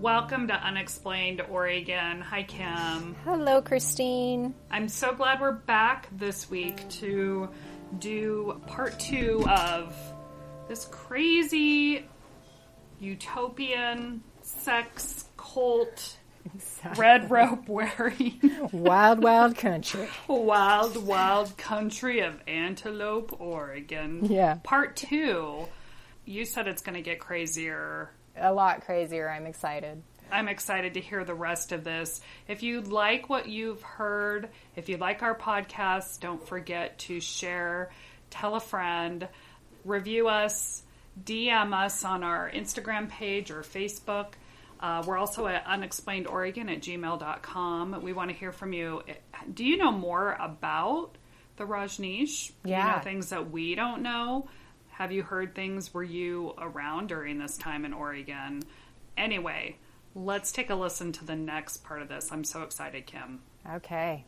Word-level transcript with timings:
Welcome 0.00 0.48
to 0.48 0.54
Unexplained 0.54 1.40
Oregon. 1.48 2.20
Hi, 2.20 2.42
Kim. 2.42 3.16
Hello, 3.24 3.62
Christine. 3.62 4.54
I'm 4.70 4.88
so 4.88 5.14
glad 5.14 5.40
we're 5.40 5.52
back 5.52 6.08
this 6.12 6.50
week 6.50 6.86
to 7.00 7.48
do 7.98 8.60
part 8.66 8.98
two 9.00 9.44
of 9.48 9.96
this 10.68 10.84
crazy 10.86 12.06
utopian 13.00 14.22
sex 14.42 15.24
cult 15.36 16.18
red 16.96 17.30
rope 17.30 17.66
wearing 17.68 18.38
Wild, 18.72 19.22
wild 19.22 19.56
country. 19.56 20.08
wild, 20.28 21.04
wild 21.06 21.56
country 21.56 22.20
of 22.20 22.34
Antelope, 22.46 23.40
Oregon. 23.40 24.26
Yeah. 24.26 24.58
Part 24.62 24.96
two. 24.96 25.66
You 26.26 26.44
said 26.44 26.66
it's 26.68 26.82
going 26.82 26.96
to 26.96 27.02
get 27.02 27.18
crazier 27.20 28.10
A 28.38 28.52
lot 28.52 28.84
crazier. 28.84 29.28
I'm 29.28 29.46
excited. 29.46 30.02
I'm 30.30 30.48
excited 30.48 30.94
to 30.94 31.00
hear 31.00 31.24
the 31.24 31.34
rest 31.34 31.70
of 31.72 31.84
this. 31.84 32.20
If 32.48 32.62
you 32.62 32.80
like 32.80 33.28
what 33.28 33.48
you've 33.48 33.82
heard, 33.82 34.48
if 34.74 34.88
you 34.88 34.96
like 34.96 35.22
our 35.22 35.36
podcast, 35.36 36.20
don't 36.20 36.44
forget 36.46 36.98
to 37.00 37.20
share, 37.20 37.90
tell 38.30 38.56
a 38.56 38.60
friend, 38.60 39.28
review 39.84 40.26
us, 40.28 40.82
DM 41.24 41.72
us 41.72 42.04
on 42.04 42.24
our 42.24 42.50
Instagram 42.50 43.08
page 43.08 43.50
or 43.52 43.62
Facebook. 43.62 44.32
Uh, 44.80 45.02
we're 45.06 45.16
also 45.16 45.46
at 45.46 45.64
unexplainedoregon 45.66 46.70
at 46.70 46.82
gmail.com. 46.82 48.02
We 48.02 48.12
want 48.12 48.30
to 48.30 48.36
hear 48.36 48.52
from 48.52 48.72
you. 48.72 49.02
Do 49.54 49.64
you 49.64 49.76
know 49.76 49.92
more 49.92 50.36
about 50.38 51.12
the 51.56 51.64
Rajneesh? 51.64 52.48
Do 52.64 52.70
You 52.70 52.76
know 52.76 52.82
Yeah. 52.82 53.00
things 53.00 53.30
that 53.30 53.50
we 53.50 53.74
don't 53.76 54.02
know? 54.02 54.48
Have 54.98 55.12
you 55.12 55.22
heard 55.22 55.54
things? 55.54 55.92
Were 55.92 56.02
you 56.02 56.54
around 56.56 57.08
during 57.08 57.38
this 57.38 57.58
time 57.58 57.84
in 57.84 57.92
Oregon? 57.92 58.62
Anyway, 59.18 59.76
let's 60.14 60.52
take 60.52 60.70
a 60.70 60.74
listen 60.74 61.12
to 61.12 61.24
the 61.26 61.36
next 61.36 61.84
part 61.84 62.00
of 62.00 62.08
this. 62.08 62.32
I'm 62.32 62.44
so 62.44 62.62
excited, 62.62 63.04
Kim. 63.04 63.40
Okay. 63.70 64.24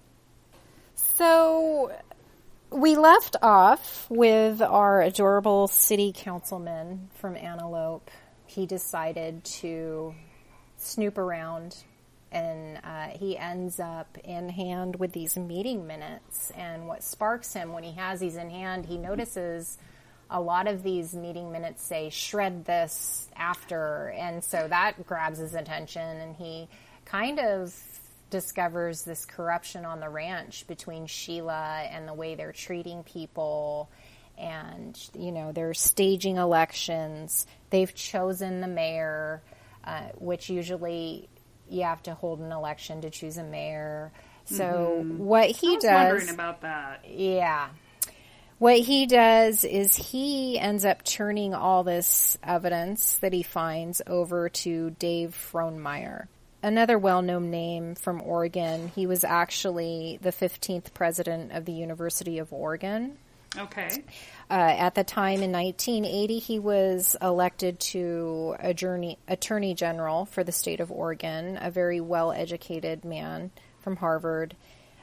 So 0.95 1.97
we 2.69 2.97
left 2.97 3.35
off 3.41 4.11
with 4.11 4.61
our 4.61 5.01
adorable 5.01 5.69
city 5.69 6.13
councilman 6.15 7.09
from 7.15 7.35
Antelope. 7.35 8.11
He 8.47 8.67
decided 8.67 9.45
to 9.45 10.15
snoop 10.77 11.17
around 11.17 11.77
and 12.31 12.79
uh, 12.85 13.07
he 13.19 13.39
ends 13.39 13.81
up 13.81 14.19
in 14.23 14.51
hand 14.51 14.97
with 14.97 15.13
these 15.13 15.35
meeting 15.39 15.87
minutes. 15.87 16.51
And 16.51 16.87
what 16.87 17.03
sparks 17.03 17.55
him 17.55 17.73
when 17.73 17.85
he 17.85 17.93
has 17.93 18.21
these 18.21 18.37
in 18.37 18.51
hand, 18.51 18.85
he 18.85 18.99
notices 18.99 19.79
a 20.31 20.41
lot 20.41 20.69
of 20.69 20.83
these 20.83 21.15
meeting 21.15 21.51
minutes 21.53 21.83
say 21.83 22.11
shred 22.11 22.65
this 22.65 23.29
after. 23.37 24.11
And 24.17 24.45
so 24.45 24.67
that 24.69 25.07
grabs 25.07 25.39
his 25.39 25.55
attention 25.55 26.03
and 26.03 26.37
he 26.37 26.69
kind 27.05 27.39
of 27.39 27.75
discovers 28.31 29.05
this 29.05 29.25
corruption 29.25 29.85
on 29.87 30.01
the 30.01 30.09
ranch 30.09 30.67
between 30.67 31.07
Sheila 31.07 31.83
and 31.91 32.07
the 32.07 32.13
way 32.13 32.35
they're 32.35 32.53
treating 32.53 33.03
people. 33.03 33.89
And, 34.37 34.99
you 35.19 35.33
know, 35.33 35.53
they're 35.53 35.75
staging 35.75 36.37
elections. 36.37 37.47
They've 37.71 37.93
chosen 37.95 38.61
the 38.61 38.69
mayor, 38.69 39.43
uh, 39.85 40.09
which 40.19 40.51
usually 40.51 41.29
you 41.71 41.85
have 41.85 42.03
to 42.05 42.15
hold 42.15 42.41
an 42.41 42.53
election 42.53 43.01
to 43.01 43.11
choose 43.11 43.39
a 43.39 43.45
mayor. 43.45 44.13
So 44.45 45.05
what 45.07 45.51
he 45.51 45.69
I 45.69 45.75
was 45.75 45.83
does. 45.83 45.93
wondering 45.93 46.29
about 46.31 46.61
that. 46.63 47.05
Yeah. 47.09 47.69
What 48.59 48.81
he 48.81 49.07
does 49.07 49.63
is 49.63 49.95
he 49.95 50.59
ends 50.59 50.85
up 50.85 51.05
turning 51.05 51.55
all 51.55 51.85
this 51.85 52.37
evidence 52.43 53.19
that 53.19 53.33
he 53.33 53.45
finds 53.45 54.03
over 54.05 54.49
to 54.49 54.91
Dave 54.91 55.31
Frohnmeyer, 55.53 56.27
another 56.61 56.99
well 56.99 57.23
known 57.23 57.51
name 57.51 57.95
from 57.95 58.21
Oregon. 58.21 58.89
He 58.89 59.07
was 59.07 59.23
actually 59.23 60.19
the 60.23 60.33
15th 60.33 60.93
president 60.93 61.53
of 61.53 61.67
the 61.67 61.73
University 61.73 62.39
of 62.39 62.53
Oregon. 62.53 63.17
Okay. 63.57 64.03
Uh, 64.51 64.55
at 64.55 64.95
the 64.97 65.05
time 65.05 65.41
in 65.43 65.53
1980, 65.53 66.39
he 66.41 66.59
was 66.59 67.17
elected 67.23 67.79
to 67.81 68.57
attorney, 68.59 69.19
attorney 69.29 69.75
general 69.75 70.27
for 70.27 70.43
the 70.43 70.53
state 70.53 70.81
of 70.81 70.91
Oregon, 70.91 71.59
a 71.61 71.71
very 71.71 72.01
well 72.01 72.33
educated 72.33 73.05
man 73.05 73.53
from 73.81 73.97
Harvard. 73.97 74.57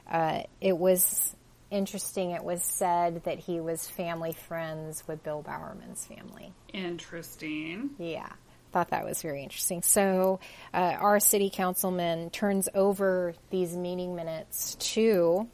Uh, 0.08 0.42
it 0.60 0.76
was 0.76 1.34
interesting, 1.70 2.30
it 2.30 2.44
was 2.44 2.62
said 2.62 3.24
that 3.24 3.38
he 3.38 3.60
was 3.60 3.88
family 3.88 4.32
friends 4.32 5.02
with 5.06 5.22
Bill 5.22 5.42
Bowerman's 5.42 6.04
family. 6.06 6.52
Interesting. 6.72 7.90
Yeah, 7.98 8.28
thought 8.76 8.90
that 8.90 9.06
was 9.06 9.22
very 9.22 9.42
interesting. 9.42 9.80
So, 9.80 10.38
uh, 10.74 10.96
our 10.98 11.18
city 11.18 11.50
councilman 11.50 12.28
turns 12.28 12.68
over 12.74 13.34
these 13.50 13.74
meeting 13.74 14.14
minutes 14.14 14.74
to 14.92 15.48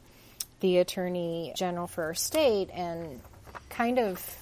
the 0.59 0.79
attorney 0.79 1.53
general 1.55 1.87
for 1.87 2.03
our 2.03 2.13
state 2.13 2.69
and 2.73 3.21
kind 3.69 3.97
of 3.97 4.37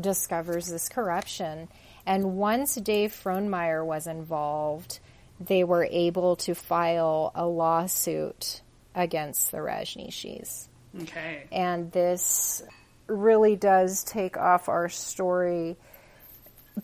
discovers 0.00 0.68
this 0.68 0.88
corruption. 0.88 1.68
And 2.06 2.36
once 2.36 2.76
Dave 2.76 3.12
Frohnmeyer 3.12 3.84
was 3.84 4.06
involved, 4.06 5.00
they 5.40 5.64
were 5.64 5.88
able 5.90 6.36
to 6.36 6.54
file 6.54 7.32
a 7.34 7.46
lawsuit 7.46 8.60
against 8.94 9.50
the 9.50 9.58
Rajneeshis. 9.58 10.68
Okay. 11.00 11.44
And 11.50 11.90
this 11.92 12.62
really 13.06 13.56
does 13.56 14.04
take 14.04 14.36
off 14.36 14.68
our 14.68 14.88
story. 14.88 15.76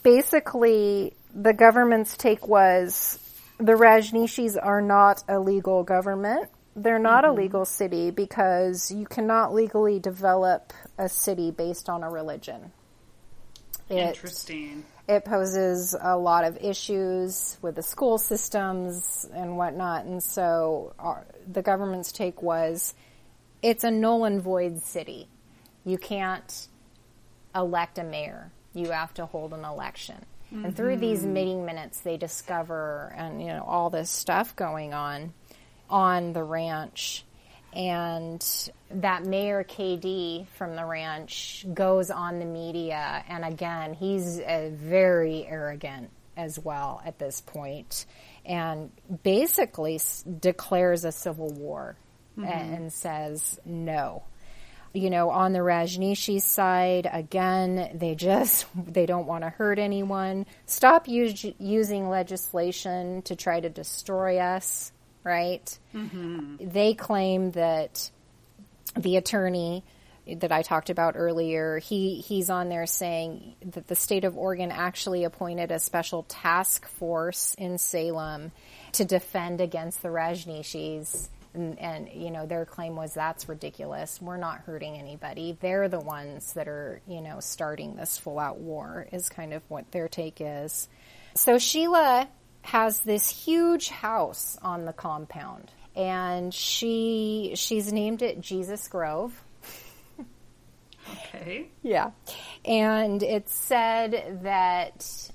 Basically, 0.02 1.14
the 1.34 1.52
government's 1.52 2.16
take 2.16 2.46
was 2.46 3.19
the 3.58 3.72
Rajneeshis 3.72 4.56
are 4.60 4.80
not 4.80 5.22
a 5.28 5.38
legal 5.38 5.82
government. 5.82 6.48
They're 6.76 6.98
not 6.98 7.24
a 7.24 7.28
mm-hmm. 7.28 7.38
legal 7.38 7.64
city 7.64 8.10
because 8.10 8.91
you 8.91 9.04
cannot 9.04 9.52
legally 9.52 9.98
develop 9.98 10.72
a 10.96 11.08
city 11.08 11.50
based 11.50 11.88
on 11.88 12.02
a 12.02 12.10
religion. 12.10 12.72
It, 13.88 13.96
Interesting. 13.96 14.84
it 15.08 15.25
poses 15.25 15.96
a 15.98 16.16
lot 16.16 16.44
of 16.44 16.58
issues 16.60 17.56
with 17.62 17.75
the 17.75 17.82
school 17.82 18.19
systems 18.19 19.26
and 19.34 19.56
whatnot. 19.56 20.04
And 20.04 20.22
so 20.22 20.94
our, 20.98 21.26
the 21.50 21.62
government's 21.62 22.12
take 22.12 22.42
was 22.42 22.94
it's 23.62 23.84
a 23.84 23.91
null 23.91 24.24
and 24.24 24.41
void 24.41 24.82
city. 24.82 25.28
You 25.84 25.98
can't 25.98 26.69
elect 27.54 27.98
a 27.98 28.04
mayor. 28.04 28.52
You 28.74 28.91
have 28.91 29.14
to 29.14 29.26
hold 29.26 29.52
an 29.52 29.64
election. 29.64 30.24
And 30.50 30.74
through 30.74 30.96
these 30.96 31.26
meeting 31.26 31.66
minutes, 31.66 32.00
they 32.00 32.16
discover 32.16 33.12
and 33.16 33.41
you 33.42 33.48
know 33.48 33.64
all 33.66 33.91
this 33.91 34.08
stuff 34.10 34.56
going 34.56 34.94
on 34.94 35.34
on 35.91 36.32
the 36.32 36.42
ranch. 36.42 37.24
And 37.74 38.42
that 38.91 39.24
mayor 39.24 39.62
KD 39.62 40.46
from 40.56 40.75
the 40.75 40.86
ranch 40.86 41.66
goes 41.75 42.10
on 42.10 42.38
the 42.38 42.46
media, 42.46 43.22
and 43.28 43.44
again, 43.44 43.92
he's 43.92 44.40
uh, 44.40 44.70
very 44.72 45.46
arrogant 45.46 46.08
as 46.34 46.58
well 46.58 47.02
at 47.04 47.19
this 47.19 47.42
point, 47.42 48.06
and 48.46 48.90
basically 49.22 49.96
s- 49.96 50.22
declares 50.22 51.04
a 51.04 51.12
civil 51.12 51.50
war 51.50 51.94
Mm-hmm. 52.38 52.75
and 52.75 52.93
says 52.93 53.59
no 53.65 54.22
you 54.93 55.10
know, 55.10 55.31
on 55.31 55.53
the 55.53 55.59
Rajneeshi 55.59 56.41
side, 56.41 57.09
again, 57.10 57.91
they 57.94 58.15
just 58.15 58.66
they 58.87 59.06
don't 59.06 59.26
want 59.26 59.44
to 59.44 59.50
hurt 59.50 59.78
anyone. 59.78 60.47
Stop 60.66 61.09
us- 61.09 61.44
using 61.59 62.09
legislation 62.09 63.22
to 63.22 63.37
try 63.37 63.60
to 63.60 63.69
destroy 63.69 64.38
us, 64.38 64.93
right? 65.25 65.78
Mm-hmm. 65.94 66.69
They 66.69 66.94
claim 66.94 67.53
that 67.53 68.10
the 68.97 69.16
attorney 69.16 69.84
that 70.26 70.53
I 70.53 70.60
talked 70.60 70.91
about 70.91 71.15
earlier, 71.16 71.78
he 71.78 72.16
he's 72.16 72.50
on 72.50 72.69
there 72.69 72.84
saying 72.87 73.55
that 73.65 73.87
the 73.87 73.94
state 73.94 74.25
of 74.25 74.37
Oregon 74.37 74.70
actually 74.70 75.25
appointed 75.25 75.70
a 75.70 75.79
special 75.79 76.25
task 76.25 76.87
force 76.87 77.55
in 77.56 77.79
Salem 77.79 78.52
to 78.93 79.06
defend 79.06 79.62
against 79.62 80.02
the 80.02 80.08
Rajneeshis. 80.08 81.29
And, 81.58 81.78
and 81.78 82.08
you 82.14 82.31
know 82.31 82.46
their 82.46 82.64
claim 82.64 82.94
was 82.94 83.14
that's 83.14 83.49
ridiculous. 83.49 84.22
We're 84.22 84.37
not 84.37 84.60
hurting 84.60 84.96
anybody. 84.96 85.58
They're 85.60 85.88
the 85.88 86.00
ones 86.00 86.52
that 86.52 86.69
are 86.69 87.00
you 87.08 87.20
know 87.20 87.40
starting 87.40 87.96
this 87.96 88.16
full 88.16 88.38
out 88.38 88.58
war. 88.58 89.08
Is 89.12 89.28
kind 89.28 89.52
of 89.52 89.62
what 89.69 89.90
their 89.90 90.08
take 90.08 90.40
is. 90.40 90.88
So 91.34 91.58
Sheila 91.58 92.28
has 92.62 93.00
this 93.00 93.28
huge 93.28 93.88
house 93.88 94.56
on 94.62 94.84
the 94.84 94.93
compound, 94.93 95.72
and 95.96 96.55
she 96.55 97.52
she's 97.56 97.93
named 97.93 98.22
it 98.22 98.40
Jesus 98.40 98.87
Grove. 98.87 99.32
Okay. 101.10 101.69
Yeah. 101.82 102.10
And 102.64 103.22
it's 103.22 103.55
said 103.55 104.40
that 104.43 105.31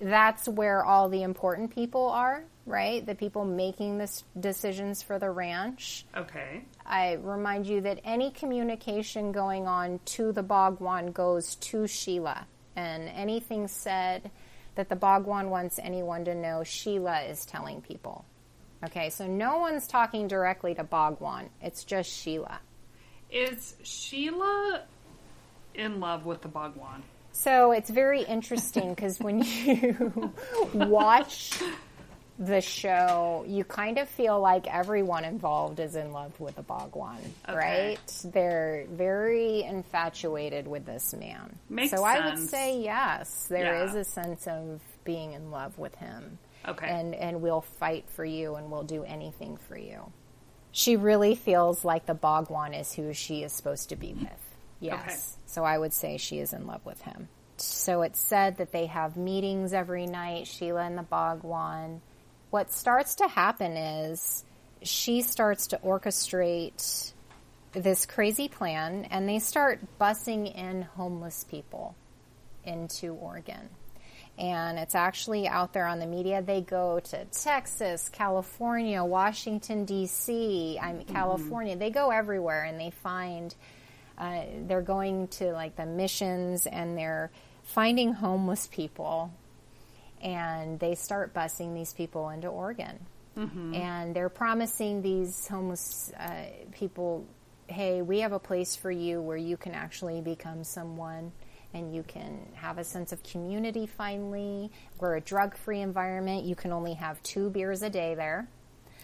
that's 0.00 0.48
where 0.48 0.84
all 0.84 1.08
the 1.08 1.22
important 1.22 1.74
people 1.74 2.08
are, 2.08 2.44
right? 2.66 3.04
The 3.04 3.14
people 3.14 3.44
making 3.44 3.98
the 3.98 4.22
decisions 4.38 5.02
for 5.02 5.18
the 5.18 5.30
ranch. 5.30 6.04
Okay. 6.16 6.64
I 6.86 7.14
remind 7.14 7.66
you 7.66 7.80
that 7.82 8.00
any 8.04 8.30
communication 8.30 9.32
going 9.32 9.66
on 9.66 10.00
to 10.06 10.32
the 10.32 10.42
Bhagwan 10.42 11.12
goes 11.12 11.56
to 11.56 11.86
Sheila. 11.86 12.46
And 12.76 13.08
anything 13.08 13.68
said 13.68 14.30
that 14.76 14.88
the 14.88 14.96
Bhagwan 14.96 15.50
wants 15.50 15.78
anyone 15.78 16.24
to 16.24 16.34
know 16.34 16.64
Sheila 16.64 17.22
is 17.22 17.44
telling 17.44 17.82
people. 17.82 18.24
Okay, 18.84 19.10
so 19.10 19.26
no 19.26 19.58
one's 19.58 19.86
talking 19.86 20.26
directly 20.26 20.74
to 20.74 20.82
Bhagwan. 20.82 21.50
It's 21.60 21.84
just 21.84 22.10
Sheila. 22.10 22.60
Is 23.30 23.76
Sheila 23.82 24.82
in 25.74 26.00
love 26.00 26.26
with 26.26 26.42
the 26.42 26.48
Bhagwan? 26.48 27.02
So 27.32 27.72
it's 27.72 27.90
very 27.90 28.22
interesting 28.22 28.90
because 28.90 29.18
when 29.18 29.42
you 29.42 30.32
watch 30.74 31.62
the 32.46 32.60
show, 32.60 33.44
you 33.46 33.62
kind 33.64 33.98
of 33.98 34.08
feel 34.08 34.40
like 34.40 34.66
everyone 34.66 35.24
involved 35.24 35.78
is 35.80 35.94
in 35.94 36.12
love 36.12 36.38
with 36.40 36.56
the 36.56 36.62
Bhagwan, 36.62 37.18
Okay. 37.48 37.56
right? 37.56 38.22
They're 38.32 38.84
very 38.90 39.62
infatuated 39.62 40.66
with 40.66 40.84
this 40.84 41.14
man. 41.14 41.56
Makes 41.68 41.92
so 41.92 42.02
I 42.04 42.24
would 42.30 42.38
say 42.48 42.80
yes, 42.80 43.46
there 43.48 43.84
is 43.84 43.94
Yeah. 43.94 44.00
a 44.00 44.04
sense 44.04 44.46
of 44.48 44.80
being 45.04 45.32
in 45.32 45.50
love 45.50 45.78
with 45.78 45.94
him. 45.96 46.38
Okay. 46.66 46.88
And 46.88 47.14
and 47.14 47.42
we'll 47.42 47.60
fight 47.62 48.08
for 48.10 48.24
you 48.24 48.54
and 48.56 48.70
we'll 48.70 48.82
do 48.84 49.04
anything 49.04 49.56
for 49.56 49.76
you. 49.76 50.12
She 50.72 50.96
really 50.96 51.34
feels 51.34 51.84
like 51.84 52.06
the 52.06 52.14
Bhagwan 52.14 52.72
is 52.74 52.92
who 52.92 53.12
she 53.12 53.42
is 53.42 53.52
supposed 53.52 53.88
to 53.90 53.96
be 53.96 54.14
with. 54.14 54.56
Yes. 54.80 55.00
Okay. 55.00 55.42
So 55.46 55.64
I 55.64 55.78
would 55.78 55.92
say 55.92 56.16
she 56.16 56.38
is 56.38 56.52
in 56.52 56.66
love 56.66 56.84
with 56.84 57.00
him. 57.02 57.28
So 57.56 58.02
it's 58.02 58.18
said 58.20 58.56
that 58.56 58.72
they 58.72 58.86
have 58.86 59.16
meetings 59.16 59.72
every 59.72 60.06
night, 60.06 60.46
Sheila 60.48 60.82
and 60.82 60.96
the 60.98 61.02
Bhagwan. 61.02 62.00
What 62.52 62.70
starts 62.70 63.14
to 63.14 63.28
happen 63.28 63.78
is 63.78 64.44
she 64.82 65.22
starts 65.22 65.68
to 65.68 65.78
orchestrate 65.78 67.14
this 67.72 68.04
crazy 68.04 68.48
plan 68.48 69.06
and 69.10 69.26
they 69.26 69.38
start 69.38 69.80
busing 69.98 70.54
in 70.54 70.82
homeless 70.82 71.44
people 71.44 71.94
into 72.62 73.14
Oregon. 73.14 73.70
And 74.36 74.78
it's 74.78 74.94
actually 74.94 75.48
out 75.48 75.72
there 75.72 75.86
on 75.86 75.98
the 75.98 76.06
media. 76.06 76.42
They 76.42 76.60
go 76.60 77.00
to 77.00 77.24
Texas, 77.24 78.10
California, 78.10 79.02
Washington, 79.02 79.86
D.C., 79.86 80.78
I 80.78 80.92
mean, 80.92 81.06
California. 81.06 81.74
They 81.74 81.88
go 81.88 82.10
everywhere 82.10 82.64
and 82.64 82.78
they 82.78 82.90
find, 82.90 83.54
uh, 84.18 84.42
they're 84.66 84.82
going 84.82 85.28
to 85.28 85.52
like 85.52 85.76
the 85.76 85.86
missions 85.86 86.66
and 86.66 86.98
they're 86.98 87.30
finding 87.62 88.12
homeless 88.12 88.66
people 88.66 89.32
and 90.22 90.78
they 90.78 90.94
start 90.94 91.34
busing 91.34 91.74
these 91.74 91.92
people 91.92 92.30
into 92.30 92.48
Oregon. 92.48 92.98
Mm-hmm. 93.36 93.74
And 93.74 94.14
they're 94.14 94.28
promising 94.28 95.02
these 95.02 95.46
homeless 95.48 96.12
uh, 96.18 96.44
people, 96.72 97.26
hey, 97.66 98.02
we 98.02 98.20
have 98.20 98.32
a 98.32 98.38
place 98.38 98.76
for 98.76 98.90
you 98.90 99.20
where 99.20 99.36
you 99.36 99.56
can 99.56 99.72
actually 99.72 100.20
become 100.20 100.64
someone 100.64 101.32
and 101.74 101.94
you 101.94 102.02
can 102.02 102.38
have 102.54 102.78
a 102.78 102.84
sense 102.84 103.12
of 103.12 103.22
community 103.22 103.86
finally. 103.86 104.70
We're 104.98 105.16
a 105.16 105.20
drug 105.20 105.56
free 105.56 105.80
environment. 105.80 106.44
You 106.44 106.54
can 106.54 106.72
only 106.72 106.94
have 106.94 107.22
two 107.22 107.48
beers 107.50 107.82
a 107.82 107.90
day 107.90 108.14
there. 108.14 108.46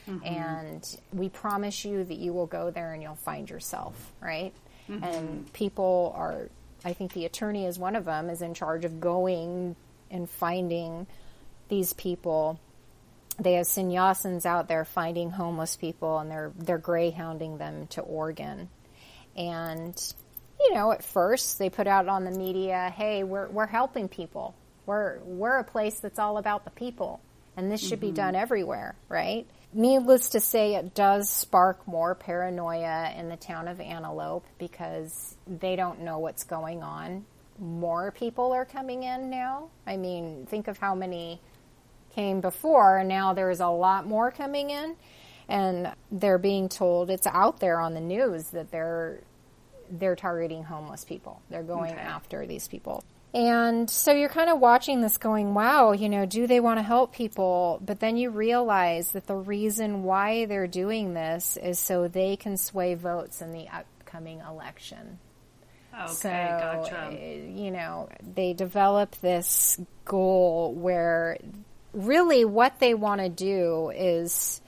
Mm-hmm. 0.07 0.27
And 0.27 1.01
we 1.13 1.29
promise 1.29 1.85
you 1.85 2.05
that 2.05 2.17
you 2.17 2.33
will 2.33 2.47
go 2.47 2.71
there 2.71 2.93
and 2.93 3.03
you'll 3.03 3.15
find 3.15 3.49
yourself, 3.49 4.13
right? 4.21 4.53
Mm-hmm. 4.89 5.05
And 5.05 5.53
people 5.53 6.13
are, 6.17 6.49
I 6.85 6.93
think 6.93 7.13
the 7.13 7.25
attorney 7.25 7.67
is 7.67 7.79
one 7.79 7.97
of 7.97 8.05
them, 8.05 8.31
is 8.31 8.43
in 8.43 8.55
charge 8.55 8.85
of 8.85 9.01
going 9.01 9.77
and 10.11 10.29
finding 10.29 11.07
these 11.69 11.93
people. 11.93 12.59
They 13.39 13.55
have 13.55 13.67
sannyasins 13.67 14.47
out 14.47 14.69
there 14.69 14.85
finding 14.85 15.31
homeless 15.31 15.77
people 15.77 16.19
and 16.19 16.31
they're 16.31 16.53
they're 16.59 16.79
greyhounding 16.79 17.59
them 17.59 17.87
to 17.89 18.01
Oregon. 18.01 18.69
And 19.37 19.95
you 20.61 20.75
know, 20.75 20.91
at 20.93 21.05
first 21.05 21.59
they 21.59 21.71
put 21.71 21.87
out 21.87 22.09
on 22.09 22.25
the 22.25 22.33
media, 22.33 22.93
"Hey, 22.97 23.23
we're 23.25 23.49
we're 23.49 23.67
helping 23.67 24.09
people. 24.09 24.55
We're 24.87 25.19
we're 25.21 25.59
a 25.59 25.65
place 25.65 26.01
that's 26.01 26.19
all 26.19 26.39
about 26.39 26.65
the 26.65 26.71
people, 26.71 27.21
and 27.57 27.71
this 27.71 27.87
should 27.87 28.01
be 28.01 28.11
done 28.11 28.35
mm-hmm. 28.35 28.43
everywhere, 28.43 28.97
right?" 29.09 29.47
Needless 29.73 30.31
to 30.31 30.41
say, 30.41 30.77
it 30.77 30.95
does 30.95 31.29
spark 31.29 31.87
more 31.87 32.15
paranoia 32.15 33.13
in 33.15 33.29
the 33.29 33.37
town 33.37 33.69
of 33.69 33.81
Antelope 33.81 34.47
because 34.59 35.37
they 35.47 35.77
don't 35.77 36.01
know 36.01 36.19
what's 36.19 36.45
going 36.45 36.83
on. 36.83 37.27
More 37.59 38.13
people 38.13 38.53
are 38.53 38.65
coming 38.65 39.03
in 39.03 39.31
now. 39.31 39.69
I 39.87 39.97
mean, 39.97 40.47
think 40.49 40.69
of 40.69 40.79
how 40.79 40.95
many 40.95 41.41
came 42.15 42.41
before, 42.41 42.99
and 42.99 43.09
now 43.09 43.33
there's 43.35 43.61
a 43.61 43.69
lot 43.69 44.07
more 44.07 44.31
coming 44.31 44.71
in, 44.71 44.97
and 45.49 45.93
they're 46.13 46.39
being 46.39 46.69
told 46.69 47.11
it's 47.11 47.27
out 47.27 47.61
there 47.61 47.81
on 47.81 47.95
the 47.95 48.01
news 48.01 48.51
that 48.51 48.71
they're 48.71 49.21
they're 49.91 50.17
targeting 50.17 50.63
homeless 50.65 51.05
people. 51.05 51.41
They're 51.49 51.63
going 51.63 51.93
Okay. 51.93 52.01
after 52.01 52.47
these 52.47 52.69
people. 52.69 53.03
And 53.33 53.89
so 53.89 54.13
you're 54.13 54.29
kind 54.29 54.51
of 54.51 54.59
watching 54.61 55.01
this 55.01 55.17
going, 55.17 55.55
wow, 55.55 55.93
you 55.93 56.09
know, 56.11 56.27
do 56.27 56.47
they 56.47 56.61
want 56.61 56.79
to 56.79 56.83
help 56.83 57.13
people? 57.15 57.81
But 57.85 58.01
then 58.01 58.17
you 58.19 58.29
realize 58.31 59.13
that 59.13 59.27
the 59.27 59.37
reason 59.37 60.03
why 60.03 60.45
they're 60.45 60.67
doing 60.67 61.15
this 61.15 61.57
is 61.57 61.79
so 61.79 62.07
they 62.07 62.37
can 62.37 62.57
sway 62.59 62.95
votes 62.95 63.41
in 63.41 63.53
the 63.53 63.67
upcoming 63.69 64.41
election. 64.41 65.19
Okay, 65.95 66.13
So, 66.13 66.29
gotcha. 66.29 67.07
uh, 67.09 67.11
you 67.11 67.71
know, 67.71 68.09
they 68.35 68.53
develop 68.53 69.17
this 69.17 69.81
goal 70.05 70.73
where 70.75 71.39
really 71.93 72.45
what 72.45 72.79
they 72.79 72.95
want 72.95 73.21
to 73.21 73.29
do 73.29 73.91
is 73.95 74.61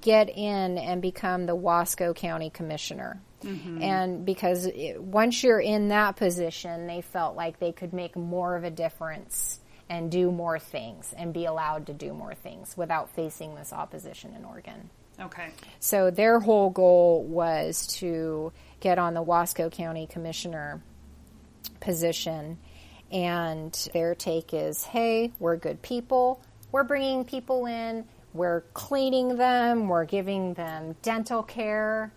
get 0.00 0.28
in 0.28 0.78
and 0.78 1.00
become 1.02 1.46
the 1.46 1.56
Wasco 1.56 2.14
County 2.14 2.50
Commissioner. 2.50 3.20
And 3.40 4.26
because 4.26 4.66
it, 4.66 5.00
once 5.00 5.44
you're 5.44 5.60
in 5.60 5.88
that 5.88 6.16
position, 6.16 6.88
they 6.88 7.02
felt 7.02 7.36
like 7.36 7.60
they 7.60 7.70
could 7.70 7.92
make 7.92 8.16
more 8.16 8.56
of 8.56 8.64
a 8.64 8.70
difference 8.70 9.60
and 9.88 10.10
do 10.10 10.32
more 10.32 10.58
things 10.58 11.14
and 11.16 11.32
be 11.32 11.44
allowed 11.44 11.86
to 11.86 11.92
do 11.94 12.12
more 12.12 12.34
things 12.34 12.76
without 12.76 13.10
facing 13.14 13.54
this 13.54 13.72
opposition 13.72 14.34
in 14.34 14.44
Oregon. 14.44 14.90
Okay. 15.20 15.50
So 15.78 16.10
their 16.10 16.40
whole 16.40 16.70
goal 16.70 17.22
was 17.24 17.86
to 17.98 18.52
get 18.80 18.98
on 18.98 19.14
the 19.14 19.22
Wasco 19.22 19.70
County 19.70 20.06
Commissioner 20.06 20.82
position. 21.80 22.58
And 23.10 23.72
their 23.92 24.14
take 24.14 24.52
is 24.52 24.84
hey, 24.84 25.32
we're 25.38 25.56
good 25.56 25.80
people. 25.82 26.42
We're 26.70 26.84
bringing 26.84 27.24
people 27.24 27.66
in. 27.66 28.04
We're 28.34 28.60
cleaning 28.74 29.36
them. 29.36 29.88
We're 29.88 30.04
giving 30.04 30.54
them 30.54 30.96
dental 31.02 31.42
care. 31.42 32.12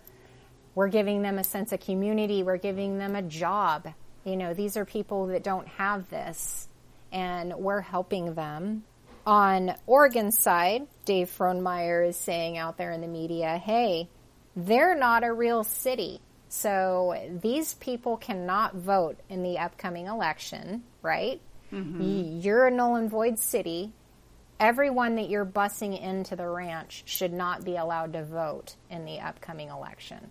We're 0.74 0.88
giving 0.88 1.22
them 1.22 1.38
a 1.38 1.44
sense 1.44 1.72
of 1.72 1.80
community. 1.80 2.42
We're 2.42 2.58
giving 2.58 2.98
them 2.98 3.16
a 3.16 3.22
job. 3.22 3.88
You 4.24 4.36
know, 4.36 4.54
these 4.54 4.76
are 4.76 4.84
people 4.84 5.26
that 5.28 5.42
don't 5.42 5.66
have 5.68 6.08
this, 6.08 6.68
and 7.10 7.54
we're 7.54 7.80
helping 7.80 8.34
them. 8.34 8.84
On 9.26 9.74
Oregon's 9.86 10.38
side, 10.38 10.86
Dave 11.04 11.28
Frohnmeyer 11.36 12.08
is 12.08 12.16
saying 12.16 12.56
out 12.56 12.76
there 12.76 12.92
in 12.92 13.00
the 13.00 13.08
media, 13.08 13.58
hey, 13.58 14.08
they're 14.56 14.94
not 14.94 15.24
a 15.24 15.32
real 15.32 15.64
city. 15.64 16.20
So 16.54 17.38
these 17.40 17.72
people 17.72 18.18
cannot 18.18 18.74
vote 18.74 19.16
in 19.30 19.42
the 19.42 19.56
upcoming 19.56 20.06
election, 20.06 20.82
right? 21.00 21.40
Y- 21.72 22.40
You're 22.42 22.66
a 22.66 22.70
null 22.70 22.96
and 22.96 23.08
void 23.10 23.38
city. 23.38 23.94
Everyone 24.60 25.14
that 25.16 25.30
you're 25.30 25.46
busing 25.46 25.98
into 25.98 26.36
the 26.36 26.46
ranch 26.46 27.04
should 27.06 27.32
not 27.32 27.64
be 27.64 27.76
allowed 27.76 28.12
to 28.12 28.22
vote 28.22 28.76
in 28.90 29.06
the 29.06 29.18
upcoming 29.20 29.70
election. 29.70 30.30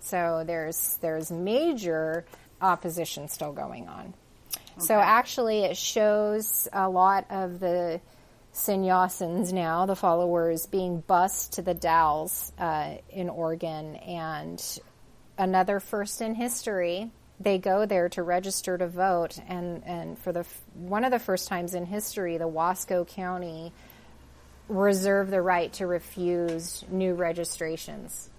So 0.00 0.42
there's 0.44 0.98
there's 1.00 1.30
major 1.30 2.24
opposition 2.60 3.28
still 3.28 3.52
going 3.52 3.86
on. 3.88 4.12
So 4.78 4.94
actually, 4.96 5.60
it 5.60 5.76
shows 5.76 6.66
a 6.72 6.88
lot 6.88 7.26
of 7.30 7.60
the 7.60 8.00
sannyasins 8.52 9.52
now, 9.52 9.86
the 9.86 9.94
followers, 9.94 10.66
being 10.66 10.98
bused 11.00 11.52
to 11.54 11.62
the 11.62 11.74
Dalles 11.74 12.52
uh, 12.58 12.96
in 13.08 13.28
Oregon, 13.28 13.94
and 13.96 14.60
another 15.38 15.80
first 15.80 16.20
in 16.20 16.34
history. 16.34 17.10
They 17.40 17.58
go 17.58 17.84
there 17.84 18.08
to 18.10 18.22
register 18.22 18.78
to 18.78 18.86
vote, 18.86 19.38
and, 19.48 19.82
and 19.84 20.18
for 20.18 20.32
the 20.32 20.46
one 20.74 21.04
of 21.04 21.10
the 21.10 21.18
first 21.18 21.48
times 21.48 21.74
in 21.74 21.84
history, 21.84 22.38
the 22.38 22.48
Wasco 22.48 23.06
County 23.06 23.72
reserve 24.68 25.30
the 25.30 25.42
right 25.42 25.72
to 25.74 25.86
refuse 25.86 26.84
new 26.88 27.14
registrations. 27.14 28.30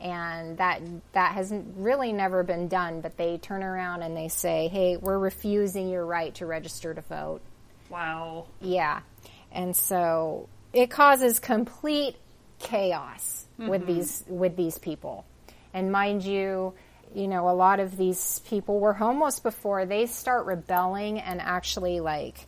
And 0.00 0.58
that 0.58 0.80
that 1.12 1.32
has 1.32 1.52
really 1.76 2.12
never 2.12 2.44
been 2.44 2.68
done 2.68 3.00
but 3.00 3.16
they 3.16 3.36
turn 3.38 3.64
around 3.64 4.02
and 4.02 4.16
they 4.16 4.28
say 4.28 4.68
hey 4.68 4.96
we're 4.96 5.18
refusing 5.18 5.88
your 5.88 6.06
right 6.06 6.32
to 6.36 6.46
register 6.46 6.94
to 6.94 7.00
vote. 7.00 7.40
Wow. 7.90 8.46
yeah. 8.60 9.00
And 9.50 9.74
so 9.74 10.48
it 10.72 10.90
causes 10.90 11.40
complete 11.40 12.14
chaos 12.58 13.46
with 13.56 13.82
mm-hmm. 13.82 13.92
these 13.92 14.24
with 14.28 14.56
these 14.56 14.78
people 14.78 15.24
and 15.74 15.92
mind 15.92 16.24
you 16.24 16.74
you 17.14 17.28
know 17.28 17.48
a 17.48 17.52
lot 17.52 17.80
of 17.80 17.96
these 17.96 18.40
people 18.40 18.80
were 18.80 18.94
homeless 18.94 19.40
before. 19.40 19.86
They 19.86 20.06
start 20.06 20.46
rebelling 20.46 21.18
and 21.20 21.40
actually 21.40 22.00
like 22.00 22.46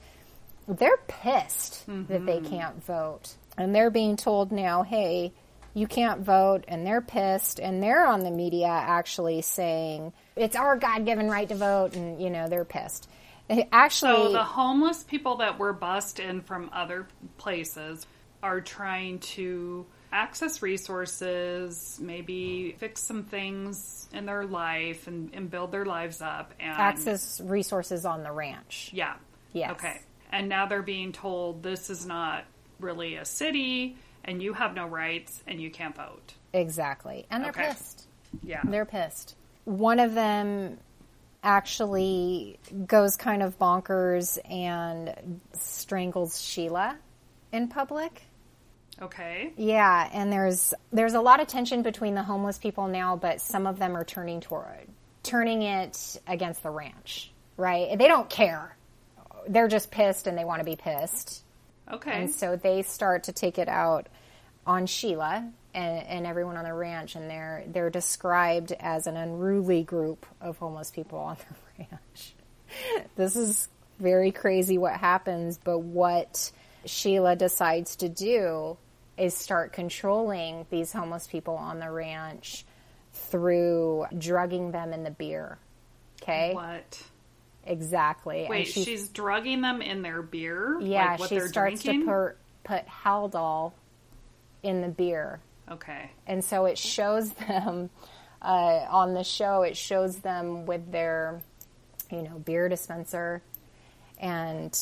they're 0.68 1.00
pissed 1.08 1.86
that 1.86 2.26
they 2.26 2.38
mm-hmm. 2.38 2.46
can't 2.46 2.84
vote. 2.84 3.34
And 3.56 3.74
they're 3.74 3.90
being 3.90 4.16
told 4.16 4.52
now 4.52 4.82
hey 4.82 5.32
you 5.72 5.86
can't 5.86 6.20
vote. 6.20 6.64
And 6.68 6.86
they're 6.86 7.00
pissed. 7.00 7.60
And 7.60 7.82
they're 7.82 8.04
on 8.04 8.20
the 8.20 8.30
media 8.30 8.66
actually 8.66 9.42
saying 9.42 10.12
it's 10.36 10.56
our 10.56 10.76
god-given 10.76 11.28
right 11.28 11.48
to 11.48 11.54
vote. 11.54 11.94
And 11.94 12.20
you 12.20 12.30
know 12.30 12.48
they're 12.48 12.64
pissed. 12.64 13.08
Actually, 13.72 14.26
So 14.26 14.32
the 14.32 14.44
homeless 14.44 15.02
people 15.02 15.36
that 15.36 15.58
were 15.58 15.72
bussed 15.72 16.20
in 16.20 16.40
from 16.40 16.70
other 16.72 17.08
places 17.36 18.06
are 18.42 18.60
trying 18.60 19.18
to 19.18 19.86
access 20.12 20.62
resources, 20.62 21.98
maybe 22.00 22.74
fix 22.78 23.02
some 23.02 23.24
things 23.24 24.08
in 24.12 24.26
their 24.26 24.44
life 24.44 25.06
and, 25.06 25.30
and 25.34 25.50
build 25.50 25.72
their 25.72 25.84
lives 25.84 26.20
up 26.20 26.52
and 26.58 26.72
access 26.72 27.40
resources 27.40 28.04
on 28.04 28.22
the 28.22 28.32
ranch. 28.32 28.90
Yeah. 28.92 29.14
Yes. 29.52 29.72
Okay. 29.72 30.00
And 30.32 30.48
now 30.48 30.66
they're 30.66 30.82
being 30.82 31.12
told 31.12 31.62
this 31.62 31.90
is 31.90 32.06
not 32.06 32.44
really 32.78 33.16
a 33.16 33.24
city 33.24 33.96
and 34.24 34.42
you 34.42 34.52
have 34.52 34.74
no 34.74 34.86
rights 34.86 35.42
and 35.46 35.60
you 35.60 35.70
can't 35.70 35.94
vote. 35.94 36.34
Exactly. 36.52 37.26
And 37.30 37.44
they're 37.44 37.50
Okay. 37.50 37.68
pissed. 37.68 38.06
Yeah. 38.42 38.60
They're 38.64 38.84
pissed. 38.84 39.34
One 39.64 40.00
of 40.00 40.14
them 40.14 40.78
actually 41.42 42.58
goes 42.86 43.16
kind 43.16 43.42
of 43.42 43.58
bonkers 43.58 44.38
and 44.50 45.40
strangles 45.54 46.40
Sheila 46.40 46.96
in 47.52 47.68
public. 47.68 48.22
Okay. 49.02 49.52
Yeah, 49.56 50.08
and 50.12 50.32
there's 50.32 50.74
there's 50.92 51.14
a 51.14 51.20
lot 51.20 51.40
of 51.40 51.48
tension 51.48 51.82
between 51.82 52.14
the 52.14 52.22
homeless 52.22 52.58
people 52.58 52.88
now, 52.88 53.16
but 53.16 53.40
some 53.40 53.66
of 53.66 53.78
them 53.78 53.96
are 53.96 54.04
turning 54.04 54.40
toward 54.40 54.88
turning 55.22 55.62
it 55.62 56.18
against 56.26 56.62
the 56.62 56.70
ranch, 56.70 57.30
right? 57.56 57.96
They 57.96 58.08
don't 58.08 58.28
care. 58.28 58.76
They're 59.48 59.68
just 59.68 59.90
pissed 59.90 60.26
and 60.26 60.36
they 60.36 60.44
want 60.44 60.60
to 60.60 60.64
be 60.64 60.76
pissed. 60.76 61.42
Okay. 61.90 62.12
And 62.12 62.30
so 62.30 62.56
they 62.56 62.82
start 62.82 63.24
to 63.24 63.32
take 63.32 63.58
it 63.58 63.68
out 63.68 64.08
on 64.66 64.86
Sheila 64.86 65.50
and, 65.74 66.06
and 66.06 66.26
everyone 66.26 66.56
on 66.56 66.64
the 66.64 66.72
ranch, 66.72 67.16
and 67.16 67.28
they're 67.28 67.64
they're 67.66 67.90
described 67.90 68.72
as 68.78 69.06
an 69.06 69.16
unruly 69.16 69.82
group 69.82 70.26
of 70.40 70.58
homeless 70.58 70.90
people 70.90 71.18
on 71.18 71.36
the 71.36 71.86
ranch. 71.90 72.34
this 73.16 73.36
is 73.36 73.68
very 73.98 74.30
crazy 74.30 74.78
what 74.78 74.94
happens, 74.94 75.58
but 75.62 75.78
what 75.78 76.52
Sheila 76.86 77.36
decides 77.36 77.96
to 77.96 78.08
do 78.08 78.76
is 79.20 79.34
start 79.36 79.72
controlling 79.72 80.66
these 80.70 80.92
homeless 80.92 81.26
people 81.26 81.54
on 81.56 81.78
the 81.78 81.90
ranch 81.90 82.64
through 83.12 84.06
drugging 84.16 84.70
them 84.72 84.92
in 84.92 85.02
the 85.04 85.10
beer. 85.10 85.58
Okay, 86.22 86.54
what? 86.54 87.02
exactly. 87.64 88.46
Wait, 88.48 88.66
she- 88.68 88.84
she's 88.84 89.08
drugging 89.10 89.60
them 89.60 89.82
in 89.82 90.02
their 90.02 90.22
beer? 90.22 90.78
yeah, 90.80 91.10
like 91.12 91.20
what 91.20 91.28
she 91.28 91.38
they're 91.38 91.48
starts 91.48 91.82
drinking? 91.82 92.06
to 92.06 92.12
put 92.12 92.36
put 92.64 92.86
Haldol 92.86 93.72
in 94.62 94.80
the 94.82 94.88
beer, 94.88 95.40
Okay. 95.70 96.10
and 96.26 96.44
so 96.44 96.64
it 96.66 96.76
shows 96.78 97.32
them 97.34 97.90
uh, 98.42 98.86
on 98.90 99.14
the 99.14 99.24
show. 99.24 99.62
It 99.62 99.76
shows 99.76 100.16
them 100.18 100.66
with 100.66 100.90
their, 100.92 101.40
you 102.10 102.22
know, 102.22 102.38
beer 102.38 102.68
dispenser, 102.68 103.42
and 104.18 104.78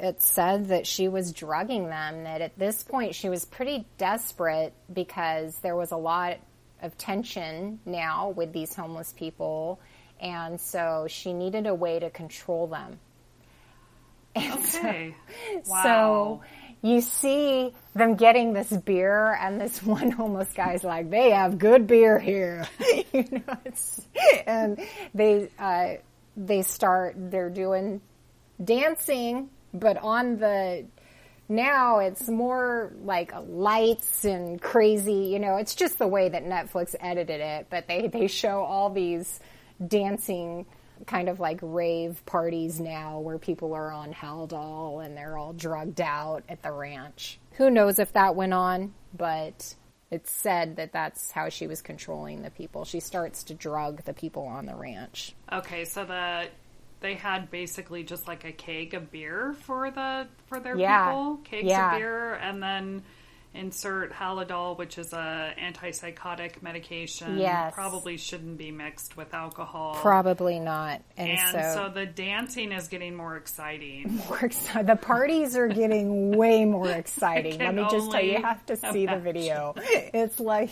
it 0.00 0.22
said 0.22 0.68
that 0.68 0.86
she 0.86 1.08
was 1.08 1.32
drugging 1.32 1.88
them. 1.88 2.24
That 2.24 2.40
at 2.40 2.58
this 2.58 2.82
point 2.82 3.14
she 3.14 3.28
was 3.28 3.44
pretty 3.44 3.86
desperate 3.98 4.72
because 4.92 5.56
there 5.60 5.76
was 5.76 5.90
a 5.92 5.96
lot 5.96 6.38
of 6.82 6.96
tension 6.96 7.80
now 7.84 8.30
with 8.30 8.52
these 8.52 8.74
homeless 8.74 9.12
people, 9.16 9.80
and 10.20 10.60
so 10.60 11.06
she 11.08 11.32
needed 11.32 11.66
a 11.66 11.74
way 11.74 11.98
to 11.98 12.10
control 12.10 12.66
them. 12.68 12.98
And 14.36 14.64
so- 14.64 14.78
Okay. 14.78 15.14
wow. 15.66 15.82
so 15.82 16.40
you 16.80 17.00
see 17.00 17.74
them 17.94 18.14
getting 18.14 18.52
this 18.52 18.70
beer, 18.70 19.34
and 19.40 19.60
this 19.60 19.82
one 19.82 20.12
homeless 20.12 20.52
guy's 20.52 20.84
like, 20.84 21.10
"They 21.10 21.30
have 21.30 21.58
good 21.58 21.88
beer 21.88 22.18
here," 22.20 22.68
you 23.12 23.24
know. 23.30 23.56
It's, 23.64 24.06
and 24.46 24.78
they 25.12 25.48
uh, 25.58 25.94
they 26.36 26.62
start 26.62 27.16
they're 27.16 27.50
doing 27.50 28.00
dancing, 28.62 29.50
but 29.72 29.96
on 29.98 30.38
the 30.38 30.86
now 31.48 31.98
it's 32.00 32.28
more 32.28 32.92
like 33.02 33.32
lights 33.46 34.24
and 34.24 34.60
crazy. 34.60 35.30
You 35.32 35.38
know, 35.38 35.56
it's 35.56 35.74
just 35.74 35.98
the 35.98 36.06
way 36.06 36.28
that 36.28 36.44
Netflix 36.44 36.94
edited 37.00 37.40
it. 37.40 37.66
But 37.70 37.88
they 37.88 38.08
they 38.08 38.26
show 38.26 38.62
all 38.62 38.90
these 38.90 39.40
dancing 39.86 40.66
kind 41.06 41.28
of 41.28 41.40
like 41.40 41.60
rave 41.62 42.24
parties 42.26 42.80
now 42.80 43.20
where 43.20 43.38
people 43.38 43.72
are 43.74 43.92
on 43.92 44.12
Haldol 44.12 45.04
and 45.04 45.16
they're 45.16 45.38
all 45.38 45.52
drugged 45.52 46.00
out 46.00 46.42
at 46.48 46.62
the 46.62 46.72
ranch. 46.72 47.38
Who 47.52 47.70
knows 47.70 47.98
if 47.98 48.12
that 48.12 48.34
went 48.34 48.52
on, 48.52 48.94
but 49.16 49.74
it's 50.10 50.30
said 50.30 50.76
that 50.76 50.92
that's 50.92 51.30
how 51.30 51.48
she 51.50 51.66
was 51.66 51.82
controlling 51.82 52.42
the 52.42 52.50
people. 52.50 52.84
She 52.84 53.00
starts 53.00 53.44
to 53.44 53.54
drug 53.54 54.04
the 54.04 54.12
people 54.12 54.44
on 54.44 54.66
the 54.66 54.74
ranch. 54.74 55.34
Okay, 55.52 55.84
so 55.84 56.04
the 56.04 56.48
they 57.00 57.14
had 57.14 57.50
basically 57.50 58.02
just 58.02 58.26
like 58.26 58.44
a 58.44 58.52
keg 58.52 58.94
of 58.94 59.10
beer 59.10 59.54
for 59.62 59.90
the 59.90 60.26
for 60.46 60.60
their 60.60 60.76
Yeah. 60.76 61.06
people, 61.08 61.36
kegs 61.44 61.66
Yeah. 61.68 61.92
of 61.92 61.98
beer, 61.98 62.34
and 62.34 62.62
then 62.62 63.02
insert 63.54 64.12
Halidol, 64.12 64.76
which 64.78 64.98
is 64.98 65.12
a 65.12 65.52
antipsychotic 65.58 66.62
medication. 66.62 67.38
Yes. 67.38 67.74
probably 67.74 68.16
shouldn't 68.16 68.58
be 68.58 68.70
mixed 68.70 69.16
with 69.16 69.34
alcohol. 69.34 69.96
Probably 70.00 70.60
not. 70.60 71.02
And, 71.16 71.30
and 71.30 71.74
so, 71.74 71.82
so 71.86 71.88
the 71.92 72.06
dancing 72.06 72.72
is 72.72 72.88
getting 72.88 73.14
more 73.16 73.36
exciting. 73.36 74.16
more 74.28 74.38
exci- 74.38 74.86
the 74.86 74.96
parties 74.96 75.56
are 75.56 75.68
getting 75.68 76.36
way 76.36 76.64
more 76.64 76.90
exciting. 76.90 77.58
Let 77.58 77.74
me 77.74 77.86
just 77.90 78.10
tell 78.10 78.22
you, 78.22 78.32
you 78.32 78.42
have 78.42 78.64
to 78.66 78.76
see 78.76 79.06
the 79.06 79.18
video. 79.18 79.74
It's 79.76 80.38
like 80.38 80.70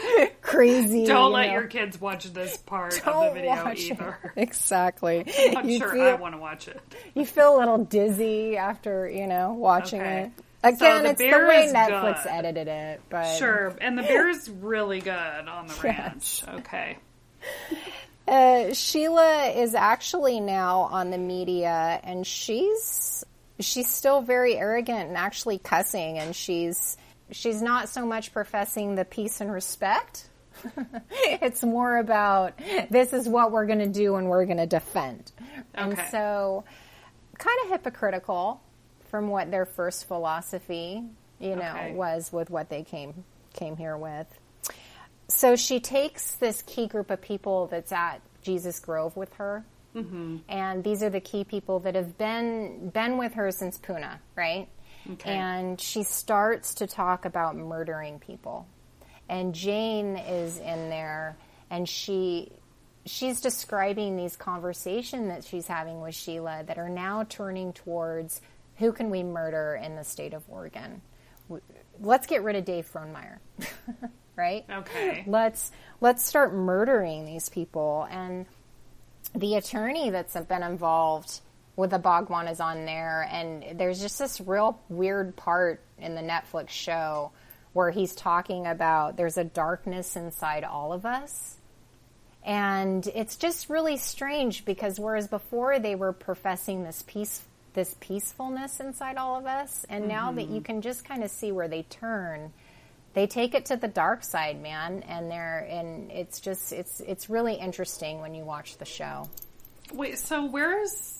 crazy. 0.40 1.06
Don't 1.06 1.30
you 1.30 1.34
let 1.36 1.46
know. 1.48 1.52
your 1.54 1.66
kids 1.66 2.00
watch 2.00 2.24
this 2.32 2.56
part 2.56 3.00
Don't 3.04 3.26
the 3.34 3.40
video 3.40 3.64
watch 3.64 3.90
it. 3.90 3.98
Exactly. 4.36 5.24
I'm 5.56 5.68
you 5.68 5.78
sure 5.78 5.92
feel, 5.92 6.02
I 6.02 6.14
want 6.14 6.34
to 6.34 6.40
watch 6.40 6.68
it. 6.68 6.80
you 7.14 7.26
feel 7.26 7.56
a 7.56 7.58
little 7.58 7.78
dizzy 7.84 8.56
after 8.56 9.08
you 9.08 9.26
know 9.26 9.52
watching 9.52 10.00
Okay. 10.00 10.22
it. 10.22 10.32
Again, 10.64 11.02
the 11.04 11.10
it's 11.10 11.18
the 11.18 11.26
way 11.26 11.72
Netflix 11.74 12.22
good. 12.22 12.32
edited 12.32 12.68
it, 12.68 13.00
but 13.08 13.24
Sure, 13.36 13.76
and 13.80 13.98
the 13.98 14.02
beer 14.02 14.28
is 14.28 14.48
really 14.48 15.00
good 15.00 15.10
on 15.10 15.66
the 15.66 15.74
ranch. 15.82 16.44
Okay. 16.48 16.98
Uh, 18.28 18.72
Sheila 18.72 19.46
is 19.46 19.74
actually 19.74 20.38
now 20.38 20.80
on 20.82 21.10
the 21.10 21.18
media, 21.18 22.00
and 22.04 22.24
she's 22.24 23.24
she's 23.58 23.90
still 23.90 24.22
very 24.22 24.56
arrogant 24.56 25.08
and 25.08 25.16
actually 25.16 25.58
cussing, 25.58 26.18
and 26.18 26.34
she's 26.34 26.96
she's 27.32 27.60
not 27.60 27.88
so 27.88 28.06
much 28.06 28.32
professing 28.32 28.94
the 28.94 29.04
peace 29.04 29.40
and 29.40 29.50
respect. 29.50 30.28
it's 31.10 31.64
more 31.64 31.96
about 31.96 32.56
this 32.88 33.12
is 33.12 33.28
what 33.28 33.50
we're 33.50 33.66
going 33.66 33.80
to 33.80 33.88
do 33.88 34.14
and 34.14 34.28
we're 34.28 34.44
going 34.44 34.58
to 34.58 34.66
defend, 34.66 35.32
okay. 35.40 35.64
and 35.74 35.98
so 36.12 36.62
kind 37.36 37.58
of 37.64 37.70
hypocritical 37.70 38.60
from 39.12 39.28
what 39.28 39.52
their 39.52 39.64
first 39.66 40.08
philosophy, 40.08 41.04
you 41.38 41.54
know, 41.54 41.74
Okay. 41.76 41.94
was 41.94 42.32
with 42.32 42.50
what 42.50 42.68
they 42.68 42.82
came 42.82 43.22
came 43.54 43.76
here 43.76 43.96
with 43.96 44.26
so 45.28 45.56
she 45.56 45.80
takes 45.80 46.32
this 46.32 46.62
key 46.62 46.86
group 46.86 47.10
of 47.10 47.20
people 47.22 47.66
that's 47.66 47.92
at 47.92 48.20
Jesus 48.42 48.78
Grove 48.80 49.16
with 49.16 49.32
her, 49.34 49.64
mm-hmm. 49.94 50.38
and 50.48 50.84
these 50.84 51.02
are 51.02 51.10
the 51.10 51.20
key 51.20 51.44
people 51.44 51.80
that 51.80 51.94
have 51.94 52.18
been 52.18 52.90
been 52.90 53.16
with 53.16 53.34
her 53.34 53.50
since 53.50 53.78
Poona, 53.78 54.18
right? 54.36 54.68
Okay. 55.12 55.30
And 55.30 55.80
she 55.80 56.02
starts 56.02 56.74
to 56.74 56.86
talk 56.86 57.24
about 57.24 57.56
murdering 57.56 58.18
people, 58.18 58.66
and 59.28 59.54
Jane 59.54 60.16
is 60.16 60.58
in 60.58 60.90
there, 60.90 61.36
and 61.70 61.88
she 61.88 62.52
she's 63.06 63.40
describing 63.40 64.16
these 64.16 64.36
conversations 64.36 65.28
that 65.28 65.44
she's 65.44 65.66
having 65.66 66.00
with 66.00 66.14
Sheila 66.14 66.62
that 66.66 66.78
are 66.78 66.90
now 66.90 67.24
turning 67.28 67.72
towards 67.72 68.40
who 68.82 68.92
can 68.92 69.10
we 69.10 69.22
murder 69.22 69.80
in 69.82 69.96
the 69.96 70.04
state 70.04 70.34
of 70.34 70.42
Oregon. 70.48 71.00
Let's 72.00 72.26
get 72.26 72.42
rid 72.42 72.56
of 72.56 72.64
Dave 72.64 72.90
Frohnmeyer, 72.92 73.38
right? 74.36 74.64
Okay. 74.70 75.24
let's 75.26 75.70
let's 76.00 76.24
start 76.24 76.54
murdering 76.54 77.24
these 77.24 77.48
people 77.48 78.06
and 78.10 78.46
the 79.34 79.56
attorney 79.56 80.10
that's 80.10 80.36
been 80.36 80.62
involved 80.62 81.40
with 81.76 81.90
the 81.90 81.98
Bhagwan 81.98 82.48
is 82.48 82.60
on 82.60 82.84
there 82.84 83.28
and 83.30 83.78
there's 83.78 84.00
just 84.00 84.18
this 84.18 84.40
real 84.40 84.78
weird 84.88 85.36
part 85.36 85.82
in 85.98 86.14
the 86.14 86.20
Netflix 86.20 86.70
show 86.70 87.32
where 87.72 87.90
he's 87.90 88.14
talking 88.14 88.66
about 88.66 89.16
there's 89.16 89.38
a 89.38 89.44
darkness 89.44 90.16
inside 90.16 90.64
all 90.64 90.92
of 90.92 91.06
us 91.06 91.56
and 92.44 93.06
it's 93.14 93.36
just 93.36 93.70
really 93.70 93.96
strange 93.96 94.64
because 94.64 94.98
whereas 94.98 95.28
before 95.28 95.78
they 95.78 95.94
were 95.94 96.12
professing 96.12 96.82
this 96.82 97.02
peace 97.06 97.42
this 97.74 97.96
peacefulness 98.00 98.80
inside 98.80 99.16
all 99.16 99.38
of 99.38 99.46
us 99.46 99.84
and 99.88 100.08
now 100.08 100.32
that 100.32 100.42
you 100.42 100.56
mm-hmm. 100.56 100.62
can 100.62 100.82
just 100.82 101.04
kind 101.04 101.22
of 101.24 101.30
see 101.30 101.52
where 101.52 101.68
they 101.68 101.82
turn 101.82 102.52
they 103.14 103.26
take 103.26 103.54
it 103.54 103.66
to 103.66 103.76
the 103.76 103.88
dark 103.88 104.24
side 104.24 104.60
man 104.62 105.02
and 105.08 105.30
they're 105.30 105.66
and 105.70 106.10
it's 106.10 106.40
just 106.40 106.72
it's 106.72 107.00
it's 107.00 107.28
really 107.28 107.54
interesting 107.54 108.20
when 108.20 108.34
you 108.34 108.44
watch 108.44 108.78
the 108.78 108.84
show 108.84 109.28
Wait, 109.92 110.18
so 110.18 110.46
where 110.46 110.82
is 110.82 111.18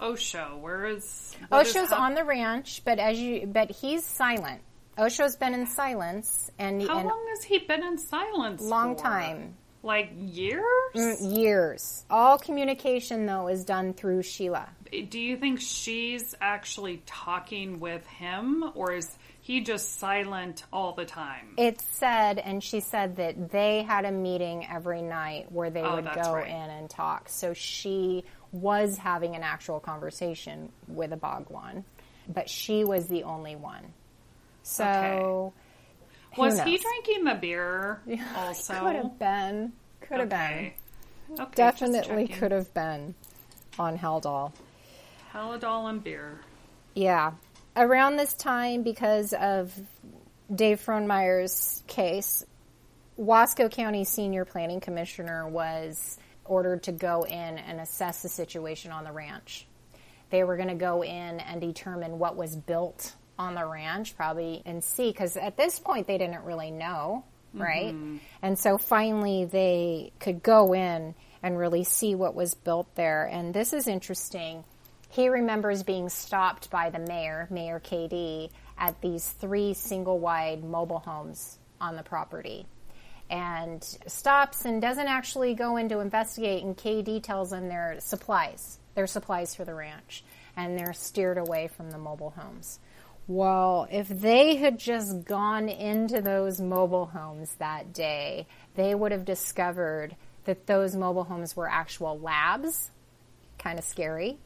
Osho? 0.00 0.58
Where 0.60 0.86
is 0.86 1.02
is 1.02 1.36
osho's 1.50 1.90
hap- 1.90 2.00
on 2.00 2.14
the 2.14 2.24
ranch 2.24 2.82
but 2.84 2.98
as 2.98 3.18
you 3.18 3.46
but 3.46 3.70
he's 3.70 4.04
silent 4.04 4.60
osho's 4.98 5.36
been 5.36 5.54
in 5.54 5.66
silence 5.66 6.50
and 6.58 6.82
How 6.82 6.98
and 6.98 7.08
long 7.08 7.26
has 7.30 7.44
he 7.44 7.58
been 7.58 7.84
in 7.84 7.98
silence? 7.98 8.62
long 8.62 8.96
for? 8.96 9.02
time 9.02 9.54
Like 9.82 10.10
years? 10.16 10.62
Mm, 10.94 11.36
years. 11.36 12.04
All 12.08 12.38
communication, 12.38 13.26
though, 13.26 13.48
is 13.48 13.64
done 13.64 13.94
through 13.94 14.22
Sheila. 14.22 14.68
Do 15.08 15.18
you 15.18 15.36
think 15.38 15.60
she's 15.60 16.34
actually 16.40 17.02
talking 17.06 17.80
with 17.80 18.06
him, 18.06 18.70
or 18.74 18.92
is 18.92 19.10
he 19.40 19.62
just 19.62 19.98
silent 19.98 20.64
all 20.72 20.92
the 20.92 21.04
time? 21.06 21.54
It 21.56 21.80
said, 21.80 22.38
and 22.38 22.62
she 22.62 22.80
said 22.80 23.16
that 23.16 23.50
they 23.50 23.82
had 23.82 24.04
a 24.04 24.12
meeting 24.12 24.66
every 24.70 25.02
night 25.02 25.50
where 25.50 25.70
they 25.70 25.80
Oh, 25.82 25.96
would 25.96 26.04
go 26.14 26.34
right. 26.34 26.46
in 26.46 26.70
and 26.70 26.88
talk. 26.90 27.28
So 27.28 27.54
she 27.54 28.24
was 28.52 28.98
having 28.98 29.34
an 29.34 29.42
actual 29.42 29.80
conversation 29.80 30.70
with 30.86 31.12
a 31.12 31.16
Bhagwan, 31.16 31.84
but 32.28 32.48
she 32.48 32.84
was 32.84 33.06
the 33.08 33.24
only 33.24 33.56
one. 33.56 33.94
So. 34.62 34.84
who 34.84 35.52
Was 36.36 36.60
he 36.60 36.78
drinking 36.78 37.24
the 37.24 37.34
beer 37.34 38.00
also? 38.36 38.74
Could 38.74 38.96
have 38.96 39.18
been. 39.18 39.72
Could 40.00 40.20
have 40.20 40.32
Okay. 40.32 40.74
been. 41.28 41.40
Okay, 41.40 41.52
Definitely 41.54 42.28
could 42.28 42.52
have 42.52 42.72
been 42.74 43.14
on 43.78 43.96
Haldol. 43.98 44.52
Halidol 45.32 45.88
and 45.88 46.04
beer. 46.04 46.40
Yeah. 46.94 47.32
Around 47.74 48.16
this 48.16 48.34
time, 48.34 48.82
because 48.82 49.32
of 49.32 49.72
Dave 50.54 50.84
Frohnmeyer's 50.84 51.82
case, 51.86 52.44
Wasco 53.18 53.70
County 53.70 54.04
Senior 54.04 54.44
Planning 54.44 54.80
Commissioner 54.80 55.48
was 55.48 56.18
ordered 56.44 56.82
to 56.82 56.92
go 56.92 57.22
in 57.22 57.58
and 57.58 57.80
assess 57.80 58.20
the 58.22 58.28
situation 58.28 58.90
on 58.90 59.04
the 59.04 59.12
ranch. 59.12 59.66
They 60.28 60.44
were 60.44 60.56
going 60.56 60.68
to 60.68 60.74
go 60.74 61.02
in 61.02 61.40
and 61.40 61.60
determine 61.60 62.18
what 62.18 62.36
was 62.36 62.54
built 62.56 63.14
on 63.38 63.54
the 63.54 63.66
ranch, 63.66 64.16
probably, 64.16 64.62
and 64.64 64.82
see, 64.82 65.10
because 65.10 65.36
at 65.36 65.56
this 65.56 65.78
point 65.78 66.06
they 66.06 66.18
didn't 66.18 66.44
really 66.44 66.70
know, 66.70 67.24
right? 67.54 67.94
Mm-hmm. 67.94 68.18
And 68.42 68.58
so 68.58 68.78
finally 68.78 69.44
they 69.44 70.12
could 70.20 70.42
go 70.42 70.74
in 70.74 71.14
and 71.42 71.58
really 71.58 71.84
see 71.84 72.14
what 72.14 72.34
was 72.34 72.54
built 72.54 72.94
there. 72.94 73.26
And 73.26 73.52
this 73.52 73.72
is 73.72 73.88
interesting. 73.88 74.64
He 75.08 75.28
remembers 75.28 75.82
being 75.82 76.08
stopped 76.08 76.70
by 76.70 76.90
the 76.90 76.98
mayor, 77.00 77.48
Mayor 77.50 77.80
KD, 77.80 78.50
at 78.78 79.00
these 79.00 79.28
three 79.28 79.74
single 79.74 80.18
wide 80.18 80.64
mobile 80.64 81.00
homes 81.00 81.58
on 81.80 81.96
the 81.96 82.02
property 82.02 82.66
and 83.32 83.82
stops 84.06 84.66
and 84.66 84.80
doesn't 84.82 85.06
actually 85.08 85.54
go 85.54 85.78
in 85.78 85.88
to 85.88 86.00
investigate. 86.00 86.62
And 86.62 86.76
KD 86.76 87.22
tells 87.22 87.50
them 87.50 87.68
they're 87.68 87.96
supplies. 87.98 88.78
They're 88.94 89.06
supplies 89.06 89.54
for 89.54 89.64
the 89.64 89.74
ranch. 89.74 90.22
And 90.54 90.78
they're 90.78 90.92
steered 90.92 91.38
away 91.38 91.68
from 91.68 91.90
the 91.90 91.98
mobile 91.98 92.34
homes. 92.36 92.78
Well, 93.32 93.88
if 93.90 94.08
they 94.08 94.56
had 94.56 94.78
just 94.78 95.24
gone 95.24 95.70
into 95.70 96.20
those 96.20 96.60
mobile 96.60 97.06
homes 97.06 97.54
that 97.54 97.94
day, 97.94 98.46
they 98.74 98.94
would 98.94 99.10
have 99.10 99.24
discovered 99.24 100.14
that 100.44 100.66
those 100.66 100.94
mobile 100.94 101.24
homes 101.24 101.56
were 101.56 101.66
actual 101.66 102.20
labs. 102.20 102.90
Kind 103.58 103.78
of 103.78 103.86
scary. 103.86 104.36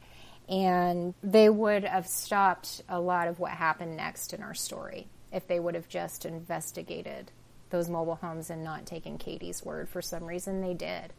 And 0.47 1.13
they 1.21 1.49
would 1.49 1.83
have 1.83 2.07
stopped 2.07 2.81
a 2.87 2.97
lot 3.01 3.27
of 3.27 3.39
what 3.39 3.51
happened 3.51 3.97
next 3.97 4.31
in 4.33 4.41
our 4.41 4.53
story 4.53 5.07
if 5.33 5.45
they 5.47 5.59
would 5.59 5.75
have 5.75 5.89
just 5.89 6.23
investigated 6.25 7.29
those 7.71 7.89
mobile 7.89 8.15
homes 8.15 8.49
and 8.49 8.63
not 8.63 8.85
taken 8.85 9.17
KD's 9.17 9.65
word. 9.65 9.89
For 9.89 10.01
some 10.01 10.23
reason, 10.23 10.61
they 10.61 10.73
did. 10.73 11.11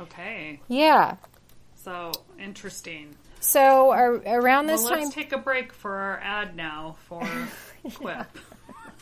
Okay, 0.00 0.60
Yeah. 0.68 1.16
so 1.74 2.12
interesting. 2.38 3.14
So 3.46 3.92
ar- 3.92 4.14
around 4.26 4.66
this 4.66 4.82
Well, 4.82 4.90
time, 4.90 5.02
let's 5.04 5.14
take 5.14 5.32
a 5.32 5.38
break 5.38 5.72
for 5.72 5.94
our 5.96 6.18
ad 6.18 6.56
now 6.56 6.96
for 7.08 7.22
Quip. 7.94 8.26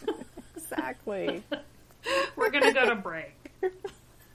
exactly. 0.57 1.43
We're 2.37 2.51
gonna 2.51 2.73
go 2.73 2.87
to 2.91 2.95
break. 2.95 3.35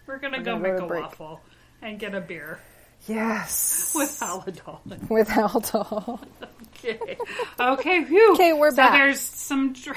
We're 0.07 0.17
gonna 0.17 0.39
go 0.39 0.53
gonna 0.57 0.59
make 0.59 0.77
go 0.77 0.85
a 0.85 0.87
break. 0.87 1.03
waffle 1.03 1.41
and 1.83 1.99
get 1.99 2.15
a 2.15 2.21
beer 2.21 2.59
yes, 3.07 3.93
with 3.95 4.19
Halidol. 4.19 4.79
with 5.09 5.27
Haldol. 5.29 6.19
Okay. 6.83 7.17
Okay. 7.59 8.03
Whew. 8.05 8.33
Okay, 8.33 8.53
we're 8.53 8.71
so 8.71 8.77
back. 8.77 8.93
there's 8.93 9.19
some. 9.21 9.73
Tra- 9.75 9.95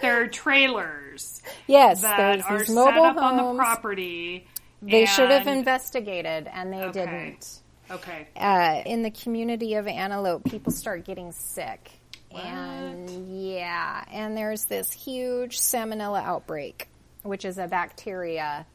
there 0.00 0.22
are 0.22 0.28
trailers 0.28 1.42
Yes, 1.66 2.02
that 2.02 2.16
there's 2.16 2.44
are 2.44 2.58
these 2.58 2.66
set 2.68 2.74
mobile 2.74 3.02
up 3.02 3.16
on 3.16 3.36
the 3.36 3.58
property. 3.60 4.46
They 4.82 5.06
should 5.06 5.30
have 5.30 5.46
investigated, 5.48 6.46
and 6.52 6.72
they 6.72 6.82
Okay. 6.84 6.92
didn't. 7.00 7.60
Okay. 7.90 8.26
uh, 8.36 8.82
in 8.86 9.02
the 9.02 9.10
community 9.10 9.74
of 9.74 9.86
Antelope, 9.86 10.44
people 10.44 10.72
start 10.72 11.04
getting 11.04 11.32
sick. 11.32 11.90
And 12.32 13.44
yeah, 13.46 14.04
and 14.10 14.36
there's 14.36 14.64
this 14.64 14.90
huge 14.92 15.60
salmonella 15.60 16.22
outbreak, 16.22 16.88
which 17.22 17.44
is 17.44 17.58
a 17.58 17.68
bacteria 17.68 18.66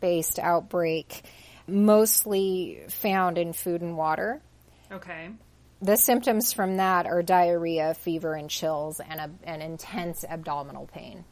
based 0.00 0.38
outbreak, 0.38 1.22
mostly 1.66 2.82
found 2.88 3.38
in 3.38 3.52
food 3.52 3.80
and 3.80 3.96
water. 3.96 4.40
Okay. 4.92 5.30
The 5.82 5.96
symptoms 5.96 6.52
from 6.52 6.76
that 6.76 7.06
are 7.06 7.22
diarrhea, 7.22 7.94
fever, 7.94 8.34
and 8.34 8.48
chills, 8.48 9.00
and 9.00 9.20
a, 9.20 9.30
an 9.44 9.60
intense 9.60 10.24
abdominal 10.24 10.86
pain. 10.86 11.24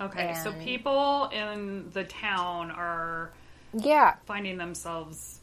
Okay. 0.00 0.34
so 0.42 0.52
people 0.52 1.28
in 1.32 1.90
the 1.92 2.04
town 2.04 2.70
are 2.70 3.30
Yeah, 3.72 4.14
finding 4.26 4.56
themselves 4.56 5.37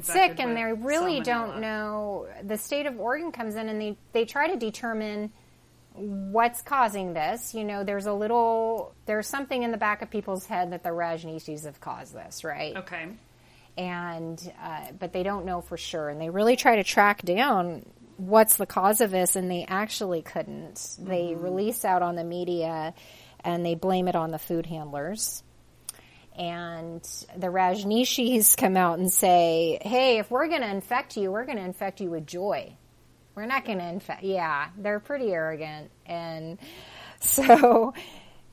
sick 0.00 0.40
and 0.40 0.56
they 0.56 0.64
really 0.64 1.20
salmonella. 1.20 1.24
don't 1.24 1.60
know. 1.60 2.26
The 2.42 2.56
state 2.56 2.86
of 2.86 2.98
Oregon 2.98 3.32
comes 3.32 3.54
in 3.56 3.68
and 3.68 3.80
they 3.80 3.96
they 4.12 4.24
try 4.24 4.48
to 4.48 4.56
determine 4.56 5.32
what's 5.94 6.62
causing 6.62 7.12
this. 7.12 7.54
You 7.54 7.64
know 7.64 7.84
there's 7.84 8.06
a 8.06 8.12
little 8.12 8.94
there's 9.06 9.26
something 9.26 9.62
in 9.62 9.70
the 9.70 9.76
back 9.76 10.02
of 10.02 10.10
people's 10.10 10.46
head 10.46 10.72
that 10.72 10.82
the 10.82 10.90
rajneeshis 10.90 11.64
have 11.64 11.80
caused 11.80 12.14
this 12.14 12.44
right? 12.44 12.76
Okay. 12.76 13.08
and 13.76 14.52
uh, 14.62 14.92
but 14.98 15.12
they 15.12 15.22
don't 15.22 15.44
know 15.44 15.60
for 15.60 15.76
sure. 15.76 16.08
And 16.08 16.20
they 16.20 16.30
really 16.30 16.56
try 16.56 16.76
to 16.76 16.84
track 16.84 17.22
down 17.22 17.84
what's 18.16 18.56
the 18.56 18.66
cause 18.66 19.00
of 19.00 19.10
this 19.10 19.36
and 19.36 19.50
they 19.50 19.64
actually 19.66 20.22
couldn't. 20.22 20.96
They 20.98 21.34
release 21.34 21.84
out 21.84 22.02
on 22.02 22.14
the 22.14 22.24
media 22.24 22.94
and 23.44 23.64
they 23.66 23.74
blame 23.74 24.06
it 24.08 24.14
on 24.14 24.30
the 24.30 24.38
food 24.38 24.66
handlers 24.66 25.42
and 26.36 27.02
the 27.36 27.48
Rajneeshis 27.48 28.56
come 28.56 28.76
out 28.76 28.98
and 28.98 29.12
say, 29.12 29.78
"Hey, 29.82 30.18
if 30.18 30.30
we're 30.30 30.48
going 30.48 30.62
to 30.62 30.70
infect 30.70 31.16
you, 31.16 31.30
we're 31.30 31.44
going 31.44 31.58
to 31.58 31.64
infect 31.64 32.00
you 32.00 32.10
with 32.10 32.26
joy. 32.26 32.76
We're 33.34 33.46
not 33.46 33.64
going 33.64 33.78
to 33.78 33.88
infect." 33.88 34.22
Yeah, 34.22 34.68
they're 34.76 35.00
pretty 35.00 35.32
arrogant, 35.32 35.90
and 36.06 36.58
so 37.20 37.94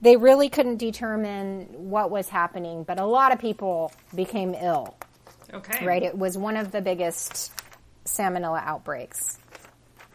they 0.01 0.17
really 0.17 0.49
couldn't 0.49 0.77
determine 0.77 1.89
what 1.89 2.11
was 2.11 2.29
happening. 2.29 2.83
But 2.83 2.99
a 2.99 3.05
lot 3.05 3.31
of 3.33 3.39
people 3.39 3.91
became 4.15 4.53
ill. 4.53 4.95
Okay. 5.53 5.85
Right? 5.85 6.03
It 6.03 6.17
was 6.17 6.37
one 6.37 6.57
of 6.57 6.71
the 6.71 6.81
biggest 6.81 7.51
salmonella 8.05 8.63
outbreaks 8.63 9.37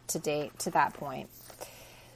to 0.09 0.19
date 0.19 0.59
to 0.61 0.71
that 0.71 0.95
point. 0.95 1.31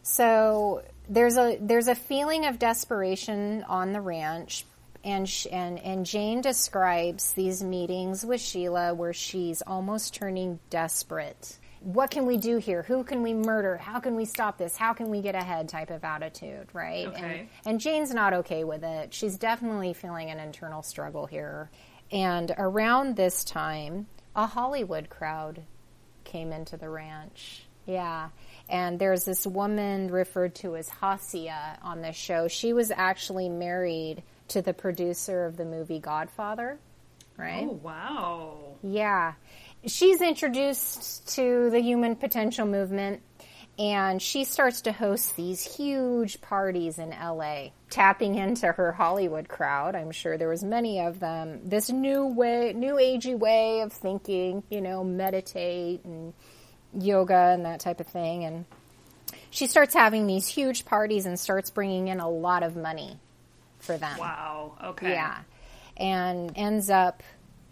So 0.03 0.83
there's 1.09 1.37
a 1.37 1.59
there's 1.61 1.89
a 1.89 1.95
feeling 1.95 2.47
of 2.47 2.59
desperation 2.59 3.65
on 3.69 3.93
the 3.93 4.01
ranch, 4.01 4.65
and 5.09 5.47
and 5.51 5.79
and 5.81 6.07
Jane 6.07 6.41
describes 6.41 7.33
these 7.33 7.63
meetings 7.63 8.25
with 8.25 8.41
Sheila 8.41 8.95
where 8.95 9.13
she's 9.13 9.63
almost 9.63 10.15
turning 10.15 10.61
desperate. 10.71 11.59
What 11.81 12.11
can 12.11 12.27
we 12.27 12.37
do 12.37 12.59
here? 12.59 12.83
Who 12.83 13.05
can 13.05 13.23
we 13.23 13.35
murder? 13.35 13.77
How 13.77 14.01
can 14.01 14.17
we 14.17 14.25
stop 14.25 14.59
this? 14.59 14.77
How 14.77 14.93
can 14.93 15.11
we 15.11 15.23
get 15.23 15.35
ahead? 15.35 15.69
Type 15.69 15.91
of 15.91 16.05
attitude, 16.05 16.69
right? 16.73 17.07
Okay. 17.07 17.41
And 17.41 17.49
and 17.65 17.81
Jane's 17.81 18.13
not 18.13 18.35
okay 18.35 18.65
with 18.65 18.85
it. 18.85 19.15
She's 19.15 19.37
definitely 19.39 19.95
feeling 19.95 20.31
an 20.31 20.39
internal 20.39 20.83
struggle 20.83 21.27
here. 21.27 21.71
And 22.11 22.53
around 22.57 23.17
this 23.17 23.45
time, 23.45 24.07
a 24.35 24.47
Hollywood 24.47 25.09
crowd 25.09 25.63
came 26.25 26.53
into 26.53 26.77
the 26.77 26.89
ranch. 26.89 27.65
Yeah. 27.87 28.29
And 28.69 28.99
there's 28.99 29.25
this 29.25 29.47
woman 29.47 30.09
referred 30.11 30.55
to 30.57 30.77
as 30.77 30.89
Hasya 30.91 31.79
on 31.83 32.03
the 32.03 32.13
show. 32.13 32.49
She 32.49 32.73
was 32.75 32.91
actually 32.91 33.49
married 33.49 34.23
to 34.49 34.63
the 34.63 34.75
producer 34.75 35.45
of 35.45 35.57
the 35.57 35.65
movie 35.65 35.99
Godfather, 35.99 36.79
right? 37.37 37.67
Oh 37.69 37.81
wow. 37.83 38.57
Yeah. 38.83 39.35
She's 39.87 40.21
introduced 40.21 41.35
to 41.37 41.71
the 41.71 41.81
human 41.81 42.17
potential 42.17 42.67
movement 42.67 43.23
and 43.79 44.21
she 44.21 44.43
starts 44.43 44.81
to 44.83 44.93
host 44.93 45.37
these 45.37 45.63
huge 45.63 46.41
parties 46.41 46.99
in 46.99 47.11
LA, 47.11 47.69
tapping 47.91 48.35
into 48.35 48.73
her 48.73 48.91
Hollywood 48.91 49.49
crowd. 49.49 49.95
I'm 49.95 50.11
sure 50.11 50.37
there 50.37 50.49
was 50.49 50.65
many 50.65 51.01
of 51.01 51.21
them. 51.21 51.61
This 51.65 51.89
new 51.89 52.27
way, 52.27 52.73
new 52.73 52.95
agey 52.95 53.39
way 53.39 53.83
of 53.83 53.93
thinking, 53.93 54.65
you 54.69 54.81
know, 54.81 55.05
meditate 55.05 56.05
and 56.05 56.35
yoga 56.99 57.53
and 57.55 57.65
that 57.67 57.81
type 57.81 58.01
of 58.01 58.07
thing 58.07 58.45
and 58.45 58.65
she 59.51 59.67
starts 59.67 59.95
having 59.95 60.27
these 60.27 60.47
huge 60.47 60.85
parties 60.85 61.27
and 61.27 61.39
starts 61.39 61.71
bringing 61.71 62.09
in 62.09 62.19
a 62.21 62.29
lot 62.29 62.63
of 62.63 62.77
money 62.77 63.19
for 63.79 63.97
them. 63.97 64.19
Wow. 64.19 64.77
Okay. 64.85 65.13
Yeah. 65.13 65.39
And 65.97 66.53
ends 66.57 66.91
up 66.91 67.23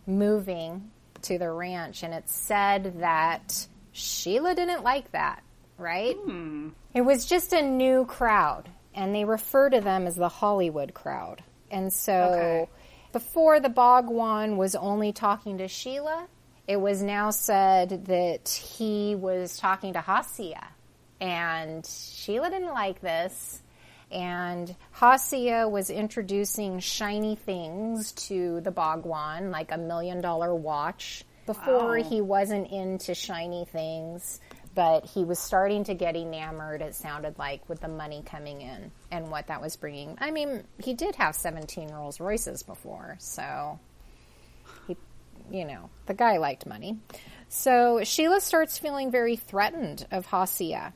moving 0.06 0.90
to 1.22 1.38
the 1.38 1.50
ranch. 1.50 2.02
And 2.02 2.14
it's 2.14 2.34
said 2.34 3.00
that 3.00 3.66
Sheila 3.92 4.54
didn't 4.54 4.82
like 4.84 5.10
that, 5.12 5.42
right? 5.78 6.16
Hmm. 6.16 6.70
It 6.94 7.02
was 7.02 7.26
just 7.26 7.52
a 7.52 7.62
new 7.62 8.04
crowd. 8.06 8.68
And 8.94 9.14
they 9.14 9.24
refer 9.24 9.68
to 9.70 9.80
them 9.80 10.06
as 10.06 10.16
the 10.16 10.28
Hollywood 10.28 10.94
crowd. 10.94 11.42
And 11.70 11.92
so 11.92 12.12
Okay. 12.12 12.68
before 13.12 13.60
the 13.60 13.68
Bhagwan 13.68 14.56
was 14.56 14.74
only 14.74 15.12
talking 15.12 15.58
to 15.58 15.68
Sheila, 15.68 16.26
it 16.66 16.76
was 16.80 17.02
now 17.02 17.30
said 17.30 18.06
that 18.06 18.48
he 18.48 19.14
was 19.14 19.58
talking 19.58 19.92
to 19.92 20.00
Hasya. 20.00 20.62
And 21.20 21.84
Sheila 21.86 22.50
didn't 22.50 22.72
like 22.74 23.00
this. 23.00 23.62
And 24.10 24.74
Hasya 24.96 25.70
was 25.70 25.90
introducing 25.90 26.78
shiny 26.78 27.34
things 27.36 28.12
to 28.12 28.60
the 28.60 28.70
Bhagwan, 28.70 29.50
like 29.50 29.72
a 29.72 29.78
million 29.78 30.20
dollar 30.20 30.54
watch. 30.54 31.24
Before 31.46 31.96
Wow. 31.98 32.02
he 32.02 32.20
wasn't 32.20 32.70
into 32.72 33.14
shiny 33.14 33.64
things, 33.66 34.40
but 34.74 35.04
he 35.06 35.24
was 35.24 35.38
starting 35.38 35.84
to 35.84 35.94
get 35.94 36.16
enamored, 36.16 36.82
it 36.82 36.94
sounded 36.94 37.38
like, 37.38 37.68
with 37.68 37.80
the 37.80 37.88
money 37.88 38.22
coming 38.26 38.60
in 38.62 38.90
and 39.12 39.30
what 39.30 39.46
that 39.46 39.60
was 39.62 39.76
bringing. 39.76 40.18
I 40.20 40.32
mean, 40.32 40.64
he 40.82 40.94
did 40.94 41.14
have 41.16 41.34
17 41.36 41.90
Rolls 41.92 42.18
Royces 42.18 42.64
before, 42.64 43.16
so 43.20 43.78
he, 44.88 44.96
you 45.50 45.64
know, 45.64 45.88
the 46.06 46.14
guy 46.14 46.38
liked 46.38 46.66
money. 46.66 46.98
So 47.48 48.02
Sheila 48.02 48.40
starts 48.40 48.76
feeling 48.78 49.10
very 49.12 49.36
threatened 49.36 50.04
of 50.10 50.26
Hasya. 50.26 50.92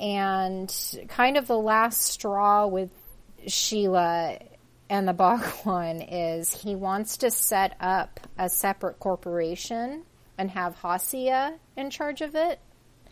And 0.00 0.72
kind 1.08 1.36
of 1.36 1.46
the 1.46 1.58
last 1.58 2.02
straw 2.02 2.66
with 2.66 2.90
Sheila 3.46 4.38
and 4.90 5.08
the 5.08 5.12
Bhagwan 5.12 6.02
is 6.08 6.52
he 6.52 6.74
wants 6.74 7.18
to 7.18 7.30
set 7.30 7.76
up 7.80 8.20
a 8.38 8.48
separate 8.48 8.98
corporation 9.00 10.04
and 10.36 10.50
have 10.50 10.76
Hasya 10.80 11.54
in 11.76 11.90
charge 11.90 12.20
of 12.20 12.34
it. 12.34 12.60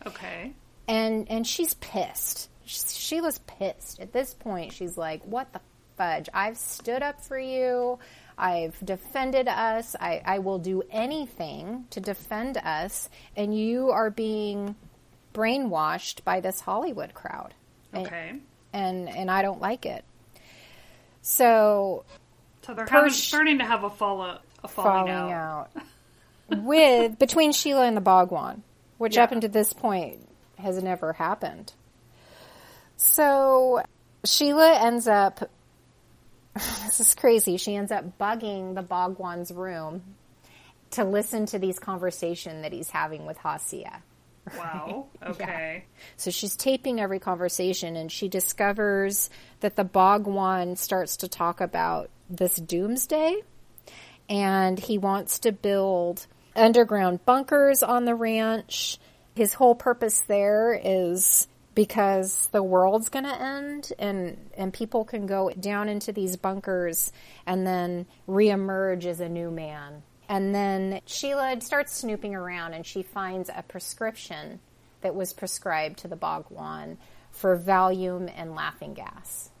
Okay. 0.05 0.53
And 0.87 1.29
and 1.29 1.45
she's 1.45 1.73
pissed. 1.75 2.49
Sheila's 2.65 3.39
pissed. 3.39 3.99
At 3.99 4.13
this 4.13 4.33
point, 4.33 4.73
she's 4.73 4.97
like, 4.97 5.21
"What 5.23 5.51
the 5.51 5.59
fudge? 5.97 6.29
I've 6.33 6.57
stood 6.57 7.01
up 7.01 7.23
for 7.23 7.37
you. 7.37 7.99
I've 8.37 8.77
defended 8.85 9.47
us. 9.47 9.95
I, 9.99 10.21
I 10.23 10.39
will 10.39 10.59
do 10.59 10.83
anything 10.91 11.85
to 11.89 11.99
defend 11.99 12.57
us, 12.57 13.09
and 13.35 13.57
you 13.57 13.89
are 13.89 14.11
being 14.11 14.75
brainwashed 15.37 16.23
by 16.23 16.39
this 16.41 16.59
Hollywood 16.61 17.13
crowd." 17.13 17.53
Okay. 17.93 18.33
and 18.73 19.07
and 19.09 19.29
I 19.31 19.41
don't 19.41 19.61
like 19.61 19.85
it. 19.85 20.03
So 21.21 22.03
So 22.63 22.73
they're 22.73 22.85
having, 22.87 23.11
sh- 23.11 23.27
starting 23.27 23.59
to 23.59 23.65
have 23.65 23.83
a 23.83 23.89
fall 23.89 24.21
a 24.21 24.67
falling, 24.67 25.07
falling 25.07 25.31
out. 25.31 25.69
out 26.49 26.63
with 26.63 27.17
between 27.25 27.51
Sheila 27.53 27.85
and 27.85 27.95
the 27.97 28.01
Bhagwan, 28.01 28.63
which 28.97 29.15
Yeah. 29.15 29.23
up 29.23 29.31
until 29.31 29.49
this 29.49 29.73
point 29.73 30.27
has 30.57 30.81
never 30.81 31.13
happened. 31.13 31.73
So 32.97 33.83
Sheila 34.25 34.73
ends 34.79 35.07
up. 35.07 35.49
This 36.85 36.99
is 36.99 37.13
crazy. 37.15 37.57
She 37.57 37.75
ends 37.75 37.91
up 37.91 38.17
bugging 38.17 38.73
the 38.73 38.81
Bhagwan's 38.81 39.51
room 39.51 40.01
to 40.91 41.03
listen 41.03 41.45
to 41.47 41.59
these 41.59 41.77
conversation 41.77 42.63
that 42.63 42.71
he's 42.73 42.89
having 42.89 43.25
with 43.27 43.37
Hasya. 43.37 43.97
Wow. 44.57 45.07
Okay. 45.27 45.83
So 46.15 46.31
she's 46.31 46.55
taping 46.55 47.01
every 47.01 47.19
conversation 47.19 47.97
and 47.97 48.09
she 48.09 48.29
discovers 48.29 49.29
that 49.59 49.75
the 49.75 49.83
Bhagwan 49.83 50.77
starts 50.77 51.17
to 51.17 51.27
talk 51.27 51.59
about 51.59 52.09
this 52.29 52.55
doomsday 52.55 53.41
and 54.29 54.79
he 54.79 54.97
wants 54.97 55.39
to 55.39 55.51
build 55.51 56.25
underground 56.55 57.25
bunkers 57.25 57.83
on 57.83 58.05
the 58.05 58.15
ranch. 58.15 58.99
His 59.35 59.53
whole 59.53 59.75
purpose 59.75 60.21
there 60.21 60.79
is 60.81 61.47
because 61.75 62.47
the 62.51 62.63
world's 62.63 63.09
going 63.09 63.25
to 63.25 63.41
end 63.41 63.93
and 63.99 64.49
and 64.57 64.73
people 64.73 65.05
can 65.05 65.27
go 65.27 65.51
down 65.51 65.89
into 65.89 66.11
these 66.11 66.35
bunkers 66.35 67.11
and 67.45 67.67
then 67.67 68.07
reemerge 68.27 69.05
as 69.05 69.19
a 69.19 69.29
new 69.29 69.51
man. 69.51 70.01
And 70.29 70.53
then 70.53 71.01
Sheila 71.05 71.59
starts 71.61 71.93
snooping 71.93 72.35
around 72.35 72.73
and 72.73 72.85
she 72.85 73.03
finds 73.03 73.49
a 73.49 73.63
prescription 73.63 74.59
that 75.01 75.15
was 75.15 75.33
prescribed 75.33 75.99
to 75.99 76.07
the 76.07 76.15
Bhagwan 76.15 76.97
for 77.31 77.57
Valium 77.57 78.31
and 78.35 78.55
laughing 78.55 78.93
gas 78.93 79.51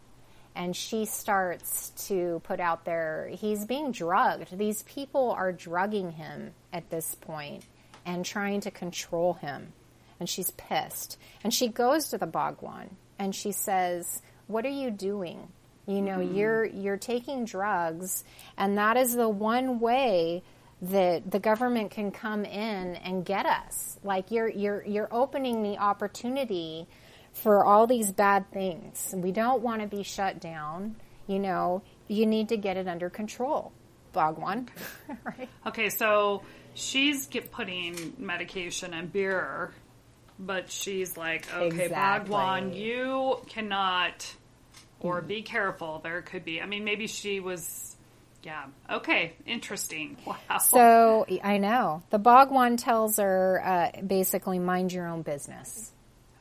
and 0.57 0.75
she 0.75 1.05
starts 1.05 1.91
to 2.07 2.41
put 2.43 2.59
out 2.59 2.83
there 2.83 3.29
he's 3.31 3.63
being 3.65 3.91
drugged. 3.91 4.57
These 4.57 4.81
people 4.83 5.31
are 5.31 5.51
drugging 5.53 6.11
him 6.11 6.53
at 6.73 6.89
this 6.89 7.13
point 7.13 7.63
and 8.05 8.25
trying 8.25 8.61
to 8.61 8.71
control 8.71 9.33
him. 9.33 9.71
And 10.19 10.27
she's 10.27 10.49
pissed. 10.51 11.19
And 11.43 11.53
she 11.53 11.67
goes 11.67 12.09
to 12.09 12.17
the 12.17 12.25
Bhagwan 12.25 12.97
and 13.19 13.35
she 13.35 13.51
says, 13.51 14.23
"What 14.47 14.65
are 14.65 14.69
you 14.69 14.89
doing? 14.89 15.47
You 15.85 16.01
know, 16.01 16.17
mm-hmm. 16.17 16.35
you're 16.35 16.65
you're 16.65 16.97
taking 16.97 17.45
drugs 17.45 18.23
and 18.57 18.79
that 18.79 18.97
is 18.97 19.15
the 19.15 19.29
one 19.29 19.79
way 19.79 20.41
that 20.81 21.31
the 21.31 21.39
government 21.39 21.91
can 21.91 22.11
come 22.11 22.45
in 22.45 22.95
and 22.95 23.25
get 23.25 23.45
us. 23.45 23.97
Like 24.03 24.31
you're 24.31 24.49
you're 24.49 24.83
you're 24.85 25.07
opening 25.11 25.63
the 25.63 25.77
opportunity 25.77 26.87
for 27.33 27.65
all 27.65 27.87
these 27.87 28.11
bad 28.11 28.51
things. 28.51 29.13
We 29.15 29.31
don't 29.31 29.61
want 29.61 29.81
to 29.81 29.87
be 29.87 30.03
shut 30.03 30.39
down. 30.39 30.95
You 31.27 31.39
know, 31.39 31.83
you 32.07 32.25
need 32.25 32.49
to 32.49 32.57
get 32.57 32.77
it 32.77 32.87
under 32.87 33.09
control. 33.09 33.71
Bhagwan. 34.13 34.69
right? 35.23 35.49
Okay, 35.65 35.89
so 35.89 36.41
she's 36.73 37.27
get 37.27 37.51
putting 37.51 38.13
medication 38.17 38.93
and 38.93 39.11
beer, 39.11 39.73
but 40.39 40.71
she's 40.71 41.17
like, 41.17 41.53
okay, 41.53 41.85
Exactly. 41.85 42.29
Bhagwan, 42.29 42.73
you 42.73 43.39
cannot, 43.47 44.33
or 44.99 45.21
be 45.21 45.41
careful. 45.41 45.99
There 46.03 46.21
could 46.21 46.45
be. 46.45 46.61
I 46.61 46.65
mean, 46.65 46.83
maybe 46.83 47.07
she 47.07 47.39
was. 47.39 47.96
Yeah. 48.43 48.65
Okay. 48.89 49.33
Interesting. 49.45 50.17
Wow. 50.25 50.57
So 50.59 51.25
I 51.43 51.57
know. 51.57 52.03
The 52.09 52.19
Bhagwan 52.19 52.77
tells 52.77 53.17
her 53.17 53.61
uh, 53.63 54.01
basically 54.01 54.59
mind 54.59 54.93
your 54.93 55.07
own 55.07 55.21
business. 55.21 55.91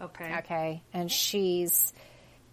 okay. 0.00 0.36
Okay. 0.38 0.82
And 0.92 1.10
she's 1.10 1.92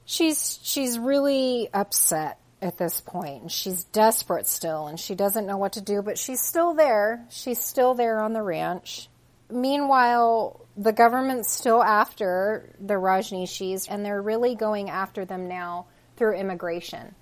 she's 0.05 0.59
she's 0.63 0.97
really 0.99 1.69
upset 1.73 2.39
at 2.61 2.77
this 2.77 3.01
point 3.01 3.41
and 3.43 3.51
she's 3.51 3.83
desperate 3.85 4.47
still 4.47 4.87
and 4.87 4.99
she 4.99 5.15
doesn't 5.15 5.45
know 5.45 5.57
what 5.57 5.73
to 5.73 5.81
do, 5.81 6.01
but 6.01 6.17
she's 6.17 6.41
still 6.41 6.73
there. 6.73 7.25
She's 7.29 7.59
still 7.59 7.93
there 7.93 8.19
on 8.21 8.33
the 8.33 8.41
ranch. 8.41 9.09
Meanwhile, 9.49 10.65
the 10.77 10.93
government's 10.93 11.51
still 11.51 11.83
after 11.83 12.73
the 12.79 12.95
Rajneeshis 12.95 13.87
and 13.89 14.03
they're 14.05 14.21
really 14.21 14.55
going 14.55 14.89
after 14.89 15.25
them 15.25 15.47
now 15.47 15.87
through 16.15 16.35
immigration. 16.37 17.13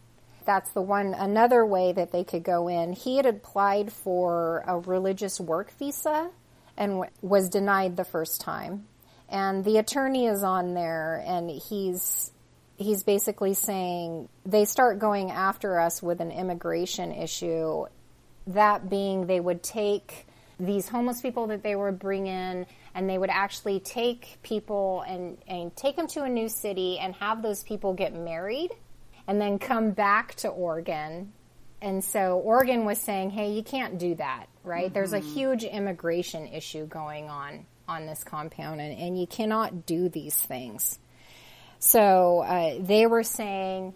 That's 0.46 0.72
the 0.72 0.82
one 0.82 1.14
another 1.14 1.66
way 1.66 1.94
that 1.94 2.12
they 2.12 2.24
could 2.24 2.44
go 2.44 2.68
in. 2.68 2.94
He 2.94 3.18
had 3.18 3.26
applied 3.26 3.92
for 3.92 4.64
a 4.68 4.80
religious 4.80 5.40
work 5.40 5.72
visa 5.78 6.30
and 6.78 6.92
w- 6.94 7.12
was 7.22 7.50
denied 7.50 7.96
the 7.96 8.04
first 8.04 8.42
time. 8.42 8.88
And 9.30 9.64
the 9.64 9.78
attorney 9.78 10.26
is 10.26 10.44
on 10.44 10.74
there 10.74 11.24
and 11.26 11.50
he's 11.50 12.32
he's 12.78 13.04
basically 13.04 13.54
saying 13.54 14.28
they 14.46 14.66
start 14.66 14.98
going 15.00 15.30
after 15.30 15.80
us 15.80 16.02
with 16.02 16.20
an 16.20 16.32
immigration 16.32 17.12
issue 17.12 17.86
that 18.48 18.90
being 18.90 19.28
they 19.28 19.40
would 19.40 19.62
take 19.62 20.26
these 20.60 20.88
homeless 20.88 21.22
people 21.22 21.48
that 21.48 21.64
they 21.64 21.76
would 21.76 22.00
bring 22.00 22.28
in 22.28 22.66
and 22.94 23.10
they 23.10 23.18
would 23.18 23.30
actually 23.30 23.80
take 23.80 24.38
people 24.44 25.04
and, 25.08 25.38
and 25.48 25.76
take 25.76 25.96
them 25.96 26.08
to 26.08 26.24
a 26.24 26.30
new 26.30 26.50
city 26.50 27.00
and 27.00 27.16
have 27.16 27.42
those 27.42 27.64
people 27.64 27.94
get 27.94 28.14
married 28.14 28.72
and 29.28 29.40
then 29.40 29.60
come 29.60 29.92
back 29.92 30.36
to 30.36 30.50
Oregon. 30.50 31.34
And 31.82 32.04
so 32.04 32.38
Oregon 32.38 32.86
was 32.86 33.00
saying, 33.00 33.32
hey, 33.32 33.52
you 33.52 33.64
can't 33.64 33.98
do 33.98 34.16
that, 34.16 34.48
right? 34.64 34.94
There's 34.94 35.14
a 35.14 35.20
huge 35.20 35.64
immigration 35.64 36.48
issue 36.48 36.86
going 36.86 37.30
on 37.30 37.66
on 37.88 38.06
this 38.06 38.24
compound 38.24 38.80
and, 38.80 38.98
and 38.98 39.20
you 39.20 39.28
cannot 39.28 39.86
do 39.86 40.08
these 40.10 40.36
things. 40.36 41.00
So 41.80 42.40
uh, 42.42 42.76
they 42.80 43.08
were 43.08 43.24
saying 43.24 43.96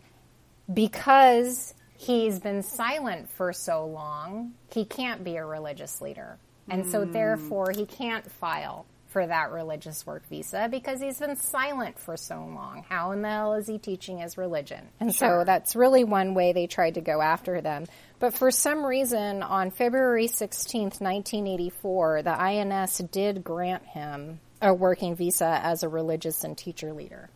because 0.72 1.74
he's 1.96 2.40
been 2.40 2.64
silent 2.64 3.30
for 3.30 3.54
so 3.54 3.86
long, 3.86 4.54
he 4.72 4.86
can't 4.86 5.24
be 5.24 5.36
a 5.36 5.46
religious 5.46 6.02
leader. 6.02 6.38
And 6.68 6.88
so 6.88 7.06
therefore 7.06 7.72
he 7.72 7.86
can't 7.86 8.30
file 8.32 8.88
for 9.16 9.26
that 9.26 9.50
religious 9.52 10.06
work 10.06 10.28
visa 10.28 10.68
because 10.70 11.00
he's 11.00 11.20
been 11.20 11.38
silent 11.38 11.98
for 11.98 12.18
so 12.18 12.36
long. 12.36 12.84
How 12.90 13.12
in 13.12 13.22
the 13.22 13.30
hell 13.30 13.54
is 13.54 13.66
he 13.66 13.78
teaching 13.78 14.18
his 14.18 14.38
religion? 14.38 14.90
And 15.00 15.16
so 15.16 15.46
that's 15.46 15.74
really 15.74 16.04
one 16.04 16.34
way 16.34 16.52
they 16.52 16.68
tried 16.68 16.96
to 16.96 17.00
go 17.02 17.22
after 17.22 17.62
them. 17.62 17.86
But 18.20 18.34
for 18.34 18.52
some 18.52 18.86
reason, 18.86 19.42
on 19.42 19.72
February 19.72 20.28
16th, 20.28 21.00
1984, 21.00 22.24
the 22.24 22.38
INS 22.38 22.98
did 23.10 23.42
grant 23.42 23.86
him 23.86 24.42
a 24.62 24.74
working 24.74 25.16
visa 25.16 25.62
as 25.64 25.84
a 25.84 25.88
religious 25.88 26.44
and 26.44 26.58
teacher 26.58 26.92
leader 26.92 27.30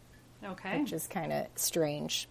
Okay. 0.44 0.82
which 0.82 0.92
is 0.92 1.08
kind 1.08 1.32
of 1.32 1.48
strange. 1.56 2.28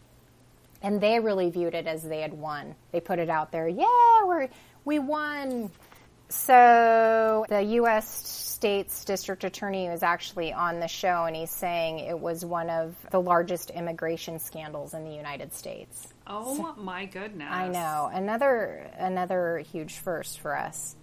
And 0.82 1.00
they 1.00 1.20
really 1.20 1.48
viewed 1.48 1.74
it 1.74 1.86
as 1.86 2.02
they 2.02 2.20
had 2.20 2.34
won. 2.34 2.74
They 2.92 3.00
put 3.00 3.18
it 3.18 3.30
out 3.30 3.50
there, 3.50 3.66
yeah, 3.66 4.24
we're 4.26 4.48
we 4.84 4.98
won. 4.98 5.70
So 6.28 7.46
the 7.48 7.62
U.S. 7.62 8.06
State's 8.08 9.04
District 9.04 9.44
Attorney 9.44 9.88
was 9.88 10.02
actually 10.02 10.52
on 10.52 10.80
the 10.80 10.88
show, 10.88 11.24
and 11.24 11.34
he's 11.34 11.50
saying 11.50 12.00
it 12.00 12.18
was 12.18 12.44
one 12.44 12.68
of 12.68 12.94
the 13.10 13.20
largest 13.20 13.70
immigration 13.70 14.38
scandals 14.38 14.94
in 14.94 15.04
the 15.04 15.14
United 15.14 15.54
States. 15.54 16.08
Oh 16.26 16.56
so, 16.56 16.82
my 16.82 17.06
goodness! 17.06 17.48
I 17.50 17.68
know 17.68 18.10
another 18.12 18.90
another 18.98 19.58
huge 19.58 19.94
first 19.98 20.40
for 20.40 20.56
us. 20.56 20.96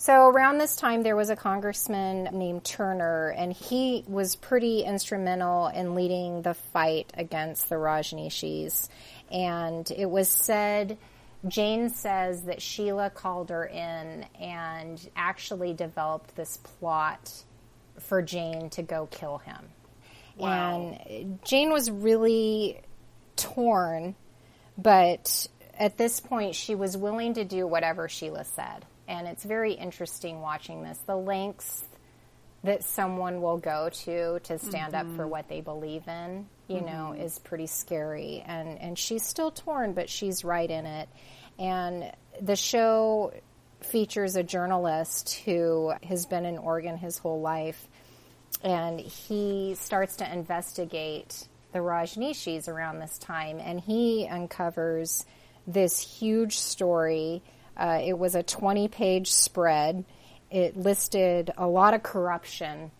So 0.00 0.28
around 0.28 0.58
this 0.58 0.76
time, 0.76 1.02
there 1.02 1.16
was 1.16 1.30
a 1.30 1.34
congressman 1.34 2.28
named 2.32 2.62
Turner, 2.62 3.30
and 3.30 3.52
he 3.52 4.04
was 4.06 4.36
pretty 4.36 4.82
instrumental 4.82 5.66
in 5.68 5.94
leading 5.96 6.42
the 6.42 6.54
fight 6.54 7.12
against 7.16 7.68
the 7.68 7.74
Rajneeshis. 7.74 8.88
And 9.32 9.90
it 9.90 10.08
was 10.08 10.28
said 10.28 10.98
Jane 11.46 11.90
says 11.90 12.42
that 12.42 12.60
Sheila 12.60 13.10
called 13.10 13.50
her 13.50 13.64
in 13.64 14.26
and 14.40 15.08
actually 15.14 15.72
developed 15.72 16.34
this 16.34 16.56
plot 16.56 17.32
for 18.00 18.22
Jane 18.22 18.70
to 18.70 18.82
go 18.82 19.06
kill 19.06 19.38
him. 19.38 19.68
Wow. 20.36 20.96
And 21.06 21.38
Jane 21.44 21.70
was 21.70 21.90
really 21.90 22.80
torn, 23.36 24.14
but 24.76 25.48
at 25.78 25.96
this 25.96 26.20
point, 26.20 26.54
she 26.54 26.74
was 26.74 26.96
willing 26.96 27.34
to 27.34 27.44
do 27.44 27.66
whatever 27.66 28.08
Sheila 28.08 28.44
said. 28.44 28.84
And 29.06 29.26
it's 29.26 29.44
very 29.44 29.72
interesting 29.72 30.40
watching 30.40 30.82
this. 30.82 30.98
The 31.06 31.16
lengths 31.16 31.84
that 32.64 32.84
someone 32.84 33.40
will 33.40 33.58
go 33.58 33.88
to 33.88 34.40
to 34.40 34.58
stand 34.58 34.92
mm-hmm. 34.92 35.10
up 35.10 35.16
for 35.16 35.22
mm-hmm. 35.22 35.30
what 35.30 35.48
they 35.48 35.60
believe 35.60 36.06
in, 36.08 36.46
you 36.68 36.76
mm-hmm. 36.76 36.86
know, 36.86 37.12
is 37.12 37.38
pretty 37.38 37.66
scary. 37.66 38.42
And 38.46 38.78
and 38.78 38.98
she's 38.98 39.24
still 39.24 39.50
torn, 39.50 39.94
but 39.94 40.08
she's 40.08 40.44
right 40.44 40.70
in 40.70 40.86
it. 40.86 41.08
And 41.58 42.12
the 42.40 42.56
show 42.56 43.32
features 43.80 44.36
a 44.36 44.42
journalist 44.42 45.34
who 45.44 45.92
has 46.02 46.26
been 46.26 46.44
in 46.44 46.58
Oregon 46.58 46.96
his 46.96 47.18
whole 47.18 47.40
life, 47.40 47.88
and 48.62 49.00
he 49.00 49.74
starts 49.78 50.16
to 50.16 50.32
investigate 50.32 51.48
the 51.72 51.80
Rajneeshis 51.80 52.68
around 52.68 52.98
this 52.98 53.18
time, 53.18 53.60
and 53.60 53.80
he 53.80 54.28
uncovers 54.30 55.24
this 55.66 55.98
huge 55.98 56.58
story. 56.58 57.42
Uh, 57.76 58.00
it 58.04 58.18
was 58.18 58.34
a 58.34 58.42
20 58.42 58.88
page 58.88 59.30
spread 59.30 60.04
it 60.50 60.76
listed 60.76 61.50
a 61.56 61.66
lot 61.66 61.94
of 61.94 62.02
corruption. 62.02 62.90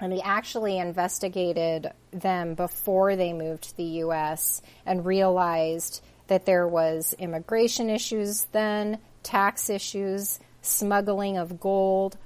And 0.00 0.12
he 0.12 0.20
actually 0.22 0.78
investigated 0.78 1.92
them 2.10 2.54
before 2.54 3.16
they 3.16 3.32
moved 3.32 3.64
to 3.64 3.76
the 3.76 3.84
U.S. 3.84 4.60
and 4.84 5.06
realized 5.06 6.02
that 6.26 6.46
there 6.46 6.66
was 6.66 7.14
immigration 7.18 7.90
issues 7.90 8.46
then, 8.52 8.98
tax 9.22 9.70
issues, 9.70 10.40
smuggling 10.62 11.36
of 11.36 11.60
gold, 11.60 12.16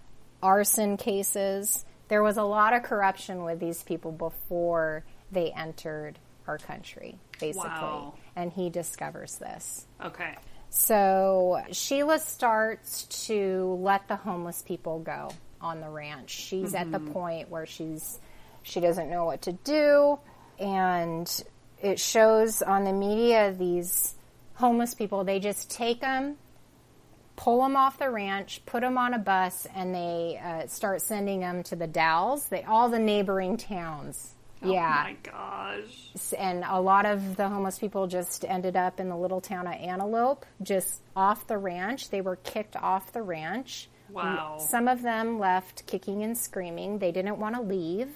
arson 0.43 0.97
cases. 0.97 1.85
There 2.09 2.23
was 2.23 2.37
a 2.37 2.43
lot 2.43 2.73
of 2.73 2.83
corruption 2.85 3.45
with 3.45 3.61
these 3.61 3.83
people 3.83 4.13
before 4.13 5.05
they 5.31 5.51
entered 5.53 6.19
our 6.47 6.59
country, 6.59 7.19
basically. 7.39 7.69
Wow. 7.69 8.15
And 8.35 8.51
he 8.51 8.71
discovers 8.71 9.37
this. 9.37 9.87
Okay. 10.03 10.37
So 10.71 11.63
Sheila 11.73 12.19
starts 12.19 13.05
to 13.27 13.79
let 13.83 14.09
the 14.09 14.17
homeless 14.17 14.63
people 14.63 15.01
go 15.01 15.31
on 15.61 15.81
the 15.81 15.89
ranch. 15.89 16.31
She's 16.31 16.69
mm-hmm. 16.69 16.77
at 16.77 16.93
the 16.93 16.99
mm-hmm. 16.99 17.13
point 17.13 17.51
where 17.51 17.67
she's 17.67 18.19
she 18.63 18.81
doesn't 18.81 19.09
know 19.09 19.25
what 19.25 19.43
to 19.43 19.53
do 19.53 20.19
and 20.59 21.45
it 21.81 21.99
shows 21.99 22.63
on 22.63 22.85
the 22.85 22.93
media 22.93 23.55
these 23.57 24.15
homeless 24.55 24.95
people 24.95 25.25
they 25.25 25.39
just 25.39 25.71
take 25.71 26.01
them 26.01 26.37
pull 27.37 27.63
them 27.63 27.77
off 27.77 27.99
the 27.99 28.11
ranch 28.11 28.61
put 28.67 28.81
them 28.81 28.99
on 28.99 29.15
a 29.15 29.19
bus 29.19 29.67
and 29.75 29.95
they 29.95 30.41
uh, 30.45 30.67
start 30.67 31.01
sending 31.01 31.41
them 31.41 31.63
to 31.63 31.77
the 31.77 31.87
dalles 31.87 32.49
they 32.49 32.63
all 32.65 32.89
the 32.89 32.99
neighboring 32.99 33.57
towns 33.57 34.35
Oh 34.61 34.73
yeah. 34.73 35.05
my 35.05 35.17
gosh. 35.23 36.11
And 36.37 36.65
a 36.67 36.81
lot 36.81 37.07
of 37.07 37.37
the 37.37 37.49
homeless 37.49 37.79
people 37.79 38.09
just 38.09 38.45
ended 38.45 38.75
up 38.75 38.99
in 38.99 39.09
the 39.09 39.17
little 39.17 39.41
town 39.41 39.69
of 39.69 39.75
Antelope, 39.75 40.45
just 40.63 41.01
off 41.15 41.47
the 41.47 41.57
ranch. 41.57 42.11
They 42.11 42.23
were 42.23 42.37
kicked 42.37 42.75
off 42.75 43.13
the 43.13 43.23
ranch. 43.23 43.89
Wow. 44.11 44.59
Some 44.59 44.89
of 44.89 45.03
them 45.03 45.39
left 45.39 45.87
kicking 45.87 46.23
and 46.23 46.37
screaming. 46.37 46.99
They 46.99 47.13
didn't 47.13 47.39
want 47.39 47.55
to 47.57 47.63
leave. 47.63 48.09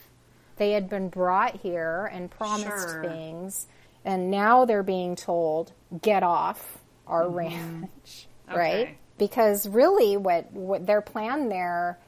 They 0.56 0.72
had 0.72 0.88
been 0.88 1.08
brought 1.08 1.56
here 1.56 2.10
and 2.12 2.30
promised 2.30 2.90
sure. 2.90 3.02
things, 3.02 3.66
and 4.04 4.30
now 4.30 4.64
they're 4.64 4.82
being 4.82 5.16
told, 5.16 5.72
get 6.00 6.22
off 6.22 6.78
our 7.06 7.24
mm-hmm. 7.24 7.36
ranch, 7.36 8.28
okay. 8.48 8.58
right? 8.58 8.98
Because 9.18 9.68
really, 9.68 10.16
what, 10.16 10.52
what 10.52 10.86
their 10.86 11.00
plan 11.00 11.48
there 11.48 11.98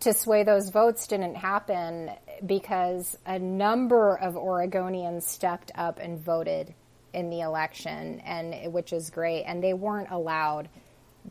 to 0.00 0.12
sway 0.12 0.44
those 0.44 0.70
votes 0.70 1.06
didn't 1.06 1.34
happen 1.34 2.10
because 2.44 3.16
a 3.26 3.38
number 3.38 4.16
of 4.16 4.34
Oregonians 4.34 5.22
stepped 5.22 5.70
up 5.74 5.98
and 5.98 6.18
voted 6.18 6.74
in 7.12 7.28
the 7.28 7.40
election, 7.40 8.20
and 8.20 8.72
which 8.72 8.92
is 8.92 9.10
great. 9.10 9.44
And 9.44 9.62
they 9.62 9.74
weren't 9.74 10.10
allowed 10.10 10.68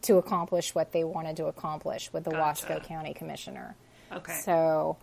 to 0.03 0.17
accomplish 0.17 0.73
what 0.73 0.91
they 0.91 1.03
wanted 1.03 1.37
to 1.37 1.45
accomplish 1.45 2.11
with 2.13 2.23
the 2.23 2.31
gotcha. 2.31 2.65
Wasco 2.65 2.83
County 2.83 3.13
Commissioner. 3.13 3.75
Okay. 4.11 4.33
So 4.43 4.97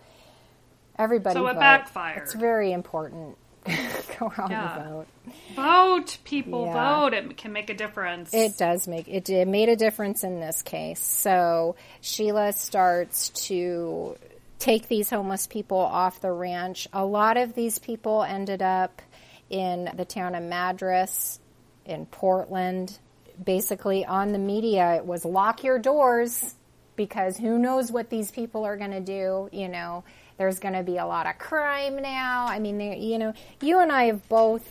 everybody. 0.99 1.35
So 1.35 1.47
it 1.47 1.55
vote. 1.55 1.61
backfired. 1.61 2.23
It's 2.23 2.35
very 2.35 2.73
important. 2.73 3.37
Go 4.19 4.33
out 4.37 4.51
yeah. 4.51 4.79
and 4.79 4.91
vote. 4.91 5.07
Vote, 5.55 6.19
people, 6.25 6.67
yeah. 6.67 7.01
vote. 7.01 7.15
It 7.15 7.37
can 7.37 7.53
make 7.53 7.71
a 7.71 7.75
difference. 7.75 8.33
It 8.33 8.57
does 8.57 8.89
make 8.89 9.09
it. 9.09 9.29
It 9.29 9.47
made 9.47 9.69
a 9.69 9.77
difference 9.77 10.25
in 10.25 10.41
this 10.41 10.63
case. 10.63 11.01
So 11.01 11.77
Sheila 12.01 12.53
starts 12.53 13.29
to 13.47 14.17
take 14.59 14.89
these 14.89 15.11
homeless 15.11 15.47
people 15.47 15.79
off 15.79 16.21
the 16.21 16.33
ranch. 16.33 16.89
A 16.93 17.05
lot 17.05 17.37
of 17.37 17.55
these 17.55 17.79
people 17.79 18.23
ended 18.23 18.63
up 18.63 19.03
in 19.51 19.91
the 19.97 20.05
town 20.05 20.35
of 20.35 20.43
Madras, 20.43 21.41
in 21.85 22.07
Portland. 22.07 22.99
Basically, 23.43 24.05
on 24.05 24.33
the 24.33 24.39
media, 24.39 24.97
it 24.97 25.05
was 25.05 25.25
lock 25.25 25.63
your 25.65 25.79
doors 25.79 26.55
because 26.97 27.37
who 27.37 27.59
knows 27.59 27.93
what 27.93 28.11
these 28.11 28.31
people 28.31 28.65
are 28.65 28.77
going 28.77 28.91
to 28.91 29.01
do, 29.01 29.49
you 29.53 29.69
know. 29.69 30.05
There's 30.37 30.59
going 30.59 30.75
to 30.75 30.83
be 30.83 30.99
a 30.99 31.07
lot 31.07 31.27
of 31.27 31.39
crime 31.39 31.97
now. 31.97 32.47
I 32.49 32.59
mean, 32.59 32.81
you 32.81 33.19
know, 33.19 33.33
you 33.61 33.81
and 33.81 33.91
I 33.91 34.05
have 34.05 34.29
both 34.29 34.69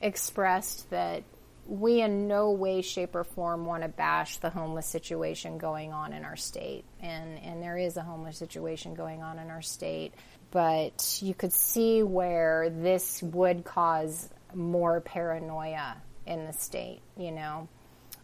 expressed 0.00 0.90
that 0.90 1.22
we 1.66 2.00
in 2.00 2.28
no 2.28 2.50
way, 2.50 2.80
shape, 2.80 3.14
or 3.14 3.24
form 3.24 3.66
want 3.66 3.82
to 3.82 3.88
bash 3.88 4.38
the 4.38 4.50
homeless 4.50 4.86
situation 4.86 5.58
going 5.58 5.92
on 5.92 6.12
in 6.12 6.24
our 6.24 6.36
state. 6.36 6.84
And, 7.00 7.38
and 7.40 7.62
there 7.62 7.76
is 7.76 7.96
a 7.96 8.02
homeless 8.02 8.38
situation 8.38 8.94
going 8.94 9.22
on 9.22 9.38
in 9.38 9.50
our 9.50 9.62
state. 9.62 10.14
But 10.50 11.18
you 11.20 11.34
could 11.34 11.52
see 11.52 12.02
where 12.02 12.70
this 12.70 13.22
would 13.22 13.64
cause 13.64 14.30
more 14.54 15.00
paranoia 15.02 15.96
in 16.26 16.46
the 16.46 16.54
state, 16.54 17.00
you 17.18 17.32
know, 17.32 17.68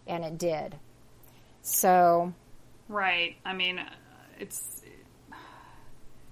and 0.06 0.24
it 0.24 0.38
did. 0.38 0.76
So. 1.62 2.32
Right. 2.88 3.36
I 3.44 3.54
mean, 3.54 3.80
it's 4.38 4.82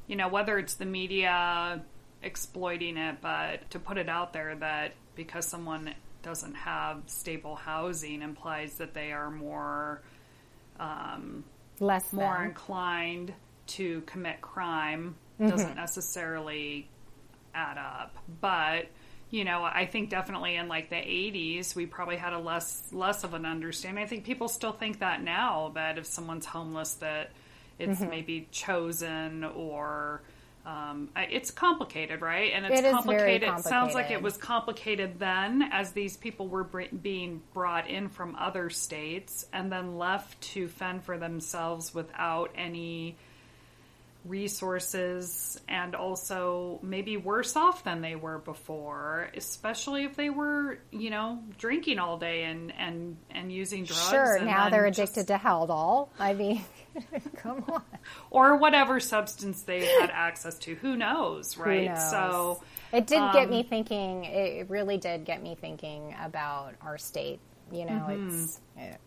you 0.06 0.16
know, 0.16 0.28
whether 0.28 0.58
it's 0.58 0.74
the 0.74 0.84
media 0.84 1.82
exploiting 2.22 2.96
it, 2.96 3.16
but 3.20 3.70
to 3.70 3.78
put 3.78 3.98
it 3.98 4.08
out 4.08 4.32
there 4.32 4.54
that 4.56 4.92
because 5.14 5.46
someone 5.46 5.94
doesn't 6.22 6.54
have 6.54 7.02
stable 7.06 7.56
housing 7.56 8.22
implies 8.22 8.74
that 8.74 8.94
they 8.94 9.12
are 9.12 9.30
more 9.30 10.02
um, 10.78 11.44
less 11.80 12.12
more 12.12 12.36
than. 12.38 12.48
inclined 12.48 13.34
to 13.66 14.00
commit 14.02 14.40
crime 14.40 15.14
mm-hmm. 15.40 15.50
doesn't 15.50 15.76
necessarily 15.76 16.88
add 17.54 17.76
up 17.76 18.16
but 18.40 18.86
you 19.32 19.44
know 19.44 19.64
i 19.64 19.86
think 19.86 20.10
definitely 20.10 20.54
in 20.54 20.68
like 20.68 20.90
the 20.90 20.94
80s 20.94 21.74
we 21.74 21.86
probably 21.86 22.16
had 22.16 22.32
a 22.32 22.38
less 22.38 22.84
less 22.92 23.24
of 23.24 23.34
an 23.34 23.44
understanding 23.44 24.04
i 24.04 24.06
think 24.06 24.24
people 24.24 24.46
still 24.46 24.72
think 24.72 25.00
that 25.00 25.22
now 25.24 25.72
that 25.74 25.98
if 25.98 26.06
someone's 26.06 26.46
homeless 26.46 26.94
that 26.94 27.32
it's 27.80 28.00
mm-hmm. 28.00 28.10
maybe 28.10 28.48
chosen 28.52 29.42
or 29.42 30.22
um, 30.64 31.08
it's 31.16 31.50
complicated, 31.50 32.20
right? 32.20 32.52
And 32.54 32.64
it's 32.64 32.80
it 32.80 32.90
complicated. 32.92 33.48
complicated. 33.48 33.58
It 33.58 33.68
sounds 33.68 33.94
like 33.94 34.10
it 34.10 34.22
was 34.22 34.36
complicated 34.36 35.18
then, 35.18 35.62
as 35.72 35.90
these 35.90 36.16
people 36.16 36.46
were 36.46 36.62
br- 36.62 36.94
being 37.02 37.42
brought 37.52 37.88
in 37.88 38.08
from 38.08 38.36
other 38.36 38.70
states 38.70 39.44
and 39.52 39.72
then 39.72 39.98
left 39.98 40.40
to 40.52 40.68
fend 40.68 41.02
for 41.02 41.18
themselves 41.18 41.92
without 41.92 42.50
any 42.54 43.16
resources 44.24 45.60
and 45.68 45.96
also 45.96 46.78
maybe 46.82 47.16
worse 47.16 47.56
off 47.56 47.82
than 47.82 48.00
they 48.00 48.14
were 48.14 48.38
before 48.38 49.28
especially 49.36 50.04
if 50.04 50.14
they 50.14 50.30
were 50.30 50.78
you 50.92 51.10
know 51.10 51.42
drinking 51.58 51.98
all 51.98 52.18
day 52.18 52.44
and 52.44 52.72
and 52.78 53.16
and 53.32 53.52
using 53.52 53.84
drugs 53.84 54.10
sure 54.10 54.40
now 54.44 54.70
they're 54.70 54.86
addicted 54.86 55.26
just... 55.26 55.28
to 55.28 55.34
haldol. 55.34 56.08
I 56.20 56.34
mean 56.34 56.64
come 57.36 57.64
on. 57.68 57.82
Or 58.30 58.56
whatever 58.56 59.00
substance 59.00 59.62
they 59.62 59.84
had 60.00 60.10
access 60.10 60.58
to. 60.60 60.74
Who 60.76 60.96
knows 60.96 61.56
right? 61.56 61.80
who 61.80 61.88
knows? 61.88 62.10
so 62.10 62.62
it 62.92 63.06
did 63.06 63.18
um, 63.18 63.32
get 63.32 63.50
me 63.50 63.62
thinking 63.62 64.24
it 64.24 64.70
really 64.70 64.98
did 64.98 65.24
get 65.24 65.42
me 65.42 65.56
thinking 65.60 66.14
about 66.22 66.74
our 66.80 66.98
state. 66.98 67.40
You 67.72 67.86
know 67.86 68.06
mm-hmm. 68.08 68.42
it's 68.42 68.60
it, 68.76 69.00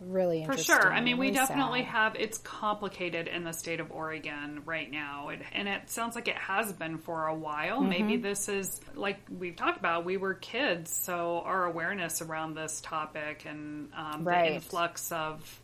really 0.00 0.44
For 0.44 0.56
sure. 0.56 0.92
I 0.92 1.00
mean, 1.00 1.18
we 1.18 1.30
definitely 1.30 1.80
sad. 1.80 1.88
have, 1.90 2.16
it's 2.16 2.38
complicated 2.38 3.28
in 3.28 3.44
the 3.44 3.52
state 3.52 3.80
of 3.80 3.92
Oregon 3.92 4.62
right 4.64 4.90
now. 4.90 5.28
It, 5.28 5.42
and 5.52 5.68
it 5.68 5.90
sounds 5.90 6.14
like 6.14 6.26
it 6.28 6.36
has 6.38 6.72
been 6.72 6.98
for 6.98 7.26
a 7.26 7.34
while. 7.34 7.80
Maybe 7.82 8.14
Mm-hmm. 8.14 8.22
this 8.22 8.48
is, 8.48 8.80
like 8.94 9.18
we've 9.30 9.56
talked 9.56 9.78
about, 9.78 10.04
we 10.04 10.16
were 10.16 10.34
kids, 10.34 10.90
so 10.90 11.42
our 11.44 11.64
awareness 11.66 12.22
around 12.22 12.54
this 12.54 12.80
topic 12.80 13.44
and 13.46 13.90
um, 13.96 14.24
Right. 14.24 14.48
the 14.50 14.54
influx 14.56 15.12
of 15.12 15.60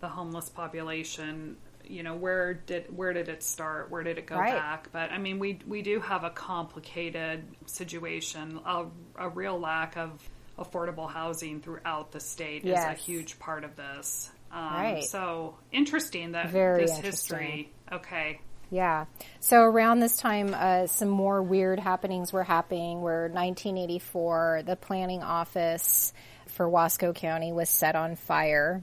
the 0.00 0.08
homeless 0.08 0.48
population. 0.48 1.56
You 1.88 2.02
know 2.02 2.16
where 2.16 2.52
did 2.54 2.96
where 2.96 3.12
did 3.12 3.28
it 3.28 3.44
start? 3.44 3.92
Where 3.92 4.02
did 4.02 4.18
it 4.18 4.26
go 4.26 4.36
Right. 4.36 4.52
back? 4.52 4.88
But 4.92 5.12
I 5.12 5.18
mean, 5.18 5.38
we 5.38 5.60
we 5.68 5.82
do 5.82 6.00
have 6.00 6.24
a 6.24 6.30
complicated 6.30 7.44
situation, 7.66 8.58
a, 8.66 8.86
a 9.16 9.28
real 9.28 9.58
lack 9.58 9.96
of 9.96 10.10
affordable 10.58 11.10
housing 11.10 11.60
throughout 11.60 12.12
the 12.12 12.20
state 12.20 12.64
is 12.64 12.78
a 12.78 12.94
huge 12.94 13.38
part 13.38 13.64
of 13.64 13.76
this. 13.76 14.30
Um, 14.50 14.74
Right. 14.74 15.04
So 15.04 15.56
interesting 15.72 16.32
that 16.32 16.50
Very 16.50 16.82
this 16.82 16.96
interesting. 16.96 17.38
history. 17.38 17.72
Okay. 17.92 18.40
Yeah. 18.70 19.04
So 19.40 19.60
around 19.62 20.00
this 20.00 20.16
time, 20.16 20.54
uh, 20.54 20.86
some 20.86 21.08
more 21.08 21.42
weird 21.42 21.78
happenings 21.78 22.32
were 22.32 22.42
happening. 22.44 23.00
Where 23.02 23.28
1984, 23.28 24.62
the 24.66 24.76
planning 24.76 25.22
office 25.22 26.12
for 26.48 26.68
Wasco 26.68 27.14
County 27.14 27.52
was 27.52 27.68
set 27.68 27.94
on 27.94 28.16
fire. 28.16 28.82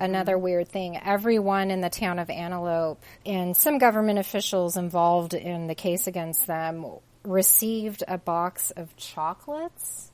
Another 0.00 0.36
weird 0.38 0.68
thing: 0.68 0.96
everyone 0.96 1.70
in 1.70 1.80
the 1.80 1.90
town 1.90 2.18
of 2.18 2.30
Antelope 2.30 3.00
and 3.24 3.56
some 3.56 3.78
government 3.78 4.18
officials 4.18 4.76
involved 4.76 5.34
in 5.34 5.66
the 5.68 5.74
case 5.74 6.06
against 6.06 6.46
them 6.46 6.84
received 7.22 8.02
a 8.08 8.18
box 8.18 8.72
of 8.72 8.96
chocolates. 8.96 10.11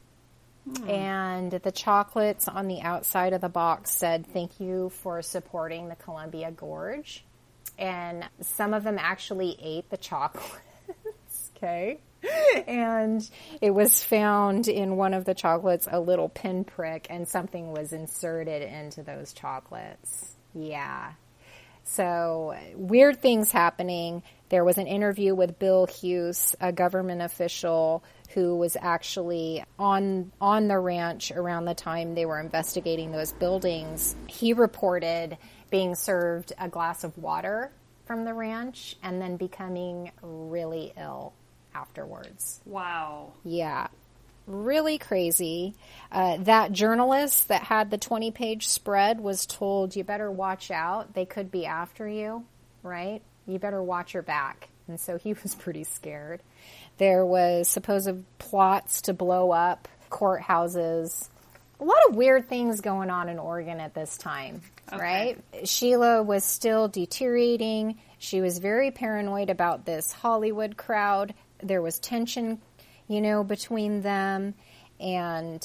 Hmm. 0.76 0.90
And 0.90 1.52
the 1.52 1.72
chocolates 1.72 2.48
on 2.48 2.68
the 2.68 2.80
outside 2.80 3.32
of 3.32 3.40
the 3.40 3.48
box 3.48 3.90
said, 3.90 4.26
Thank 4.26 4.60
you 4.60 4.90
for 4.90 5.22
supporting 5.22 5.88
the 5.88 5.96
Columbia 5.96 6.50
Gorge 6.50 7.24
and 7.78 8.28
some 8.40 8.74
of 8.74 8.84
them 8.84 8.96
actually 8.98 9.56
ate 9.62 9.88
the 9.88 9.96
chocolates. 9.96 10.58
okay. 11.56 12.00
And 12.66 13.28
it 13.60 13.70
was 13.70 14.02
found 14.02 14.66
in 14.66 14.96
one 14.96 15.14
of 15.14 15.24
the 15.24 15.34
chocolates 15.34 15.86
a 15.90 16.00
little 16.00 16.28
pinprick, 16.28 17.06
and 17.08 17.28
something 17.28 17.72
was 17.72 17.92
inserted 17.92 18.62
into 18.62 19.04
those 19.04 19.32
chocolates. 19.32 20.34
Yeah. 20.52 21.12
So, 21.84 22.56
weird 22.74 23.22
things 23.22 23.52
happening. 23.52 24.24
There 24.48 24.64
was 24.64 24.78
an 24.78 24.88
interview 24.88 25.34
with 25.34 25.58
Bill 25.58 25.86
Hulse, 25.86 26.56
a 26.60 26.72
government 26.72 27.22
official 27.22 28.02
who 28.28 28.56
was 28.56 28.76
actually 28.80 29.64
on 29.78 30.32
on 30.40 30.68
the 30.68 30.78
ranch 30.78 31.30
around 31.30 31.64
the 31.64 31.74
time 31.74 32.14
they 32.14 32.26
were 32.26 32.40
investigating 32.40 33.10
those 33.10 33.32
buildings. 33.32 34.14
He 34.26 34.52
reported 34.52 35.38
being 35.70 35.94
served 35.94 36.52
a 36.58 36.68
glass 36.68 37.04
of 37.04 37.16
water 37.18 37.70
from 38.04 38.24
the 38.24 38.34
ranch 38.34 38.96
and 39.02 39.20
then 39.20 39.36
becoming 39.36 40.10
really 40.22 40.92
ill 40.96 41.32
afterwards. 41.74 42.60
Wow. 42.64 43.32
Yeah. 43.44 43.88
Really 44.46 44.96
crazy. 44.96 45.74
Uh, 46.10 46.38
that 46.38 46.72
journalist 46.72 47.48
that 47.48 47.62
had 47.64 47.90
the 47.90 47.98
20 47.98 48.30
page 48.30 48.66
spread 48.66 49.20
was 49.20 49.44
told, 49.44 49.94
you 49.94 50.04
better 50.04 50.30
watch 50.30 50.70
out. 50.70 51.12
They 51.12 51.26
could 51.26 51.50
be 51.50 51.66
after 51.66 52.08
you, 52.08 52.46
right? 52.82 53.20
You 53.46 53.58
better 53.58 53.82
watch 53.82 54.14
your 54.14 54.22
back. 54.22 54.68
And 54.88 54.98
so 54.98 55.18
he 55.18 55.34
was 55.42 55.54
pretty 55.54 55.84
scared. 55.84 56.42
There 56.98 57.24
was 57.24 57.68
supposed 57.68 58.10
plots 58.38 59.02
to 59.02 59.14
blow 59.14 59.50
up 59.52 59.88
courthouses. 60.10 61.28
A 61.80 61.84
lot 61.84 61.98
of 62.08 62.16
weird 62.16 62.48
things 62.48 62.80
going 62.80 63.08
on 63.10 63.28
in 63.28 63.38
Oregon 63.38 63.78
at 63.80 63.94
this 63.94 64.18
time, 64.18 64.62
Okay. 64.92 65.00
right? 65.52 65.68
Sheila 65.68 66.22
was 66.22 66.44
still 66.44 66.88
deteriorating. 66.88 67.98
She 68.18 68.40
was 68.40 68.58
very 68.58 68.90
paranoid 68.90 69.48
about 69.48 69.84
this 69.84 70.12
Hollywood 70.12 70.76
crowd. 70.76 71.34
There 71.62 71.80
was 71.82 72.00
tension, 72.00 72.60
you 73.06 73.20
know, 73.20 73.44
between 73.44 74.02
them. 74.02 74.54
And 74.98 75.64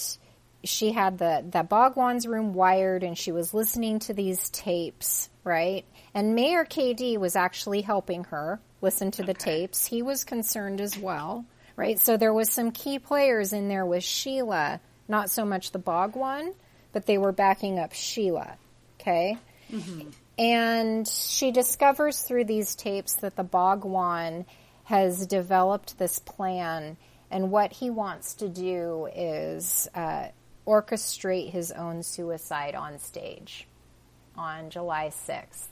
she 0.63 0.91
had 0.91 1.17
the, 1.17 1.43
the 1.50 1.63
Bhagwan's 1.63 2.28
room 2.28 2.54
wired 2.54 3.02
and 3.04 3.17
she 3.17 3.32
was 3.32 3.54
listening 3.56 4.00
to 4.00 4.13
these 4.13 4.50
tapes, 4.52 5.30
right? 5.43 5.84
And 6.13 6.36
Mayor 6.36 6.63
KD 6.63 7.17
was 7.17 7.36
actually 7.36 7.82
helping 7.82 8.26
her 8.26 8.60
listen 8.84 9.10
to 9.12 9.24
the 9.24 9.32
Okay. 9.32 9.62
tapes. 9.62 9.86
He 9.88 10.02
was 10.04 10.24
concerned 10.24 10.80
as 10.82 10.98
well, 10.98 11.46
right? 11.76 12.00
So 12.00 12.17
there 12.17 12.34
was 12.34 12.52
some 12.52 12.72
key 12.72 13.00
players 13.00 13.54
in 13.54 13.67
there 13.69 13.86
with 13.86 14.04
Sheila, 14.04 14.80
not 15.08 15.30
so 15.32 15.46
much 15.46 15.72
the 15.72 15.80
Bhagwan, 15.80 16.54
but 16.91 17.06
they 17.08 17.17
were 17.17 17.32
backing 17.32 17.80
up 17.80 17.93
Sheila, 17.93 18.58
okay? 19.02 19.38
And 20.38 21.08
she 21.08 21.52
discovers 21.52 22.22
through 22.22 22.46
these 22.46 22.76
tapes 22.76 23.15
that 23.15 23.36
the 23.36 23.43
Bhagwan 23.43 24.46
has 24.86 25.26
developed 25.26 25.98
this 25.98 26.19
plan, 26.19 26.98
and 27.32 27.50
what 27.52 27.72
he 27.72 27.89
wants 27.89 28.36
to 28.36 28.50
do 28.50 29.08
is 29.15 29.88
uh, 29.96 30.28
orchestrate 30.67 31.50
his 31.52 31.72
own 31.72 32.04
suicide 32.04 32.76
on 32.76 33.00
stage 33.00 33.67
on 34.36 34.69
July 34.69 35.08
6th. 35.28 35.67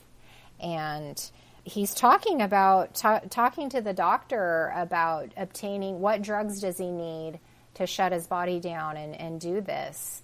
And 0.59 1.21
he's 1.63 1.93
talking 1.93 2.41
about 2.41 2.95
ta- 2.95 3.21
talking 3.29 3.69
to 3.69 3.81
the 3.81 3.93
doctor 3.93 4.71
about 4.75 5.31
obtaining 5.37 5.99
what 5.99 6.21
drugs 6.21 6.61
does 6.61 6.77
he 6.77 6.91
need 6.91 7.39
to 7.75 7.87
shut 7.87 8.11
his 8.11 8.27
body 8.27 8.59
down 8.59 8.97
and, 8.97 9.15
and 9.15 9.39
do 9.39 9.61
this. 9.61 10.21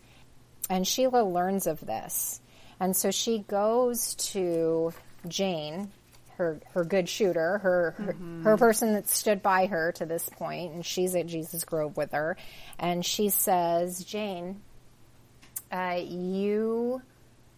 And 0.69 0.87
Sheila 0.87 1.23
learns 1.23 1.67
of 1.67 1.79
this. 1.79 2.41
And 2.79 2.95
so 2.95 3.11
she 3.11 3.39
goes 3.39 4.15
to 4.15 4.93
Jane, 5.27 5.91
her 6.37 6.59
her 6.73 6.83
good 6.83 7.09
shooter, 7.09 7.57
her 7.59 7.91
her, 7.97 8.15
her 8.43 8.57
person 8.57 8.93
that 8.93 9.09
stood 9.09 9.41
by 9.41 9.65
her 9.65 9.91
to 9.93 10.05
this 10.05 10.29
point, 10.29 10.73
and 10.73 10.85
she's 10.85 11.15
at 11.15 11.25
Jesus 11.25 11.63
Grove 11.63 11.97
with 11.97 12.11
her, 12.11 12.37
and 12.77 13.03
she 13.03 13.29
says, 13.29 14.03
Jane, 14.03 14.61
uh, 15.71 15.99
you 15.99 17.01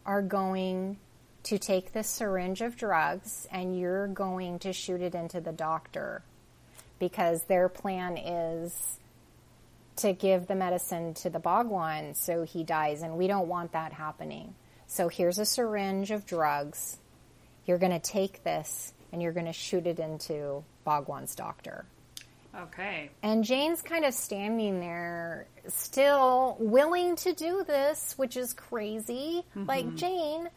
are 0.05 0.21
going 0.21 0.97
to 1.43 1.58
take 1.58 1.93
this 1.93 2.10
syringe 2.10 2.62
of 2.62 2.75
drugs 2.75 3.47
and 3.52 3.80
you're 3.80 4.08
going 4.08 4.60
to 4.60 4.73
shoot 4.73 5.02
it 5.02 5.15
into 5.15 5.39
the 5.41 5.52
doctor 5.52 6.21
because 6.99 7.43
their 7.43 7.69
plan 7.69 8.17
is 8.17 8.99
to 9.97 10.13
give 10.13 10.47
the 10.47 10.56
medicine 10.56 11.13
to 11.13 11.30
the 11.30 11.39
Bhagwan 11.39 12.13
so 12.13 12.43
he 12.43 12.63
dies, 12.63 13.02
and 13.02 13.17
we 13.17 13.28
don't 13.28 13.47
want 13.47 13.73
that 13.73 13.91
happening. 13.91 14.56
So 14.88 15.08
here's 15.08 15.39
a 15.39 15.45
syringe 15.45 16.12
of 16.12 16.25
drugs. 16.25 16.97
You're 17.65 17.78
going 17.78 17.91
to 17.91 17.99
take 17.99 18.43
this 18.43 18.93
and 19.12 19.21
you're 19.21 19.34
going 19.34 19.45
to 19.45 19.54
shoot 19.54 19.88
it 19.88 19.99
into 19.99 20.63
Bhagwan's 20.86 21.36
doctor. 21.36 21.86
Okay. 22.56 23.12
And 23.21 23.43
Jane's 23.43 23.82
kind 23.82 24.06
of 24.06 24.13
standing 24.13 24.80
there, 24.80 25.45
still 25.67 26.58
willing 26.60 27.15
to 27.17 27.34
do 27.34 27.63
this, 27.65 28.15
which 28.17 28.38
is 28.38 28.54
crazy. 28.54 29.43
Like, 29.56 29.86
mm-hmm. 29.86 29.95
Jane, 29.97 30.49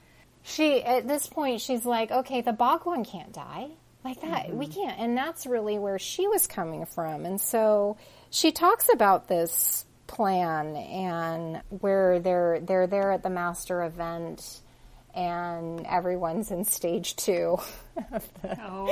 she, 0.42 0.83
at 0.83 1.07
this 1.07 1.26
point, 1.26 1.61
she's 1.61 1.85
like, 1.85 2.11
okay, 2.11 2.40
the 2.40 2.52
Bhagwan 2.52 3.05
can't 3.05 3.33
die. 3.33 3.68
Like 4.05 4.20
that, 4.22 4.52
we 4.52 4.66
can't. 4.66 4.98
And 4.98 5.16
that's 5.16 5.46
really 5.46 5.78
where 5.78 5.98
she 5.98 6.26
was 6.26 6.46
coming 6.48 6.87
from. 6.87 7.24
And 7.24 7.40
so 7.40 7.96
she 8.31 8.50
talks 8.50 8.88
about 8.92 9.28
this 9.28 9.87
plan 10.09 10.74
and 10.76 11.62
where 11.68 12.18
they're, 12.18 12.59
they're 12.61 12.88
there 12.88 13.12
at 13.12 13.22
the 13.22 13.31
master 13.31 13.83
event 13.85 14.61
and 15.14 15.87
everyone's 15.87 16.50
in 16.50 16.64
stage 16.64 17.14
two 17.16 17.59
of 18.12 18.28
the 18.42 18.59
Oh 18.61 18.87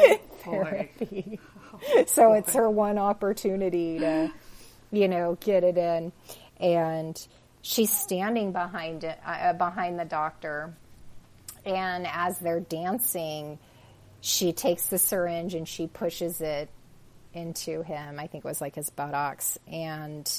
boy. 0.45 0.89
therapy. 0.99 1.41
so 2.07 2.35
it's 2.35 2.55
her 2.55 2.71
one 2.71 2.99
opportunity 2.99 3.99
to, 3.99 4.31
you 4.93 5.09
know, 5.09 5.37
get 5.41 5.65
it 5.65 5.77
in. 5.77 6.13
And 6.61 7.21
she's 7.63 7.91
standing 7.91 8.53
behind 8.53 9.03
it, 9.03 9.19
uh, 9.27 9.55
behind 9.55 9.99
the 9.99 10.05
doctor. 10.05 10.75
And 11.71 12.07
as 12.07 12.39
they're 12.39 12.61
dancing, 12.61 13.59
she 14.21 14.53
takes 14.53 14.87
the 14.87 14.99
syringe 14.99 15.55
and 15.55 15.67
she 15.67 15.87
pushes 15.87 16.41
it 16.41 16.69
into 17.33 17.83
him. 17.83 18.19
I 18.19 18.27
think 18.27 18.45
it 18.45 18.49
was 18.49 18.61
like 18.61 18.75
his 18.75 18.91
buttocks. 18.91 19.59
And 19.71 20.31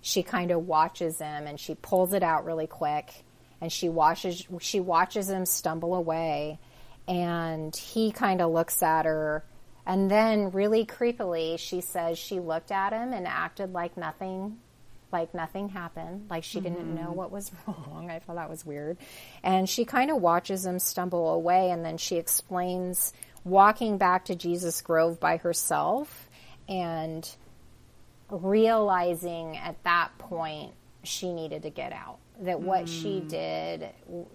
she 0.00 0.22
kind 0.22 0.50
of 0.50 0.66
watches 0.66 1.18
him 1.18 1.46
and 1.46 1.58
she 1.58 1.76
pulls 1.76 2.12
it 2.12 2.22
out 2.22 2.44
really 2.44 2.66
quick 2.66 3.24
and 3.60 3.72
she 3.72 3.88
watches 3.88 4.44
she 4.60 4.80
watches 4.80 5.30
him 5.30 5.46
stumble 5.46 5.94
away 5.94 6.58
and 7.06 7.74
he 7.76 8.10
kind 8.10 8.40
of 8.40 8.50
looks 8.50 8.82
at 8.82 9.06
her 9.06 9.44
and 9.86 10.10
then 10.10 10.50
really 10.50 10.84
creepily 10.84 11.56
she 11.56 11.80
says 11.80 12.18
she 12.18 12.40
looked 12.40 12.72
at 12.72 12.92
him 12.92 13.12
and 13.12 13.28
acted 13.28 13.72
like 13.72 13.96
nothing 13.96 14.58
like 15.12 15.34
nothing 15.34 15.68
happened. 15.68 16.26
Like 16.30 16.44
she 16.44 16.60
didn't 16.60 16.94
know 16.94 17.02
mm-hmm. 17.02 17.14
what 17.14 17.30
was 17.30 17.50
wrong. 17.66 18.10
I 18.10 18.18
thought 18.18 18.36
that 18.36 18.50
was 18.50 18.64
weird. 18.64 18.98
And 19.42 19.68
she 19.68 19.84
kind 19.84 20.10
of 20.10 20.20
watches 20.20 20.64
him 20.64 20.78
stumble 20.78 21.30
away 21.30 21.70
and 21.70 21.84
then 21.84 21.98
she 21.98 22.16
explains 22.16 23.12
walking 23.44 23.98
back 23.98 24.26
to 24.26 24.36
jesus 24.36 24.80
grove 24.82 25.18
by 25.18 25.36
herself 25.36 26.28
and 26.68 27.28
realizing 28.30 29.56
at 29.56 29.82
that 29.82 30.16
point 30.18 30.72
she 31.02 31.32
needed 31.32 31.64
to 31.64 31.70
get 31.70 31.92
out 31.92 32.18
that 32.40 32.60
what 32.60 32.88
she 32.88 33.20
mm. 33.20 33.28
did 33.28 33.88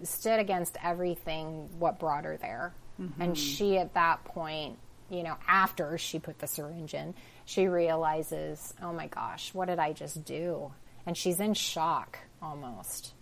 stood 0.03 0.39
against 0.39 0.77
everything 0.83 1.69
what 1.79 1.99
brought 1.99 2.25
her 2.25 2.37
there. 2.37 2.73
And 2.97 3.11
mm-hmm. 3.11 3.33
she, 3.33 3.77
at 3.77 3.93
that 3.93 4.23
point, 4.25 4.77
you 5.09 5.21
know, 5.21 5.35
after 5.47 5.97
she 5.97 6.17
put 6.17 6.39
the 6.39 6.47
syringe 6.47 6.95
in, 6.95 7.13
she 7.47 7.65
realizes, 7.67 8.73
oh 8.83 8.91
my 8.93 9.07
gosh, 9.07 9.53
what 9.53 9.67
did 9.69 9.79
I 9.79 9.93
just 9.93 10.23
do? 10.25 10.71
And 11.05 11.17
she's 11.17 11.39
in 11.39 11.53
shock 11.55 12.19
almost. 12.41 13.13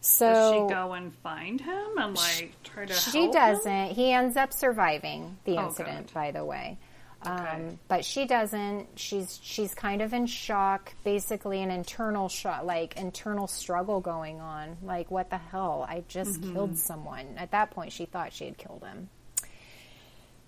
So 0.00 0.26
Does 0.30 0.52
she 0.52 0.74
go 0.74 0.92
and 0.92 1.12
find 1.12 1.60
him 1.60 1.86
and 1.98 2.14
like 2.14 2.52
try 2.62 2.84
to 2.84 2.92
she 2.94 3.30
doesn't. 3.32 3.86
He 3.92 4.12
ends 4.12 4.36
up 4.36 4.52
surviving 4.52 5.38
the 5.44 5.56
Oh, 5.56 5.66
incident, 5.68 6.08
good. 6.08 6.14
by 6.14 6.30
the 6.30 6.44
way. 6.44 6.78
Okay. 7.26 7.32
Um, 7.32 7.78
but 7.88 8.04
she 8.04 8.26
doesn't. 8.26 8.86
She's 8.96 9.40
she's 9.42 9.74
kind 9.74 10.02
of 10.02 10.12
in 10.12 10.26
shock, 10.26 10.92
basically 11.02 11.62
an 11.62 11.70
internal 11.72 12.28
shock, 12.28 12.62
like 12.62 12.96
internal 12.96 13.48
struggle 13.48 14.00
going 14.00 14.40
on. 14.40 14.76
Like, 14.84 15.10
what 15.10 15.30
the 15.30 15.38
hell? 15.38 15.84
I 15.88 16.04
just 16.06 16.40
Mm-hmm. 16.40 16.52
killed 16.52 16.78
someone. 16.78 17.26
At 17.38 17.50
that 17.52 17.70
point, 17.72 17.90
she 17.92 18.04
thought 18.04 18.32
she 18.32 18.44
had 18.44 18.56
killed 18.58 18.84
him. 18.84 19.08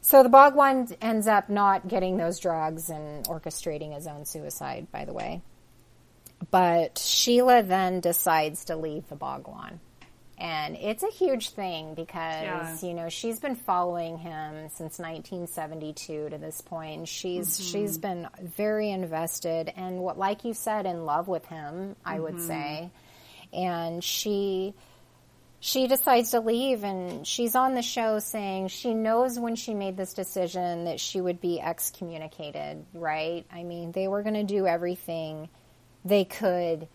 So 0.02 0.22
the 0.22 0.28
Bhagwan 0.28 0.88
ends 1.00 1.26
up 1.26 1.48
not 1.48 1.86
getting 1.86 2.16
those 2.16 2.38
drugs 2.38 2.88
and 2.88 3.24
orchestrating 3.26 3.94
his 3.94 4.06
own 4.06 4.24
suicide. 4.24 4.88
By 4.90 5.04
the 5.04 5.12
way, 5.12 5.42
but 6.50 6.98
Sheila 6.98 7.62
then 7.62 8.00
decides 8.00 8.66
to 8.66 8.76
leave 8.76 9.08
the 9.08 9.16
Bhagwan. 9.16 9.80
And 10.38 10.74
it's 10.76 11.02
a 11.02 11.10
huge 11.10 11.50
thing 11.50 11.94
because, 11.94 12.42
Yeah. 12.42 12.76
you 12.80 12.94
know, 12.94 13.10
she's 13.10 13.38
been 13.38 13.56
following 13.56 14.16
him 14.16 14.70
since 14.70 14.98
1972 14.98 16.30
to 16.30 16.38
this 16.38 16.62
point. 16.62 17.08
She's 17.08 17.48
mm-hmm. 17.48 17.64
she's 17.64 17.98
been 17.98 18.26
very 18.40 18.90
invested 18.90 19.70
and 19.76 20.00
what 20.00 20.18
like 20.18 20.46
you 20.46 20.54
said 20.54 20.86
in 20.86 21.04
love 21.04 21.28
with 21.28 21.44
him, 21.44 21.94
I 22.06 22.18
would 22.18 22.36
mm-hmm. 22.36 22.46
say. 22.46 22.90
And 23.52 24.02
she 24.02 24.74
she 25.60 25.86
decides 25.86 26.30
to 26.30 26.40
leave 26.40 26.84
and 26.84 27.26
she's 27.26 27.54
on 27.54 27.74
the 27.74 27.82
show 27.82 28.18
saying 28.18 28.68
she 28.68 28.94
knows 28.94 29.38
when 29.38 29.56
she 29.56 29.74
made 29.74 29.94
this 29.94 30.14
decision 30.14 30.84
that 30.84 30.98
she 30.98 31.20
would 31.20 31.38
be 31.38 31.60
excommunicated, 31.60 32.86
right? 32.94 33.44
I 33.52 33.62
mean, 33.62 33.92
they 33.92 34.08
were 34.08 34.22
going 34.22 34.34
to 34.34 34.44
do 34.44 34.66
everything 34.66 35.50
they 36.02 36.24
could 36.24 36.88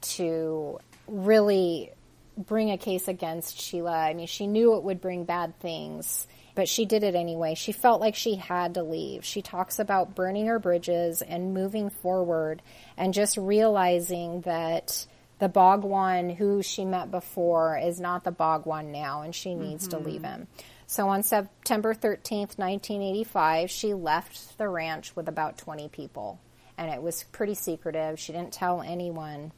to 0.00 0.78
really 1.08 1.90
bring 2.36 2.70
a 2.70 2.78
case 2.78 3.08
against 3.08 3.60
Sheila. 3.60 3.98
I 3.98 4.14
mean, 4.14 4.28
she 4.28 4.46
knew 4.46 4.76
it 4.76 4.84
would 4.84 5.00
bring 5.00 5.24
bad 5.24 5.58
things, 5.58 6.28
but 6.54 6.68
she 6.68 6.84
did 6.84 7.02
it 7.02 7.16
anyway. 7.16 7.56
She 7.56 7.72
felt 7.72 8.00
like 8.00 8.14
she 8.14 8.36
had 8.36 8.74
to 8.74 8.84
leave. 8.84 9.24
She 9.24 9.42
talks 9.42 9.80
about 9.80 10.14
burning 10.14 10.46
her 10.46 10.60
bridges 10.60 11.20
and 11.20 11.52
moving 11.52 11.90
forward 11.90 12.62
and 12.96 13.12
just 13.12 13.36
realizing 13.36 14.42
that 14.42 15.04
the 15.38 15.48
Bhagwan 15.48 16.30
who 16.30 16.62
she 16.62 16.84
met 16.84 17.10
before 17.10 17.78
is 17.78 18.00
not 18.00 18.24
the 18.24 18.30
Bhagwan 18.30 18.92
now 18.92 19.22
and 19.22 19.34
she 19.34 19.54
needs 19.54 19.88
to 19.88 19.98
leave 19.98 20.22
mm-hmm. 20.22 20.40
him. 20.42 20.48
So 20.86 21.08
on 21.08 21.22
September 21.22 21.94
13th, 21.94 22.58
1985, 22.58 23.70
she 23.70 23.94
left 23.94 24.56
the 24.56 24.68
ranch 24.68 25.14
with 25.14 25.28
about 25.28 25.58
20 25.58 25.88
people. 25.88 26.40
And 26.78 26.90
it 26.90 27.02
was 27.02 27.24
pretty 27.24 27.54
secretive. 27.54 28.18
She 28.18 28.32
didn't 28.32 28.52
tell 28.52 28.80
anyone. 28.80 29.52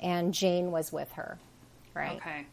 And 0.00 0.32
Jane 0.32 0.70
was 0.70 0.90
with 0.90 1.12
her, 1.12 1.38
right? 1.94 2.16
Okay. 2.16 2.46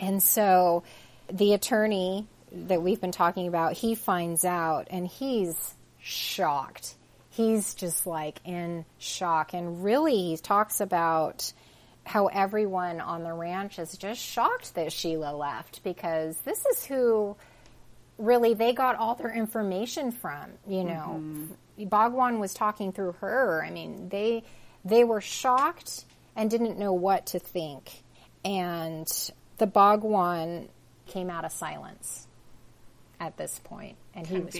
And 0.00 0.22
so 0.22 0.82
the 1.30 1.52
attorney 1.52 2.26
that 2.52 2.82
we've 2.82 3.00
been 3.00 3.12
talking 3.12 3.48
about, 3.48 3.74
he 3.74 3.94
finds 3.94 4.44
out 4.44 4.88
and 4.90 5.06
he's 5.06 5.74
shocked. 6.00 6.94
He's 7.30 7.74
just 7.74 8.06
like 8.06 8.40
in 8.44 8.86
shock. 8.98 9.52
And 9.52 9.84
really, 9.84 10.16
he 10.16 10.36
talks 10.38 10.80
about 10.80 11.52
how 12.08 12.28
everyone 12.28 13.00
on 13.00 13.22
the 13.22 13.32
ranch 13.32 13.78
is 13.78 13.96
just 13.98 14.18
shocked 14.18 14.74
that 14.74 14.90
Sheila 14.90 15.36
left 15.36 15.84
because 15.84 16.38
this 16.38 16.64
is 16.64 16.84
who 16.86 17.36
really 18.16 18.54
they 18.54 18.72
got 18.72 18.96
all 18.96 19.14
their 19.14 19.30
information 19.30 20.10
from, 20.10 20.50
you 20.66 20.84
know. 20.84 21.20
Mm-hmm. 21.20 21.84
Bhagwan 21.84 22.40
was 22.40 22.54
talking 22.54 22.92
through 22.92 23.12
her. 23.20 23.62
I 23.62 23.70
mean, 23.70 24.08
they 24.08 24.42
they 24.84 25.04
were 25.04 25.20
shocked 25.20 26.06
and 26.34 26.50
didn't 26.50 26.78
know 26.78 26.94
what 26.94 27.26
to 27.26 27.38
think. 27.38 28.02
And 28.42 29.06
the 29.58 29.66
Bhagwan 29.66 30.68
came 31.06 31.28
out 31.28 31.44
of 31.44 31.52
silence 31.52 32.26
at 33.20 33.36
this 33.36 33.60
point, 33.64 33.96
and 34.14 34.26
he 34.26 34.38
was 34.38 34.54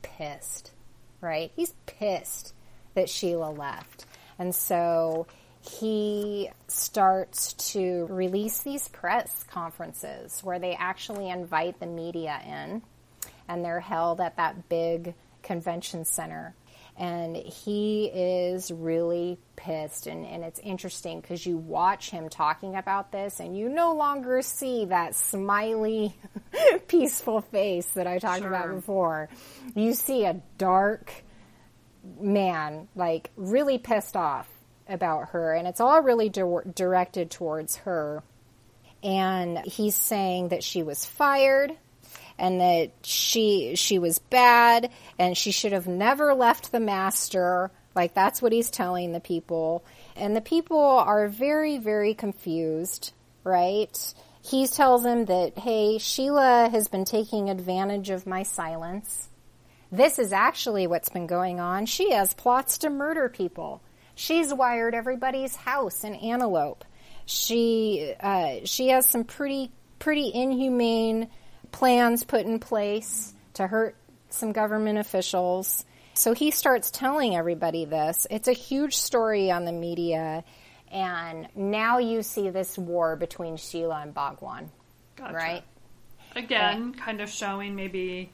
pissed, 0.00 0.72
right? 1.20 1.52
He's 1.54 1.74
pissed 1.84 2.54
that 2.94 3.10
Sheila 3.10 3.50
left. 3.50 4.06
And 4.38 4.54
so 4.54 5.26
he 5.60 6.50
starts 6.68 7.52
to 7.72 8.06
release 8.10 8.62
these 8.62 8.88
press 8.88 9.44
conferences 9.44 10.40
where 10.42 10.58
they 10.58 10.74
actually 10.74 11.28
invite 11.28 11.80
the 11.80 11.86
media 11.86 12.40
in, 12.46 12.82
and 13.48 13.64
they're 13.64 13.80
held 13.80 14.20
at 14.20 14.36
that 14.36 14.68
big 14.68 15.14
convention 15.42 16.04
center. 16.04 16.54
And 16.96 17.36
he 17.36 18.06
is 18.06 18.72
really 18.72 19.38
pissed. 19.54 20.08
And, 20.08 20.26
and 20.26 20.42
it's 20.42 20.58
interesting 20.58 21.20
because 21.20 21.46
you 21.46 21.56
watch 21.56 22.10
him 22.10 22.28
talking 22.28 22.74
about 22.74 23.12
this, 23.12 23.38
and 23.40 23.56
you 23.56 23.68
no 23.68 23.94
longer 23.94 24.42
see 24.42 24.86
that 24.86 25.14
smiley, 25.14 26.16
peaceful 26.88 27.40
face 27.40 27.86
that 27.90 28.06
I 28.06 28.18
talked 28.18 28.44
about 28.44 28.74
before. 28.74 29.28
You 29.74 29.94
see 29.94 30.24
a 30.24 30.40
dark, 30.56 31.12
man, 32.20 32.88
like 32.96 33.30
really 33.36 33.78
pissed 33.78 34.16
off 34.16 34.48
about 34.88 35.30
her, 35.30 35.54
and 35.54 35.66
it's 35.68 35.80
all 35.80 36.02
really 36.02 36.28
dir- 36.28 36.64
directed 36.74 37.30
towards 37.30 37.76
her. 37.78 38.22
And 39.02 39.58
he's 39.58 39.94
saying 39.94 40.48
that 40.48 40.64
she 40.64 40.82
was 40.82 41.04
fired 41.04 41.76
and 42.38 42.60
that 42.60 42.90
she 43.02 43.74
she 43.74 43.98
was 43.98 44.18
bad 44.18 44.90
and 45.18 45.36
she 45.36 45.50
should 45.50 45.72
have 45.72 45.86
never 45.86 46.34
left 46.34 46.72
the 46.72 46.80
master. 46.80 47.70
Like 47.94 48.14
that's 48.14 48.40
what 48.40 48.52
he's 48.52 48.70
telling 48.70 49.12
the 49.12 49.20
people. 49.20 49.84
And 50.16 50.34
the 50.34 50.40
people 50.40 50.78
are 50.78 51.28
very 51.28 51.78
very 51.78 52.14
confused, 52.14 53.12
right? 53.44 54.14
He 54.42 54.66
tells 54.66 55.02
them 55.02 55.26
that 55.26 55.58
hey, 55.58 55.98
Sheila 55.98 56.68
has 56.70 56.88
been 56.88 57.04
taking 57.04 57.50
advantage 57.50 58.10
of 58.10 58.26
my 58.26 58.44
silence. 58.44 59.28
This 59.90 60.18
is 60.18 60.32
actually 60.32 60.86
what's 60.86 61.08
been 61.08 61.26
going 61.26 61.60
on. 61.60 61.86
She 61.86 62.12
has 62.12 62.34
plots 62.34 62.78
to 62.78 62.90
murder 62.90 63.28
people. 63.28 63.80
She's 64.18 64.52
wired 64.52 64.96
everybody's 64.96 65.54
house 65.54 66.02
in 66.02 66.12
Antelope. 66.16 66.84
She 67.24 68.14
uh, 68.18 68.56
she 68.64 68.88
has 68.88 69.06
some 69.06 69.22
pretty 69.22 69.70
pretty 70.00 70.32
inhumane 70.34 71.28
plans 71.70 72.24
put 72.24 72.44
in 72.44 72.58
place 72.58 73.32
to 73.54 73.68
hurt 73.68 73.94
some 74.28 74.50
government 74.50 74.98
officials. 74.98 75.84
So 76.14 76.34
he 76.34 76.50
starts 76.50 76.90
telling 76.90 77.36
everybody 77.36 77.84
this. 77.84 78.26
It's 78.28 78.48
a 78.48 78.52
huge 78.52 78.96
story 78.96 79.52
on 79.52 79.64
the 79.64 79.72
media, 79.72 80.42
and 80.90 81.46
now 81.54 81.98
you 81.98 82.24
see 82.24 82.50
this 82.50 82.76
war 82.76 83.14
between 83.14 83.56
Sheila 83.56 84.00
and 84.02 84.12
Bhagwan, 84.12 84.68
Gotcha. 85.14 85.32
right? 85.32 85.62
Again, 86.34 86.92
kind 86.92 87.20
of 87.20 87.30
showing 87.30 87.76
maybe 87.76 88.32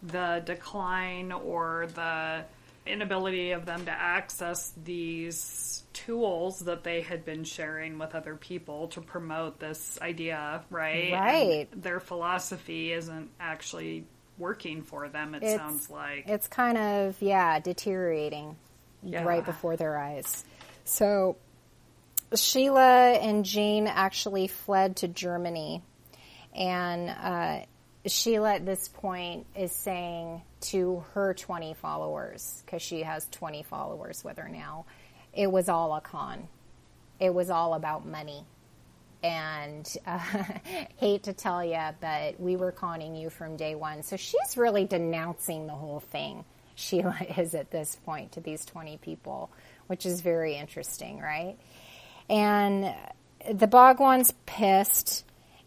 the 0.00 0.42
decline 0.46 1.32
or 1.32 1.88
the 1.92 2.44
inability 2.86 3.52
of 3.52 3.64
them 3.66 3.84
to 3.86 3.90
access 3.90 4.72
these 4.84 5.82
tools 5.92 6.60
that 6.60 6.84
they 6.84 7.00
had 7.00 7.24
been 7.24 7.44
sharing 7.44 7.98
with 7.98 8.14
other 8.14 8.36
people 8.36 8.88
to 8.88 9.00
promote 9.00 9.58
this 9.58 9.98
idea, 10.02 10.62
right? 10.70 11.12
Right. 11.12 11.68
And 11.72 11.82
their 11.82 12.00
philosophy 12.00 12.92
isn't 12.92 13.30
actually 13.40 14.06
working 14.36 14.82
for 14.82 15.08
them, 15.08 15.34
it 15.34 15.42
It's- 15.42 15.56
sounds 15.56 15.88
like. 15.88 16.24
It's 16.28 16.48
kind 16.48 16.76
of 16.76 17.20
yeah 17.22 17.60
deteriorating 17.60 18.56
Yeah. 19.02 19.22
right 19.24 19.44
before 19.44 19.76
their 19.76 19.96
eyes. 19.98 20.44
So 20.84 21.36
Sheila 22.34 23.12
and 23.12 23.44
Jane 23.44 23.86
actually 23.86 24.48
fled 24.48 24.96
to 24.96 25.08
Germany, 25.08 25.82
and 26.54 27.08
uh, 27.10 27.64
Sheila 28.06 28.54
at 28.54 28.66
this 28.66 28.88
point 28.88 29.46
is 29.56 29.72
saying 29.72 30.42
to 30.62 31.04
her 31.14 31.34
20 31.34 31.74
followers 31.74 32.62
because 32.64 32.82
she 32.82 33.02
has 33.02 33.26
20 33.30 33.62
followers 33.62 34.22
with 34.22 34.38
her 34.38 34.48
now, 34.48 34.84
it 35.32 35.50
was 35.50 35.68
all 35.68 35.94
a 35.94 36.00
con. 36.00 36.48
It 37.18 37.32
was 37.32 37.50
all 37.50 37.74
about 37.74 38.06
money 38.06 38.44
and 39.24 39.90
uh, 40.06 40.18
hate 40.98 41.24
to 41.24 41.32
tell 41.32 41.64
you, 41.64 41.80
but 42.00 42.38
we 42.38 42.56
were 42.56 42.72
conning 42.72 43.16
you 43.16 43.30
from 43.30 43.56
day 43.56 43.74
one. 43.74 44.02
So 44.02 44.16
she's 44.16 44.56
really 44.56 44.84
denouncing 44.84 45.66
the 45.66 45.72
whole 45.72 46.00
thing. 46.00 46.44
Sheila 46.76 47.16
is 47.38 47.54
at 47.54 47.70
this 47.70 47.96
point 48.04 48.32
to 48.32 48.40
these 48.40 48.64
20 48.66 48.98
people, 48.98 49.50
which 49.86 50.04
is 50.04 50.20
very 50.20 50.56
interesting, 50.56 51.20
right? 51.20 51.56
And 52.28 52.94
the 53.50 53.66
Bhagwan's 53.66 54.32
pissed, 54.44 55.24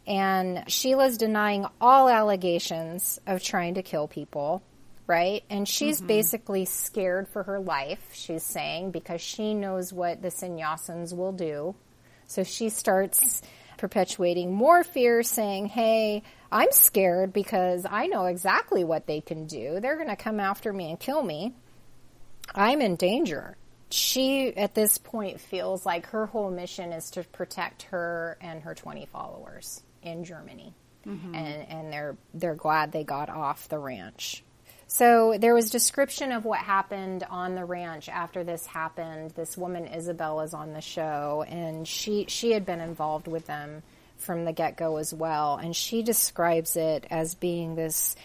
and 0.07 0.63
Sheila's 0.71 1.17
denying 1.17 1.65
all 1.81 2.07
allegations 2.07 3.19
of 3.27 3.43
trying 3.43 3.73
to 3.73 3.83
kill 3.83 4.07
people, 4.07 4.63
right? 5.05 5.43
And 5.49 5.67
she's 5.67 5.97
mm-hmm. 5.97 6.07
basically 6.07 6.65
scared 6.65 7.27
for 7.27 7.43
her 7.43 7.59
life, 7.59 7.99
she's 8.13 8.43
saying, 8.43 8.91
because 8.91 9.19
she 9.19 9.53
knows 9.53 9.91
what 9.91 10.21
the 10.21 10.29
sannyasins 10.29 11.15
will 11.15 11.33
do. 11.33 11.75
So 12.25 12.43
she 12.43 12.69
starts 12.69 13.41
perpetuating 13.77 14.53
more 14.53 14.83
fear, 14.85 15.23
saying, 15.23 15.67
Hey, 15.67 16.23
I'm 16.51 16.71
scared 16.71 17.33
because 17.33 17.85
I 17.89 18.07
know 18.07 18.25
exactly 18.25 18.85
what 18.85 19.07
they 19.07 19.19
can 19.19 19.45
do. 19.45 19.79
They're 19.81 19.97
going 19.97 20.07
to 20.07 20.15
come 20.15 20.39
after 20.39 20.71
me 20.71 20.89
and 20.89 20.99
kill 20.99 21.21
me. 21.21 21.53
I'm 22.55 22.79
in 22.79 22.95
danger. 22.95 23.57
She, 23.89 24.55
at 24.55 24.73
this 24.73 24.97
point, 24.97 25.39
feels 25.39 25.85
like 25.85 26.07
her 26.07 26.25
whole 26.25 26.49
mission 26.49 26.91
is 26.91 27.11
to 27.11 27.23
protect 27.23 27.83
her 27.83 28.37
and 28.41 28.63
her 28.63 28.73
20 28.73 29.05
followers 29.05 29.83
in 30.01 30.23
Germany. 30.23 30.73
Mm-hmm. 31.05 31.35
And, 31.35 31.69
and 31.69 31.93
they're, 31.93 32.17
they're 32.33 32.55
glad 32.55 32.91
they 32.91 33.03
got 33.03 33.29
off 33.29 33.69
the 33.69 33.79
ranch. 33.79 34.43
So 34.87 35.35
there 35.37 35.53
was 35.53 35.69
description 35.69 36.31
of 36.31 36.45
what 36.45 36.59
happened 36.59 37.25
on 37.29 37.55
the 37.55 37.65
ranch 37.65 38.07
after 38.07 38.45
this 38.45 38.65
happened. 38.65 39.31
This 39.31 39.57
woman 39.57 39.85
Isabel 39.85 40.39
is 40.41 40.53
on 40.53 40.71
the 40.71 40.81
show, 40.81 41.43
and 41.45 41.85
she 41.85 42.25
she 42.29 42.51
had 42.51 42.65
been 42.65 42.79
involved 42.79 43.27
with 43.27 43.45
them 43.45 43.83
from 44.15 44.45
the 44.45 44.53
get 44.53 44.77
go 44.77 44.95
as 44.95 45.13
well, 45.13 45.57
and 45.57 45.75
she 45.75 46.03
describes 46.03 46.77
it 46.77 47.05
as 47.11 47.35
being 47.35 47.75
this 47.75 48.15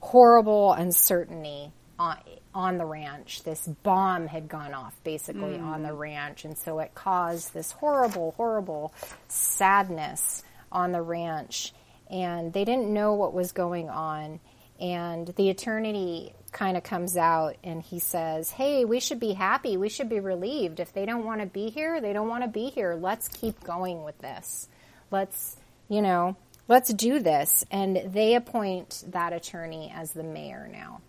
horrible 0.00 0.74
uncertainty 0.74 1.72
on, 1.98 2.18
on 2.54 2.76
the 2.76 2.84
ranch. 2.84 3.42
This 3.42 3.66
bomb 3.66 4.26
had 4.26 4.46
gone 4.46 4.74
off 4.74 4.94
basically 5.02 5.56
mm. 5.56 5.64
on 5.64 5.82
the 5.82 5.94
ranch, 5.94 6.44
and 6.44 6.56
so 6.56 6.80
it 6.80 6.94
caused 6.94 7.54
this 7.54 7.72
horrible, 7.72 8.34
horrible 8.36 8.92
sadness 9.28 10.42
on 10.72 10.92
the 10.92 11.02
ranch, 11.02 11.72
and 12.10 12.52
they 12.52 12.64
didn't 12.64 12.92
know 12.92 13.14
what 13.14 13.32
was 13.32 13.52
going 13.52 13.88
on 13.88 14.40
and 14.80 15.28
the 15.36 15.50
attorney 15.50 16.32
kind 16.52 16.76
of 16.76 16.82
comes 16.82 17.16
out 17.16 17.56
and 17.62 17.82
he 17.82 17.98
says, 17.98 18.50
Hey, 18.50 18.84
we 18.84 18.98
should 18.98 19.20
be 19.20 19.34
happy. 19.34 19.76
We 19.76 19.88
should 19.88 20.08
be 20.08 20.20
relieved. 20.20 20.80
If 20.80 20.92
they 20.92 21.04
don't 21.04 21.24
want 21.24 21.40
to 21.42 21.46
be 21.46 21.68
here, 21.68 22.00
they 22.00 22.12
don't 22.12 22.28
want 22.28 22.44
to 22.44 22.48
be 22.48 22.70
here. 22.70 22.94
Let's 22.94 23.28
keep 23.28 23.62
going 23.62 24.02
with 24.02 24.18
this. 24.18 24.68
Let's, 25.10 25.56
you 25.88 26.00
know, 26.00 26.36
let's 26.66 26.92
do 26.92 27.20
this. 27.20 27.64
And 27.70 27.96
they 28.12 28.34
appoint 28.34 29.04
that 29.08 29.32
attorney 29.32 29.92
as 29.94 30.12
the 30.12 30.22
mayor 30.22 30.68
now. 30.72 31.02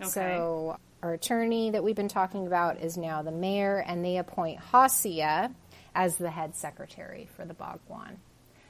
Okay. 0.00 0.10
So 0.10 0.78
our 1.02 1.14
attorney 1.14 1.70
that 1.70 1.82
we've 1.82 1.96
been 1.96 2.08
talking 2.08 2.46
about 2.46 2.80
is 2.80 2.96
now 2.96 3.22
the 3.22 3.32
mayor, 3.32 3.78
and 3.78 4.04
they 4.04 4.18
appoint 4.18 4.60
Hasya 4.72 5.52
as 5.94 6.16
the 6.16 6.30
head 6.30 6.54
secretary 6.54 7.26
for 7.34 7.44
the 7.44 7.54
Bhagwan. 7.54 8.18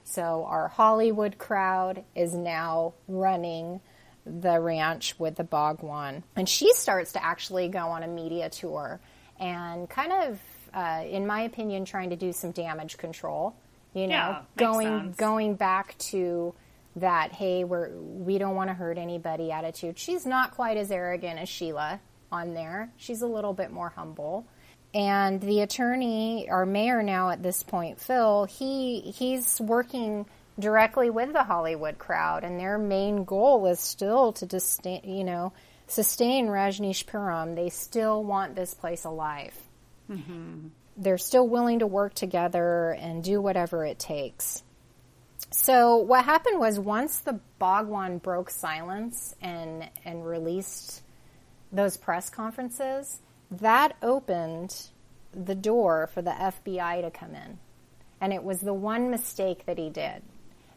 So 0.06 0.46
our 0.48 0.68
Hollywood 0.68 1.36
crowd 1.36 2.04
is 2.14 2.32
now 2.32 2.94
running 3.08 3.80
the 4.24 4.60
ranch 4.60 5.18
with 5.18 5.34
the 5.34 5.42
Bhagwan. 5.42 6.22
And 6.36 6.48
she 6.48 6.72
starts 6.74 7.12
to 7.12 7.24
actually 7.24 7.68
go 7.68 7.88
on 7.88 8.04
a 8.04 8.08
media 8.08 8.48
tour 8.48 9.00
and 9.40 9.90
kind 9.90 10.12
of, 10.12 10.40
uh, 10.72 11.02
in 11.08 11.26
my 11.26 11.42
opinion, 11.42 11.84
trying 11.84 12.10
to 12.10 12.16
do 12.16 12.32
some 12.32 12.52
damage 12.52 12.98
control. 12.98 13.56
You 13.94 14.06
know, 14.06 14.14
yeah, 14.14 14.42
going 14.56 14.86
sense. 14.86 15.16
going 15.16 15.54
back 15.56 15.98
to 15.98 16.54
that, 16.96 17.32
hey, 17.32 17.64
we're 17.64 17.90
we 17.90 18.38
don't 18.38 18.54
want 18.54 18.70
to 18.70 18.74
hurt 18.74 18.98
anybody 18.98 19.50
attitude. 19.50 19.98
She's 19.98 20.24
not 20.24 20.52
quite 20.52 20.76
as 20.76 20.92
arrogant 20.92 21.40
as 21.40 21.48
Sheila 21.48 22.00
on 22.30 22.54
there. 22.54 22.92
She's 22.96 23.22
a 23.22 23.26
little 23.26 23.54
bit 23.54 23.72
more 23.72 23.88
humble. 23.88 24.46
And 24.96 25.42
the 25.42 25.60
attorney, 25.60 26.48
our 26.48 26.64
mayor 26.64 27.02
now 27.02 27.28
at 27.28 27.42
this 27.42 27.62
point, 27.62 28.00
Phil, 28.00 28.46
he 28.46 29.00
he's 29.00 29.60
working 29.60 30.24
directly 30.58 31.10
with 31.10 31.34
the 31.34 31.44
Hollywood 31.44 31.98
crowd, 31.98 32.44
and 32.44 32.58
their 32.58 32.78
main 32.78 33.24
goal 33.24 33.66
is 33.66 33.78
still 33.78 34.32
to 34.32 34.46
distain, 34.46 35.02
you 35.04 35.22
know, 35.22 35.52
sustain 35.86 36.46
Rajneeshpuram. 36.46 37.56
They 37.56 37.68
still 37.68 38.24
want 38.24 38.54
this 38.54 38.72
place 38.72 39.04
alive. 39.04 39.54
Mm-hmm. 40.10 40.68
They're 40.96 41.18
still 41.18 41.46
willing 41.46 41.80
to 41.80 41.86
work 41.86 42.14
together 42.14 42.96
and 42.98 43.22
do 43.22 43.38
whatever 43.38 43.84
it 43.84 43.98
takes. 43.98 44.62
So 45.50 45.98
what 45.98 46.24
happened 46.24 46.58
was 46.58 46.80
once 46.80 47.18
the 47.18 47.38
Bhagwan 47.58 48.16
broke 48.16 48.48
silence 48.48 49.34
and 49.42 49.90
and 50.06 50.26
released 50.26 51.02
those 51.70 51.98
press 51.98 52.30
conferences, 52.30 53.20
that 53.50 53.96
opened 54.02 54.88
the 55.32 55.54
door 55.54 56.08
for 56.12 56.22
the 56.22 56.30
FBI 56.30 57.02
to 57.02 57.10
come 57.10 57.34
in. 57.34 57.58
And 58.20 58.32
it 58.32 58.42
was 58.42 58.60
the 58.60 58.74
one 58.74 59.10
mistake 59.10 59.66
that 59.66 59.78
he 59.78 59.90
did. 59.90 60.22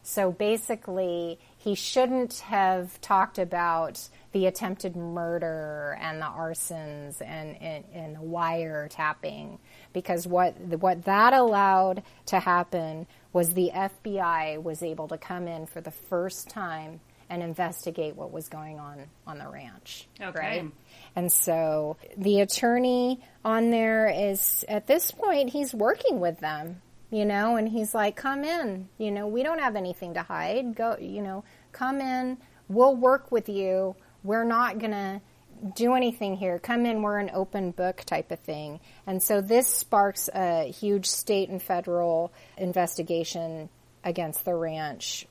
So 0.02 0.32
basically, 0.32 1.38
he 1.58 1.74
shouldn't 1.74 2.38
have 2.40 3.00
talked 3.00 3.38
about 3.38 4.08
the 4.32 4.46
attempted 4.46 4.96
murder 4.96 5.98
and 6.00 6.20
the 6.20 6.26
arsons 6.26 7.20
and, 7.20 7.60
and, 7.60 7.84
and 7.92 8.16
the 8.16 8.20
wiretapping 8.20 9.58
because 9.92 10.26
what 10.26 10.58
what 10.58 11.04
that 11.04 11.34
allowed 11.34 12.02
to 12.26 12.40
happen 12.40 13.06
was 13.32 13.52
the 13.52 13.70
FBI 13.74 14.62
was 14.62 14.82
able 14.82 15.08
to 15.08 15.18
come 15.18 15.46
in 15.46 15.66
for 15.66 15.80
the 15.80 15.90
first 15.90 16.48
time 16.48 17.00
and 17.28 17.42
investigate 17.42 18.16
what 18.16 18.32
was 18.32 18.48
going 18.48 18.80
on 18.80 19.06
on 19.26 19.38
the 19.38 19.48
ranch. 19.48 20.08
Okay. 20.20 20.38
Right? 20.38 20.72
And 21.16 21.30
so 21.30 21.96
the 22.16 22.40
attorney 22.40 23.20
on 23.44 23.70
there 23.70 24.08
is 24.08 24.64
at 24.68 24.86
this 24.86 25.10
point 25.10 25.50
he's 25.50 25.74
working 25.74 26.20
with 26.20 26.40
them 26.40 26.82
you 27.10 27.24
know, 27.24 27.56
and 27.56 27.68
he's 27.68 27.92
like, 27.92 28.14
come 28.16 28.44
in, 28.44 28.88
you 28.96 29.10
know, 29.10 29.26
we 29.26 29.42
don't 29.42 29.58
have 29.58 29.74
anything 29.74 30.14
to 30.14 30.22
hide. 30.22 30.76
Go, 30.76 30.96
you 31.00 31.22
know, 31.22 31.44
come 31.72 32.00
in, 32.00 32.38
we'll 32.68 32.94
work 32.94 33.32
with 33.32 33.48
you. 33.48 33.96
We're 34.22 34.44
not 34.44 34.78
going 34.78 34.92
to 34.92 35.20
do 35.74 35.94
anything 35.94 36.36
here. 36.36 36.58
Come 36.58 36.86
in, 36.86 37.02
we're 37.02 37.18
an 37.18 37.30
open 37.34 37.72
book 37.72 38.04
type 38.06 38.30
of 38.30 38.38
thing. 38.38 38.80
And 39.06 39.22
so 39.22 39.40
this 39.40 39.66
sparks 39.66 40.30
a 40.32 40.70
huge 40.70 41.06
state 41.06 41.48
and 41.48 41.60
federal 41.60 42.32
investigation 42.56 43.68
against 44.04 44.44
the 44.44 44.54
ranch 44.54 45.26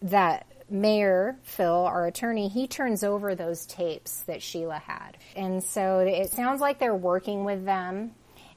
that 0.00 0.46
Mayor 0.70 1.36
Phil, 1.42 1.86
our 1.86 2.06
attorney, 2.06 2.48
he 2.48 2.66
turns 2.66 3.02
over 3.02 3.34
those 3.34 3.66
tapes 3.66 4.20
that 4.22 4.42
Sheila 4.42 4.78
had. 4.78 5.16
And 5.34 5.62
so 5.62 6.00
it 6.00 6.30
sounds 6.30 6.60
like 6.60 6.78
they're 6.78 6.94
working 6.94 7.44
with 7.44 7.64
them. 7.64 8.12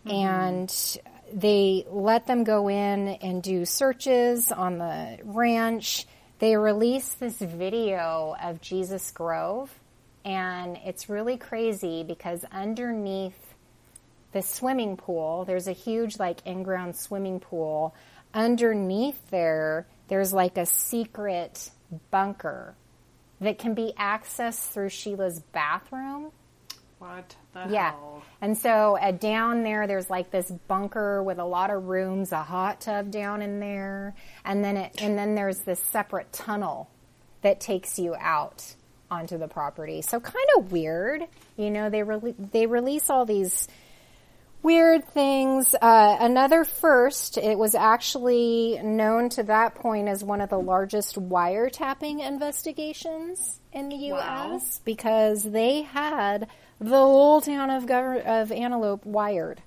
Mm-hmm. 0.06 0.10
And 0.10 1.00
they 1.34 1.86
let 1.90 2.28
them 2.28 2.44
go 2.44 2.68
in 2.68 3.08
and 3.08 3.42
do 3.42 3.66
searches 3.66 4.52
on 4.52 4.78
the 4.78 5.20
ranch. 5.24 6.06
They 6.40 6.58
release 6.58 7.14
this 7.14 7.38
video 7.38 8.36
of 8.42 8.62
Jesus 8.62 9.12
Grove, 9.12 9.72
and 10.26 10.78
it's 10.84 11.08
really 11.08 11.38
crazy 11.38 12.04
because 12.04 12.44
underneath 12.52 13.54
the 14.32 14.42
swimming 14.42 14.98
pool, 14.98 15.46
there's 15.46 15.68
a 15.68 15.72
huge, 15.72 16.18
like, 16.18 16.46
in 16.46 16.64
ground 16.64 16.96
swimming 16.96 17.40
pool. 17.40 17.94
Underneath 18.34 19.30
there, 19.30 19.86
there's 20.08 20.34
like 20.34 20.58
a 20.58 20.66
secret 20.66 21.70
bunker 22.10 22.76
that 23.40 23.58
can 23.58 23.74
be 23.74 23.94
accessed 23.98 24.70
through 24.70 24.90
Sheila's 24.90 25.40
bathroom. 25.52 26.32
What 27.00 27.36
the 27.54 27.66
yeah. 27.70 27.92
hell? 27.92 28.22
And 28.42 28.56
so 28.56 28.96
uh, 28.98 29.12
down 29.12 29.64
there, 29.64 29.88
there's 29.88 30.10
like 30.10 30.30
this 30.30 30.52
bunker 30.68 31.24
with 31.24 31.40
a 31.40 31.46
lot 31.46 31.72
of 31.72 31.86
rooms, 31.86 32.32
a 32.32 32.44
hot 32.44 32.82
tub 32.82 33.10
down 33.10 33.42
in 33.42 33.60
there, 33.60 34.14
and 34.46 34.64
then 34.64 34.78
it, 34.78 35.02
and 35.02 35.18
then 35.18 35.34
there's 35.34 35.60
this 35.62 35.80
separate 35.80 36.32
tunnel 36.32 36.92
that 37.42 37.60
takes 37.60 37.98
you 37.98 38.16
out 38.20 38.76
onto 39.10 39.40
the 39.40 39.48
property. 39.48 40.04
So 40.04 40.20
kind 40.20 40.48
of 40.58 40.72
weird, 40.72 41.24
you 41.58 41.72
know. 41.72 41.90
They 41.90 42.04
re- 42.04 42.36
they 42.38 42.68
release 42.68 43.10
all 43.10 43.26
these 43.26 43.68
weird 44.64 45.06
things. 45.10 45.76
Uh, 45.82 46.18
another 46.20 46.64
first, 46.64 47.38
it 47.38 47.58
was 47.58 47.76
actually 47.76 48.80
known 48.84 49.30
to 49.30 49.44
that 49.44 49.76
point 49.76 50.08
as 50.08 50.24
one 50.24 50.42
of 50.42 50.50
the 50.50 50.60
largest 50.60 51.16
wiretapping 51.16 52.26
investigations 52.26 53.60
in 53.74 53.90
the 53.90 53.96
U.S. 53.96 54.22
Wow. 54.22 54.82
because 54.86 55.44
they 55.44 55.82
had 55.82 56.48
the 56.80 56.90
whole 56.90 57.42
town 57.42 57.70
of 57.70 57.90
of 57.90 58.52
Antelope 58.52 59.06
wired, 59.06 59.62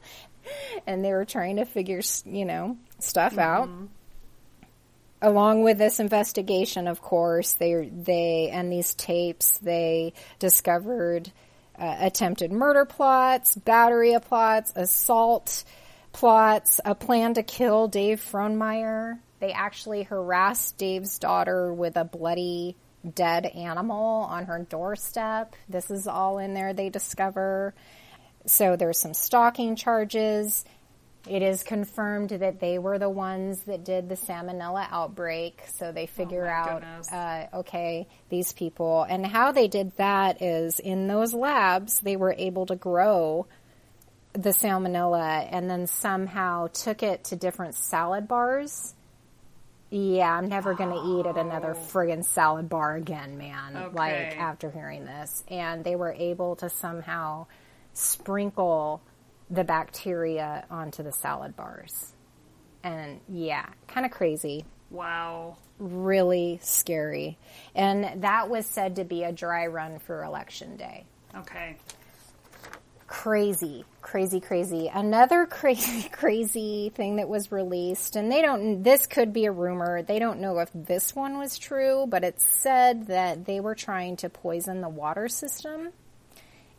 and 0.86 1.04
they 1.04 1.12
were 1.12 1.24
trying 1.24 1.56
to 1.56 1.64
figure, 1.64 2.00
you 2.24 2.44
know, 2.44 2.76
stuff 2.98 3.32
mm-hmm. 3.32 3.40
out. 3.40 3.68
Along 5.24 5.62
with 5.62 5.78
this 5.78 6.00
investigation, 6.00 6.88
of 6.88 7.00
course, 7.00 7.52
they 7.52 7.88
they 7.88 8.50
and 8.52 8.72
these 8.72 8.92
tapes, 8.94 9.58
they 9.58 10.14
discovered 10.40 11.30
uh, 11.78 11.96
attempted 12.00 12.52
murder 12.52 12.84
plots, 12.84 13.56
battery 13.56 14.16
plots, 14.20 14.72
assault 14.76 15.64
plots, 16.12 16.80
a 16.84 16.94
plan 16.94 17.34
to 17.34 17.42
kill 17.42 17.88
Dave 17.88 18.20
Frohnmayer. 18.20 19.18
They 19.40 19.52
actually 19.52 20.04
harassed 20.04 20.78
Dave's 20.78 21.18
daughter 21.18 21.72
with 21.72 21.96
a 21.96 22.04
bloody 22.04 22.76
dead 23.14 23.46
animal 23.46 24.22
on 24.24 24.44
her 24.44 24.60
doorstep. 24.68 25.56
This 25.68 25.90
is 25.90 26.06
all 26.06 26.38
in 26.38 26.54
there 26.54 26.72
they 26.72 26.88
discover. 26.88 27.74
So 28.46 28.76
there's 28.76 28.98
some 28.98 29.14
stalking 29.14 29.76
charges. 29.76 30.64
It 31.28 31.42
is 31.42 31.62
confirmed 31.62 32.30
that 32.30 32.58
they 32.58 32.78
were 32.78 32.98
the 32.98 33.08
ones 33.08 33.62
that 33.64 33.84
did 33.84 34.08
the 34.08 34.16
salmonella 34.16 34.88
outbreak. 34.90 35.62
So 35.74 35.92
they 35.92 36.06
figure 36.06 36.46
oh 36.46 36.50
out, 36.50 36.84
uh, 37.12 37.58
okay, 37.58 38.08
these 38.28 38.52
people. 38.52 39.04
And 39.08 39.24
how 39.24 39.52
they 39.52 39.68
did 39.68 39.96
that 39.98 40.42
is 40.42 40.80
in 40.80 41.06
those 41.06 41.32
labs, 41.32 42.00
they 42.00 42.16
were 42.16 42.34
able 42.36 42.66
to 42.66 42.76
grow 42.76 43.46
the 44.32 44.50
salmonella 44.50 45.46
and 45.50 45.70
then 45.70 45.86
somehow 45.86 46.66
took 46.68 47.02
it 47.02 47.24
to 47.24 47.36
different 47.36 47.76
salad 47.76 48.26
bars. 48.26 48.94
Yeah, 49.90 50.32
I'm 50.32 50.48
never 50.48 50.74
going 50.74 50.90
to 50.90 51.20
eat 51.20 51.26
at 51.26 51.36
another 51.36 51.74
friggin' 51.74 52.24
salad 52.24 52.68
bar 52.70 52.96
again, 52.96 53.36
man. 53.36 53.76
Okay. 53.76 53.94
Like 53.94 54.38
after 54.38 54.70
hearing 54.70 55.04
this. 55.04 55.44
And 55.48 55.84
they 55.84 55.96
were 55.96 56.12
able 56.12 56.56
to 56.56 56.70
somehow 56.70 57.46
sprinkle 57.92 59.02
the 59.52 59.62
bacteria 59.64 60.64
onto 60.70 61.02
the 61.04 61.12
salad 61.12 61.54
bars. 61.54 62.14
And 62.82 63.20
yeah, 63.28 63.66
kind 63.86 64.04
of 64.04 64.10
crazy 64.10 64.64
Wow. 64.90 65.56
really 65.78 66.58
scary. 66.62 67.38
And 67.74 68.22
that 68.22 68.48
was 68.50 68.66
said 68.66 68.96
to 68.96 69.04
be 69.04 69.22
a 69.24 69.32
dry 69.32 69.66
run 69.66 69.98
for 70.00 70.24
election 70.24 70.76
day. 70.76 71.04
Okay. 71.36 71.76
Crazy, 73.06 73.84
crazy, 74.00 74.40
crazy. 74.40 74.90
Another 74.92 75.46
crazy, 75.50 76.08
crazy 76.08 76.90
thing 76.94 77.16
that 77.16 77.28
was 77.28 77.52
released, 77.52 78.16
and 78.16 78.32
they 78.32 78.42
don't, 78.42 78.82
this 78.82 79.06
could 79.06 79.32
be 79.32 79.44
a 79.44 79.52
rumor. 79.52 80.02
They 80.02 80.18
don't 80.18 80.40
know 80.40 80.58
if 80.58 80.70
this 80.74 81.14
one 81.14 81.38
was 81.38 81.58
true, 81.58 82.06
but 82.08 82.24
it's 82.24 82.44
said 82.44 83.06
that 83.08 83.44
they 83.44 83.60
were 83.60 83.74
trying 83.74 84.16
to 84.16 84.28
poison 84.30 84.80
the 84.80 84.88
water 84.88 85.28
system 85.28 85.90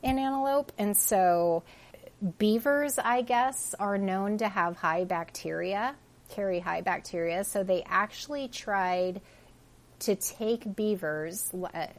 in 0.01 0.19
Antelope. 0.19 0.71
And 0.77 0.97
so 0.97 1.63
beavers, 2.37 2.97
I 2.97 3.21
guess, 3.21 3.75
are 3.79 3.97
known 3.97 4.37
to 4.39 4.47
have 4.47 4.77
high 4.77 5.03
bacteria, 5.03 5.95
carry 6.29 6.59
high 6.59 6.81
bacteria. 6.81 7.43
So 7.43 7.63
they 7.63 7.83
actually 7.87 8.47
tried 8.47 9.21
to 9.99 10.15
take 10.15 10.75
beavers, 10.75 11.53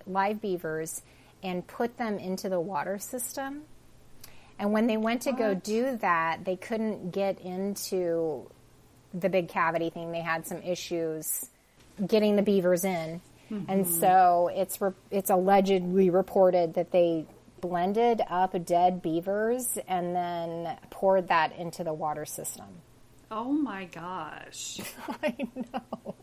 live 0.06 0.40
beavers, 0.40 1.02
and 1.42 1.66
put 1.66 1.96
them 1.96 2.18
into 2.18 2.48
the 2.48 2.60
water 2.60 2.98
system. 2.98 3.62
And 4.58 4.72
when 4.72 4.86
they 4.86 4.96
went 4.96 5.22
to 5.22 5.32
go 5.32 5.54
do 5.54 5.96
that, 5.98 6.44
they 6.44 6.56
couldn't 6.56 7.10
get 7.10 7.40
into 7.40 8.50
the 9.12 9.28
big 9.28 9.48
cavity 9.48 9.90
thing. 9.90 10.12
They 10.12 10.20
had 10.20 10.46
some 10.46 10.62
issues 10.62 11.50
getting 12.06 12.36
the 12.36 12.42
beavers 12.42 12.84
in. 12.84 13.20
And 13.50 13.84
mm-hmm. 13.84 14.00
so 14.00 14.50
it's 14.52 14.80
re- 14.80 14.92
it's 15.10 15.30
allegedly 15.30 16.10
reported 16.10 16.74
that 16.74 16.90
they 16.90 17.26
blended 17.64 18.20
up 18.28 18.62
dead 18.66 19.00
beavers 19.00 19.78
and 19.88 20.14
then 20.14 20.76
poured 20.90 21.28
that 21.28 21.56
into 21.56 21.82
the 21.82 21.94
water 21.94 22.26
system. 22.26 22.66
Oh 23.30 23.50
my 23.50 23.86
gosh. 23.86 24.80
I 25.22 25.34
know. 25.56 26.14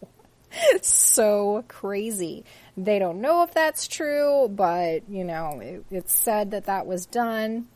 It's 0.52 0.94
so 0.94 1.66
crazy. 1.68 2.46
They 2.78 3.00
don't 3.00 3.22
know 3.22 3.42
if 3.42 3.56
that's 3.56 3.88
true, 3.88 4.50
but 4.50 5.10
you 5.10 5.24
know, 5.24 5.60
it, 5.62 5.84
it's 5.90 6.16
said 6.16 6.52
that 6.52 6.66
that 6.66 6.86
was 6.86 7.08
done. 7.08 7.68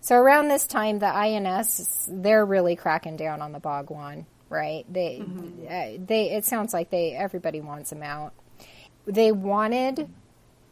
So 0.00 0.14
around 0.14 0.46
this 0.46 0.68
time, 0.68 1.00
the 1.00 1.12
INS 1.12 2.08
they're 2.08 2.46
really 2.46 2.76
cracking 2.76 3.16
down 3.16 3.42
on 3.42 3.50
the 3.50 3.58
Bhagwan, 3.58 4.26
right? 4.48 4.84
They, 4.88 5.20
uh, 5.22 5.98
they. 6.06 6.30
It 6.30 6.44
sounds 6.44 6.72
like 6.72 6.90
they 6.90 7.16
everybody 7.16 7.60
wants 7.60 7.90
them 7.90 8.04
out. 8.04 8.32
They 9.06 9.32
wanted 9.32 10.08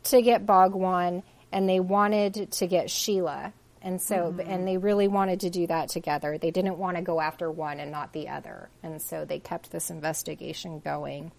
to 0.05 0.22
get 0.22 0.46
Bhagwan, 0.46 1.22
and 1.53 1.68
they 1.68 1.80
wanted 1.80 2.53
to 2.53 2.66
get 2.66 2.90
Sheila, 2.90 3.53
and 3.82 4.01
so 4.01 4.32
mm-hmm. 4.32 4.40
and 4.40 4.66
they 4.66 4.76
really 4.76 5.09
wanted 5.09 5.40
to 5.40 5.51
do 5.51 5.66
that 5.66 5.88
together. 5.88 6.38
They 6.38 6.51
didn't 6.51 6.78
want 6.78 6.96
to 6.96 7.03
go 7.03 7.20
after 7.20 7.51
one 7.51 7.80
and 7.80 7.90
not 7.90 8.12
the 8.12 8.28
other, 8.28 8.70
and 8.82 9.01
so 9.01 9.24
they 9.24 9.38
kept 9.38 9.70
this 9.70 9.90
investigation 9.90 10.80
going. 10.80 11.32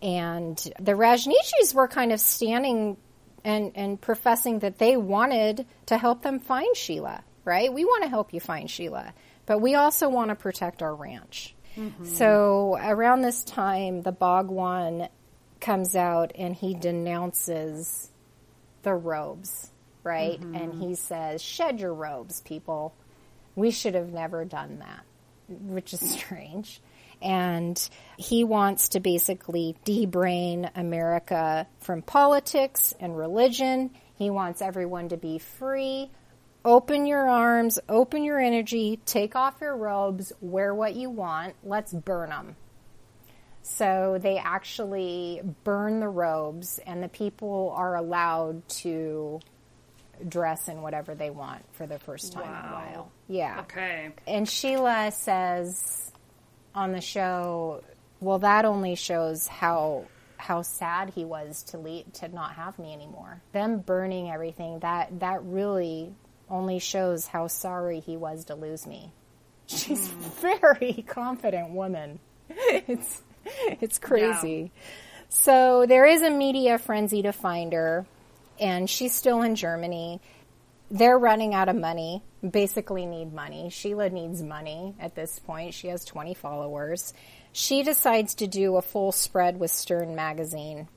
And 0.00 0.56
the 0.78 0.92
Rajneeshis 0.92 1.74
were 1.74 1.88
kind 1.88 2.12
of 2.12 2.20
standing 2.20 2.96
and, 3.44 3.72
and 3.74 4.00
professing 4.00 4.60
that 4.60 4.78
they 4.78 4.96
wanted 4.96 5.66
to 5.86 5.98
help 5.98 6.22
them 6.22 6.38
find 6.38 6.76
Sheila, 6.76 7.22
right? 7.44 7.72
We 7.72 7.84
want 7.84 8.04
to 8.04 8.08
help 8.08 8.32
you 8.32 8.40
find 8.40 8.70
Sheila, 8.70 9.12
but 9.46 9.60
we 9.60 9.74
also 9.74 10.08
want 10.08 10.30
to 10.30 10.34
protect 10.34 10.82
our 10.82 10.94
ranch. 10.94 11.54
Mm-hmm. 11.76 12.04
So 12.04 12.78
around 12.80 13.22
this 13.22 13.44
time, 13.44 14.02
the 14.02 14.12
Bhagwan 14.12 15.08
comes 15.60 15.96
out 15.96 16.32
and 16.36 16.54
he 16.54 16.74
denounces 16.74 18.10
the 18.82 18.94
robes, 18.94 19.70
right? 20.02 20.40
Mm-hmm. 20.40 20.54
And 20.54 20.74
he 20.74 20.94
says, 20.94 21.42
Shed 21.42 21.80
your 21.80 21.94
robes, 21.94 22.40
people. 22.40 22.94
We 23.54 23.70
should 23.70 23.94
have 23.94 24.12
never 24.12 24.44
done 24.44 24.78
that, 24.78 25.04
which 25.48 25.92
is 25.92 26.00
strange. 26.10 26.80
And 27.20 27.88
he 28.16 28.44
wants 28.44 28.90
to 28.90 29.00
basically 29.00 29.76
debrain 29.84 30.70
America 30.76 31.66
from 31.80 32.02
politics 32.02 32.94
and 33.00 33.16
religion. 33.16 33.90
He 34.14 34.30
wants 34.30 34.62
everyone 34.62 35.08
to 35.08 35.16
be 35.16 35.38
free. 35.38 36.10
Open 36.64 37.06
your 37.06 37.28
arms, 37.28 37.78
open 37.88 38.24
your 38.24 38.38
energy, 38.38 39.00
take 39.06 39.36
off 39.36 39.60
your 39.60 39.76
robes, 39.76 40.32
wear 40.40 40.74
what 40.74 40.94
you 40.94 41.08
want. 41.08 41.54
Let's 41.64 41.92
burn 41.92 42.30
them. 42.30 42.56
So 43.68 44.18
they 44.20 44.38
actually 44.38 45.42
burn 45.62 46.00
the 46.00 46.08
robes, 46.08 46.80
and 46.86 47.02
the 47.02 47.08
people 47.08 47.74
are 47.76 47.96
allowed 47.96 48.66
to 48.68 49.40
dress 50.26 50.68
in 50.68 50.80
whatever 50.80 51.14
they 51.14 51.30
want 51.30 51.62
for 51.74 51.86
the 51.86 51.98
first 51.98 52.32
time 52.32 52.44
in 52.44 52.70
a 52.70 52.74
while. 52.74 53.12
Yeah. 53.28 53.60
Okay. 53.60 54.10
And 54.26 54.48
Sheila 54.48 55.12
says 55.12 56.10
on 56.74 56.92
the 56.92 57.02
show, 57.02 57.82
well, 58.20 58.38
that 58.40 58.64
only 58.64 58.94
shows 58.94 59.46
how 59.46 60.06
how 60.38 60.62
sad 60.62 61.10
he 61.10 61.24
was 61.24 61.64
to 61.64 61.78
leave, 61.78 62.10
to 62.14 62.28
not 62.28 62.54
have 62.54 62.78
me 62.78 62.94
anymore. 62.94 63.42
Them 63.52 63.80
burning 63.80 64.30
everything 64.30 64.78
that 64.80 65.20
that 65.20 65.44
really 65.44 66.14
only 66.48 66.78
shows 66.78 67.26
how 67.26 67.48
sorry 67.48 68.00
he 68.00 68.16
was 68.16 68.46
to 68.46 68.54
lose 68.54 68.86
me. 68.86 69.12
She's 69.66 70.08
hmm. 70.08 70.24
a 70.24 70.56
very 70.58 71.04
confident 71.06 71.70
woman. 71.70 72.18
It's 72.50 73.22
it's 73.80 73.98
crazy. 73.98 74.72
So 75.28 75.84
there 75.86 76.06
is 76.06 76.22
a 76.22 76.30
media 76.30 76.78
frenzy 76.78 77.22
to 77.22 77.32
find 77.32 77.72
her, 77.72 78.06
and 78.58 78.88
she's 78.88 79.14
still 79.14 79.42
in 79.42 79.56
Germany. 79.56 80.20
They're 80.90 81.18
running 81.18 81.54
out 81.54 81.68
of 81.68 81.76
money, 81.76 82.22
basically, 82.48 83.04
need 83.04 83.32
money. 83.32 83.68
Sheila 83.68 84.08
needs 84.08 84.42
money 84.42 84.94
at 84.98 85.14
this 85.14 85.38
point. 85.38 85.74
She 85.74 85.88
has 85.88 86.04
20 86.06 86.32
followers. 86.32 87.12
She 87.52 87.82
decides 87.82 88.36
to 88.36 88.46
do 88.46 88.76
a 88.76 88.82
full 88.82 89.12
spread 89.12 89.60
with 89.60 89.70
Stern 89.70 90.14
Magazine, 90.14 90.88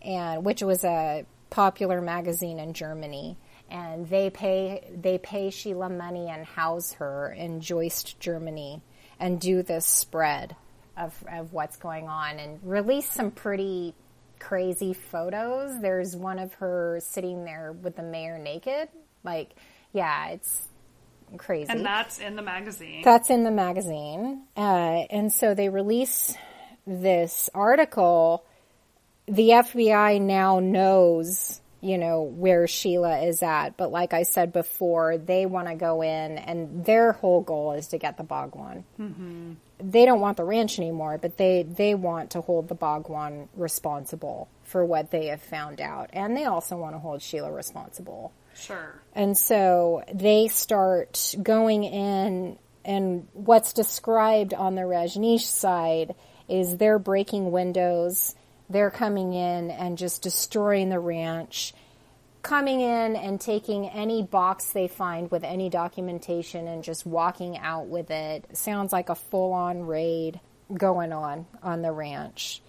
and 0.00 0.44
which 0.44 0.62
was 0.62 0.82
a 0.84 1.26
popular 1.50 2.00
magazine 2.00 2.58
in 2.58 2.72
Germany. 2.72 3.36
And 3.68 4.08
they 4.08 4.30
pay 4.30 4.88
they 4.94 5.18
pay 5.18 5.50
Sheila 5.50 5.90
money 5.90 6.28
and 6.28 6.46
house 6.46 6.92
her 6.94 7.30
in 7.30 7.60
Joist, 7.60 8.18
Germany, 8.20 8.80
and 9.18 9.40
do 9.40 9.62
this 9.62 9.84
spread 9.84 10.56
of 10.96 11.14
of 11.30 11.52
what's 11.52 11.76
going 11.76 12.08
on 12.08 12.38
and 12.38 12.58
release 12.62 13.10
some 13.10 13.30
pretty 13.30 13.94
crazy 14.38 14.92
photos. 14.92 15.80
There's 15.80 16.16
one 16.16 16.38
of 16.38 16.54
her 16.54 17.00
sitting 17.02 17.44
there 17.44 17.72
with 17.72 17.96
the 17.96 18.02
mayor 18.02 18.38
naked. 18.38 18.88
Like, 19.24 19.50
yeah, 19.92 20.28
it's 20.28 20.68
crazy. 21.36 21.70
And 21.70 21.84
that's 21.84 22.18
in 22.18 22.36
the 22.36 22.42
magazine. 22.42 23.02
That's 23.02 23.30
in 23.30 23.44
the 23.44 23.50
magazine. 23.50 24.42
Uh, 24.56 25.04
and 25.10 25.32
so 25.32 25.54
they 25.54 25.68
release 25.68 26.34
this 26.86 27.50
article. 27.54 28.44
The 29.26 29.50
FBI 29.50 30.20
now 30.20 30.60
knows, 30.60 31.60
you 31.80 31.98
know, 31.98 32.22
where 32.22 32.66
Sheila 32.68 33.20
is 33.22 33.42
at. 33.42 33.76
But 33.76 33.90
like 33.90 34.14
I 34.14 34.22
said 34.22 34.52
before, 34.52 35.18
they 35.18 35.46
want 35.46 35.68
to 35.68 35.74
go 35.74 36.02
in, 36.02 36.38
and 36.38 36.84
their 36.84 37.12
whole 37.12 37.40
goal 37.40 37.72
is 37.72 37.88
to 37.88 37.98
get 37.98 38.16
the 38.16 38.24
Bhagwan. 38.24 38.84
Mm-hmm. 39.00 39.52
They 39.78 40.06
don't 40.06 40.20
want 40.20 40.36
the 40.36 40.44
ranch 40.44 40.78
anymore, 40.78 41.18
but 41.18 41.36
they, 41.36 41.62
they 41.62 41.94
want 41.94 42.30
to 42.30 42.40
hold 42.40 42.68
the 42.68 42.74
Bhagwan 42.74 43.48
responsible 43.54 44.48
for 44.64 44.84
what 44.84 45.10
they 45.10 45.26
have 45.26 45.42
found 45.42 45.80
out. 45.80 46.10
And 46.12 46.36
they 46.36 46.44
also 46.44 46.76
want 46.76 46.94
to 46.94 46.98
hold 46.98 47.22
Sheila 47.22 47.52
responsible. 47.52 48.32
sure. 48.54 49.00
And 49.14 49.36
so 49.36 50.02
they 50.12 50.48
start 50.48 51.34
going 51.42 51.84
in, 51.84 52.58
and 52.84 53.28
what's 53.34 53.72
described 53.72 54.54
on 54.54 54.74
the 54.74 54.82
Rajneesh 54.82 55.40
side 55.40 56.14
is 56.48 56.76
they're 56.76 56.98
breaking 56.98 57.50
windows, 57.50 58.34
they're 58.70 58.90
coming 58.90 59.32
in 59.32 59.70
and 59.70 59.98
just 59.98 60.22
destroying 60.22 60.88
the 60.88 60.98
ranch, 60.98 61.74
coming 62.46 62.80
in 62.80 63.16
and 63.16 63.40
taking 63.40 63.88
any 63.88 64.22
box 64.22 64.72
they 64.72 64.88
find 64.88 65.30
with 65.30 65.44
any 65.44 65.68
documentation 65.68 66.68
and 66.68 66.84
just 66.84 67.04
walking 67.04 67.58
out 67.58 67.86
with 67.86 68.10
it. 68.10 68.44
Sounds 68.56 68.92
like 68.92 69.08
a 69.08 69.14
full 69.14 69.52
on 69.52 69.86
raid 69.86 70.40
going 70.72 71.12
on 71.12 71.46
on 71.62 71.82
the 71.82 71.92
ranch 71.92 72.62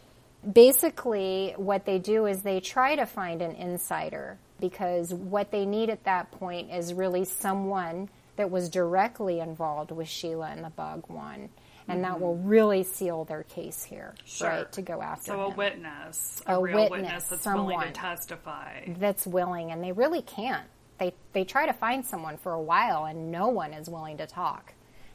basically 0.52 1.54
what 1.58 1.86
they 1.86 2.00
do 2.00 2.26
is 2.26 2.42
they 2.42 2.60
try 2.60 2.96
to 2.96 3.06
find 3.06 3.42
an 3.42 3.52
insider 3.52 4.38
because 4.60 5.14
what 5.14 5.52
they 5.52 5.66
need 5.66 5.90
at 5.90 6.04
that 6.06 6.32
point 6.32 6.72
is 6.72 6.94
really 6.94 7.26
someone 7.26 8.10
that 8.36 8.52
was 8.52 8.70
directly 8.70 9.40
involved 9.40 9.92
with 9.92 10.08
Sheila 10.08 10.50
and 10.50 10.64
the 10.64 10.70
Bhagwan. 10.70 11.50
And 11.90 12.04
that 12.04 12.20
will 12.20 12.36
mm-hmm. 12.36 12.48
really 12.48 12.84
seal 12.84 13.24
their 13.24 13.44
case 13.44 13.84
here, 13.84 14.14
Sure. 14.26 14.50
right? 14.50 14.72
To 14.74 14.82
go 14.82 15.02
after 15.02 15.32
So 15.32 15.42
a 15.42 15.50
him. 15.52 15.56
witness, 15.58 16.42
a, 16.46 16.56
A 16.58 16.62
real 16.62 16.76
witness, 16.90 16.92
witness, 16.92 17.24
that's 17.30 17.46
willing 17.46 17.80
to 17.80 17.92
testify. 17.92 18.82
that's 19.00 19.26
willing, 19.26 19.72
and 19.72 19.82
they 19.84 19.92
really 19.94 20.22
can't. 20.22 20.68
they 21.00 21.14
they 21.34 21.44
try 21.46 21.66
to 21.66 21.74
find 21.74 22.06
someone 22.06 22.38
for 22.38 22.54
a 22.54 22.62
while 22.62 23.06
and 23.06 23.32
no 23.32 23.48
one 23.50 23.72
is 23.74 23.88
willing 23.90 24.18
to 24.18 24.26
talk. 24.28 24.74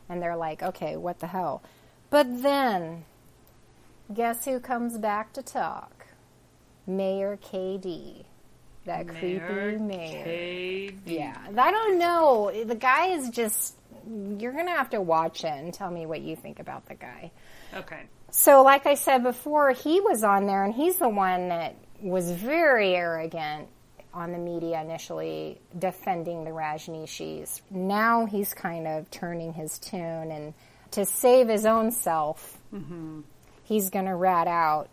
And 0.09 0.23
they're 0.23 0.37
like, 0.37 0.63
"Okay, 0.63 0.97
what 0.97 1.19
the 1.19 1.27
hell?" 1.27 1.63
But 2.09 2.43
then 2.43 3.05
guess 4.15 4.45
who 4.45 4.61
comes 4.61 4.97
back 4.99 5.33
to 5.35 5.43
talk? 5.43 6.07
Mayor 6.87 7.37
KD. 7.37 8.25
That 8.85 9.07
Mayor 9.07 9.77
creepy 9.77 9.83
mayor. 9.83 10.25
KD. 10.27 10.99
Yeah. 11.07 11.37
I 11.57 11.71
don't 11.71 11.99
know. 11.99 12.51
The 12.65 12.75
guy 12.75 13.07
is 13.09 13.29
just 13.31 13.77
you're 14.07 14.53
going 14.53 14.67
to 14.67 14.73
have 14.73 14.91
to 14.91 15.01
watch 15.01 15.45
it 15.45 15.53
and 15.53 15.73
tell 15.73 15.91
me 15.91 16.07
what 16.07 16.21
you 16.21 16.37
think 16.37 16.59
about 16.59 16.87
the 16.87 16.95
guy. 16.95 17.31
Okay. 17.75 18.03
So, 18.31 18.63
like 18.63 18.87
I 18.87 18.95
said 18.95 19.23
before, 19.23 19.73
he 19.73 20.01
was 20.01 20.25
on 20.25 20.47
there, 20.47 20.65
and 20.65 20.73
he's 20.73 20.97
the 20.97 21.09
one 21.09 21.49
that 21.49 21.77
was 22.01 22.31
very 22.31 22.95
arrogant 22.95 23.69
on 24.15 24.33
the 24.33 24.39
media 24.39 24.81
initially, 24.81 25.61
defending 25.79 26.45
the 26.45 26.51
Rajneeshis. 26.51 27.61
Now 27.71 28.27
he's 28.27 28.53
kind 28.55 28.87
of 28.87 29.11
turning 29.11 29.53
his 29.53 29.79
tune, 29.79 30.31
and 30.31 30.55
to 30.93 31.05
save 31.05 31.49
his 31.49 31.67
own 31.67 31.91
self, 31.93 32.59
mm-hmm. 32.73 33.21
he's 33.65 33.91
going 33.91 34.07
to 34.07 34.15
rat 34.15 34.49
out 34.49 34.89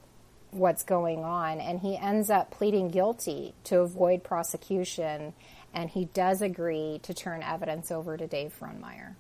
what's 0.52 0.84
going 0.84 1.24
on, 1.24 1.60
and 1.60 1.80
he 1.80 1.98
ends 1.98 2.30
up 2.30 2.52
pleading 2.52 2.90
guilty 2.90 3.54
to 3.66 3.80
avoid 3.80 4.24
prosecution, 4.24 5.34
and 5.74 5.90
he 5.90 6.06
does 6.06 6.42
agree 6.42 7.00
to 7.04 7.14
turn 7.14 7.44
evidence 7.44 7.92
over 7.92 8.18
to 8.18 8.28
Dave 8.28 8.54
Frohnmayer. 8.60 9.16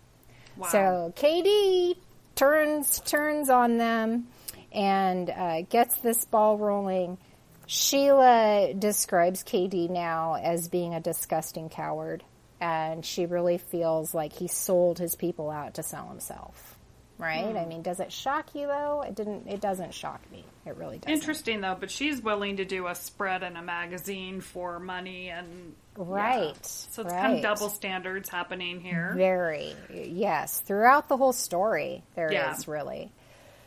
Wow. 0.58 0.68
So 0.68 1.14
KD 1.16 1.98
turns 2.36 3.00
turns 3.02 3.50
on 3.50 3.78
them 3.78 4.28
and 4.72 5.30
uh, 5.30 5.62
gets 5.64 5.98
this 6.00 6.26
ball 6.26 6.58
rolling. 6.58 7.18
Sheila 7.66 8.74
describes 8.74 9.44
KD 9.44 9.90
now 9.90 10.36
as 10.36 10.68
being 10.70 10.96
a 10.96 11.00
disgusting 11.00 11.70
coward, 11.70 12.24
and 12.60 13.06
she 13.06 13.26
really 13.26 13.60
feels 13.60 14.14
like 14.14 14.34
he 14.34 14.48
sold 14.48 14.98
his 14.98 15.16
people 15.16 15.52
out 15.52 15.76
to 15.76 15.84
sell 15.84 16.08
himself. 16.08 16.76
Right? 17.20 17.56
I 17.56 17.66
mean, 17.66 17.82
does 17.82 18.00
it 18.00 18.14
shock 18.14 18.56
you 18.56 18.68
though? 18.68 19.04
It 19.06 19.14
didn't. 19.14 19.48
It 19.48 19.60
doesn't 19.60 19.94
shock 19.94 20.22
me. 20.32 20.46
It 20.66 20.78
really 20.78 21.00
doesn't. 21.00 21.14
Interesting 21.14 21.60
though, 21.60 21.76
but 21.78 21.92
she's 21.92 22.22
willing 22.22 22.58
to 22.58 22.66
do 22.66 22.88
a 22.88 22.96
spread 22.96 23.44
in 23.44 23.58
a 23.58 23.62
magazine 23.62 24.40
for 24.40 24.80
money 24.80 25.30
and 25.30 25.76
Right. 26.00 26.56
yeah. 26.56 26.62
So 26.62 27.02
it's 27.02 27.12
kind 27.12 27.36
of 27.36 27.42
double 27.42 27.70
standards 27.70 28.30
happening 28.30 28.80
here. 28.80 29.14
Very, 29.16 29.76
yes. 29.94 30.62
Throughout 30.62 31.10
the 31.10 31.18
whole 31.18 31.34
story, 31.34 32.04
there 32.16 32.28
is 32.28 32.34
Yeah. 32.34 32.56
really. 32.68 33.12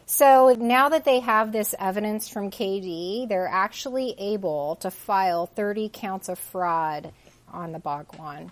So 0.07 0.57
now 0.59 0.89
that 0.89 1.05
they 1.05 1.21
have 1.21 1.53
this 1.53 1.75
evidence 1.79 2.29
from 2.29 2.51
KD, 2.51 3.27
they're 3.29 3.49
actually 3.49 4.15
able 4.19 4.77
to 4.77 4.91
file 4.91 5.47
30 5.47 5.91
counts 5.93 6.29
of 6.29 6.39
fraud 6.39 7.13
on 7.49 7.73
the 7.73 7.79
Bhagwan. 7.79 8.51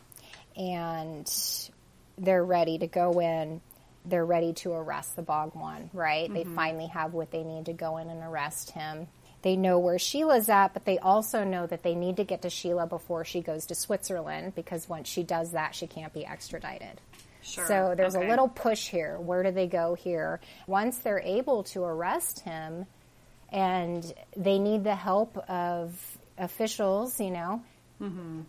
And 0.56 1.30
they're 2.18 2.44
ready 2.44 2.78
to 2.78 2.86
go 2.86 3.18
in. 3.20 3.60
They're 4.04 4.26
ready 4.26 4.52
to 4.54 4.72
arrest 4.72 5.16
the 5.16 5.22
Bhagwan, 5.22 5.90
right? 5.92 6.32
They 6.32 6.44
mm-hmm. 6.44 6.54
finally 6.54 6.86
have 6.88 7.14
what 7.14 7.30
they 7.30 7.44
need 7.44 7.66
to 7.66 7.72
go 7.72 7.96
in 7.96 8.08
and 8.08 8.22
arrest 8.22 8.70
him. 8.70 9.08
They 9.42 9.56
know 9.56 9.78
where 9.78 9.98
Sheila's 9.98 10.48
at, 10.48 10.74
but 10.74 10.84
they 10.84 10.98
also 10.98 11.44
know 11.44 11.66
that 11.66 11.82
they 11.82 11.94
need 11.94 12.16
to 12.18 12.24
get 12.24 12.42
to 12.42 12.50
Sheila 12.50 12.86
before 12.86 13.24
she 13.24 13.40
goes 13.40 13.66
to 13.66 13.74
Switzerland 13.74 14.54
because 14.54 14.88
once 14.88 15.08
she 15.08 15.22
does 15.22 15.52
that, 15.52 15.74
she 15.74 15.86
can't 15.86 16.12
be 16.12 16.26
extradited. 16.26 17.00
Sure. 17.42 17.66
So 17.66 17.94
there's 17.96 18.16
Okay. 18.16 18.26
a 18.26 18.28
little 18.28 18.48
push 18.48 18.88
here. 18.88 19.18
Where 19.18 19.42
do 19.42 19.50
they 19.50 19.66
go 19.66 19.94
here? 19.94 20.40
Once 20.66 20.98
they're 20.98 21.20
able 21.20 21.62
to 21.64 21.82
arrest 21.82 22.40
him 22.40 22.86
and 23.50 24.12
they 24.36 24.58
need 24.58 24.84
the 24.84 24.94
help 24.94 25.36
of 25.48 26.18
officials, 26.36 27.18
you 27.18 27.30
know, 27.30 27.62
mm-hmm. 28.00 28.42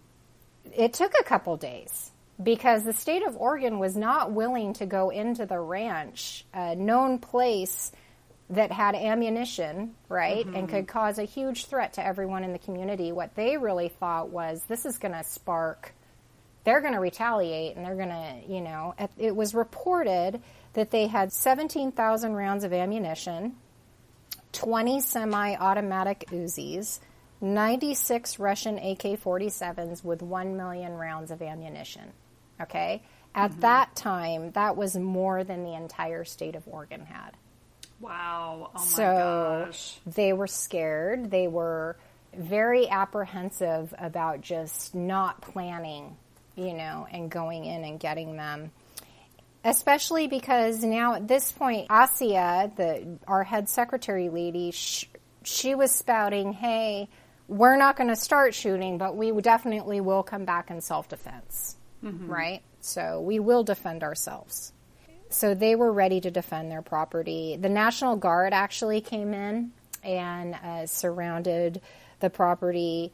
it 0.75 0.93
took 0.93 1.13
a 1.19 1.23
couple 1.23 1.55
days 1.55 2.11
because 2.41 2.83
the 2.83 2.93
state 2.93 3.25
of 3.25 3.37
Oregon 3.37 3.79
was 3.79 3.95
not 3.95 4.31
willing 4.31 4.73
to 4.73 4.85
go 4.85 5.09
into 5.09 5.45
the 5.45 5.59
ranch, 5.59 6.45
a 6.53 6.75
known 6.75 7.19
place 7.19 7.91
that 8.51 8.71
had 8.71 8.95
ammunition, 8.95 9.95
right, 10.09 10.45
and 10.45 10.55
mm-hmm. 10.55 10.65
could 10.67 10.87
cause 10.87 11.17
a 11.17 11.23
huge 11.23 11.65
threat 11.65 11.93
to 11.93 12.05
everyone 12.05 12.43
in 12.43 12.51
the 12.51 12.59
community. 12.59 13.11
What 13.11 13.35
they 13.35 13.57
really 13.57 13.89
thought 13.89 14.29
was 14.29 14.61
this 14.67 14.85
is 14.85 14.97
going 14.97 15.13
to 15.13 15.23
spark 15.23 15.93
they're 16.63 16.81
going 16.81 16.93
to 16.93 16.99
retaliate 16.99 17.75
and 17.75 17.85
they're 17.85 17.95
going 17.95 18.09
to, 18.09 18.41
you 18.47 18.61
know, 18.61 18.93
it- 19.17 19.35
was 19.35 19.55
reported 19.55 20.41
that 20.73 20.91
they 20.91 21.07
had 21.07 21.33
17,000 21.33 22.33
rounds 22.35 22.63
of 22.63 22.71
ammunition, 22.71 23.55
20 24.53 25.01
semi 25.01 25.55
automatic 25.55 26.25
Uzis, 26.29 26.99
96 27.41 28.37
Russian 28.37 28.77
AK 28.77 29.19
47s 29.19 30.03
with 30.03 30.21
1 30.21 30.55
million 30.55 30.93
rounds 30.93 31.31
of 31.31 31.41
ammunition. 31.41 32.13
Okay? 32.61 33.01
At 33.33 33.51
mm-hmm. 33.51 33.61
that 33.61 33.95
time, 33.95 34.51
that 34.51 34.77
was 34.77 34.95
more 34.95 35.43
than 35.43 35.63
the 35.63 35.73
entire 35.73 36.23
state 36.25 36.55
of 36.55 36.67
Oregon 36.67 37.05
had. 37.05 37.31
Wow. 38.01 38.71
Oh 38.75 38.79
my 38.79 38.85
So 38.85 39.65
gosh. 39.67 39.97
they 40.05 40.33
were 40.33 40.47
scared. 40.47 41.29
They 41.29 41.47
were 41.47 41.97
very 42.35 42.89
apprehensive 42.89 43.93
about 43.97 44.41
just 44.41 44.95
not 44.95 45.41
planning, 45.41 46.15
you 46.55 46.73
know, 46.73 47.07
and 47.11 47.29
going 47.29 47.65
in 47.65 47.83
and 47.83 47.99
getting 47.99 48.35
them. 48.35 48.71
Especially 49.63 50.27
because 50.27 50.83
now 50.83 51.13
at 51.15 51.27
this 51.27 51.51
point, 51.51 51.87
Hasya, 51.89 52.75
the 52.75 53.19
our 53.27 53.43
head 53.43 53.69
secretary 53.69 54.29
lady, 54.29 54.71
sh- 54.71 55.07
she 55.43 55.75
was 55.75 55.91
spouting, 55.91 56.51
"Hey, 56.51 57.09
we're 57.47 57.77
not 57.77 57.95
going 57.95 58.09
to 58.09 58.15
start 58.15 58.55
shooting, 58.55 58.97
but 58.97 59.15
we 59.15 59.31
definitely 59.39 60.01
will 60.01 60.23
come 60.23 60.45
back 60.45 60.71
in 60.71 60.81
self 60.81 61.09
defense, 61.09 61.75
mm-hmm. 62.03 62.27
right? 62.27 62.61
So 62.79 63.21
we 63.21 63.39
will 63.39 63.63
defend 63.63 64.03
ourselves." 64.03 64.73
So 65.33 65.53
they 65.53 65.75
were 65.75 65.91
ready 65.91 66.21
to 66.21 66.31
defend 66.31 66.71
their 66.71 66.81
property. 66.81 67.57
The 67.59 67.69
National 67.69 68.15
Guard 68.15 68.53
actually 68.53 69.01
came 69.01 69.33
in 69.33 69.71
and 70.03 70.55
uh, 70.55 70.85
surrounded 70.85 71.81
the 72.19 72.29
property. 72.29 73.13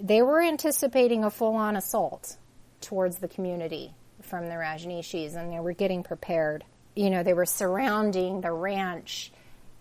They 0.00 0.22
were 0.22 0.40
anticipating 0.40 1.24
a 1.24 1.30
full 1.30 1.54
on 1.54 1.76
assault 1.76 2.36
towards 2.80 3.18
the 3.18 3.28
community 3.28 3.94
from 4.22 4.48
the 4.48 4.54
Rajneeshis, 4.54 5.36
and 5.36 5.52
they 5.52 5.60
were 5.60 5.72
getting 5.72 6.02
prepared. 6.02 6.64
You 6.94 7.10
know, 7.10 7.22
they 7.22 7.34
were 7.34 7.46
surrounding 7.46 8.40
the 8.40 8.52
ranch 8.52 9.32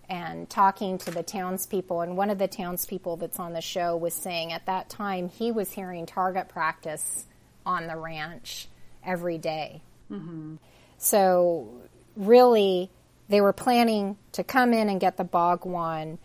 and 0.09 0.49
talking 0.49 0.97
to 0.99 1.11
the 1.11 1.23
townspeople. 1.23 2.01
And 2.01 2.17
one 2.17 2.29
of 2.29 2.38
the 2.38 2.47
townspeople 2.47 3.17
that's 3.17 3.39
on 3.39 3.53
the 3.53 3.61
show 3.61 3.95
was 3.95 4.13
saying 4.13 4.51
at 4.51 4.65
that 4.65 4.89
time 4.89 5.29
he 5.29 5.51
was 5.51 5.71
hearing 5.71 6.05
target 6.05 6.49
practice 6.49 7.25
on 7.65 7.88
the 7.88 7.95
ranch 7.95 8.67
every 9.03 9.38
day. 9.38 9.81
So, 11.04 11.68
really, 12.16 12.89
they 13.28 13.41
were 13.41 13.51
planning 13.51 14.16
to 14.32 14.43
come 14.45 14.72
in 14.72 14.88
and 14.88 15.01
get 15.01 15.18
the 15.18 15.26
Bhagwan, 15.26 16.18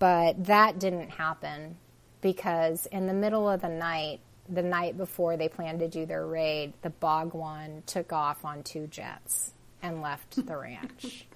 but 0.00 0.46
that 0.46 0.80
didn't 0.80 1.10
happen 1.10 1.76
because 2.20 2.86
in 2.86 3.06
the 3.06 3.12
middle 3.12 3.48
of 3.48 3.60
the 3.60 3.68
night, 3.68 4.18
the 4.48 4.62
night 4.62 4.96
before 4.96 5.36
they 5.36 5.48
planned 5.48 5.78
to 5.78 5.88
do 5.88 6.04
their 6.04 6.26
raid, 6.26 6.72
the 6.82 6.90
Bhagwan 6.90 7.84
took 7.86 8.12
off 8.12 8.44
on 8.44 8.64
two 8.64 8.88
jets 8.88 9.52
and 9.84 10.02
left 10.02 10.44
the 10.46 10.56
ranch. 10.56 11.28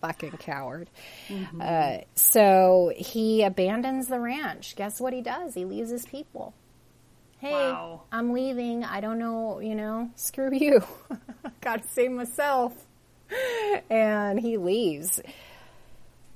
Fucking 0.00 0.38
coward. 0.38 0.88
Uh, 1.60 1.98
so 2.14 2.90
he 2.96 3.42
abandons 3.42 4.06
the 4.06 4.18
ranch. 4.18 4.74
Guess 4.74 5.02
what 5.02 5.12
he 5.12 5.20
does? 5.20 5.52
He 5.52 5.66
leaves 5.66 5.90
his 5.90 6.06
people. 6.06 6.54
Hey, 7.40 7.52
Wow. 7.52 8.02
I'm 8.12 8.32
leaving. 8.34 8.84
I 8.84 9.00
don't 9.00 9.18
know, 9.18 9.60
you 9.60 9.74
know, 9.74 10.10
screw 10.14 10.52
you. 10.52 10.82
Got 11.62 11.82
to 11.82 11.88
save 11.88 12.10
myself. 12.10 12.74
And 13.88 14.38
he 14.38 14.58
leaves. 14.58 15.20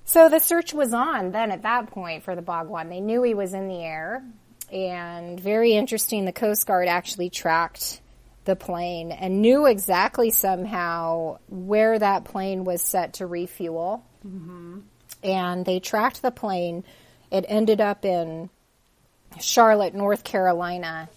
So 0.07 0.29
the 0.31 0.39
search 0.39 0.73
was 0.73 0.95
on 0.95 1.33
then 1.33 1.51
at 1.51 1.63
that 1.63 1.89
point 1.89 2.23
for 2.25 2.35
the 2.35 2.41
Bhagwan. 2.43 2.89
They 2.89 3.01
knew 3.01 3.23
he 3.23 3.35
was 3.35 3.53
in 3.53 3.69
the 3.69 3.83
air. 3.83 4.25
And 4.73 5.39
very 5.39 5.73
interesting, 5.73 6.25
the 6.25 6.33
Coast 6.33 6.67
Guard 6.67 6.89
actually 6.89 7.29
tracked 7.29 8.01
the 8.47 8.57
plane 8.57 9.13
and 9.13 9.43
knew 9.43 9.67
exactly 9.67 10.31
somehow 10.31 11.39
where 11.49 11.99
that 11.99 12.25
plane 12.25 12.65
was 12.65 12.81
set 12.81 13.15
to 13.15 13.27
refuel. 13.27 14.05
Mm-hmm. 14.27 14.81
And 15.23 15.67
they 15.67 15.81
tracked 15.81 16.23
the 16.23 16.31
plane. 16.31 16.85
It 17.31 17.45
ended 17.49 17.81
up 17.81 18.05
in 18.05 18.49
Charlotte, 19.41 19.95
North 19.95 20.25
Carolina, 20.25 21.09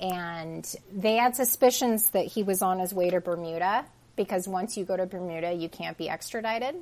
and 0.00 0.74
they 0.92 1.16
had 1.16 1.36
suspicions 1.36 2.10
that 2.10 2.26
he 2.26 2.42
was 2.42 2.62
on 2.62 2.78
his 2.78 2.92
way 2.92 3.10
to 3.10 3.20
Bermuda 3.20 3.84
because 4.16 4.48
once 4.48 4.76
you 4.76 4.84
go 4.84 4.96
to 4.96 5.06
Bermuda, 5.06 5.52
you 5.52 5.68
can't 5.68 5.96
be 5.96 6.08
extradited. 6.08 6.74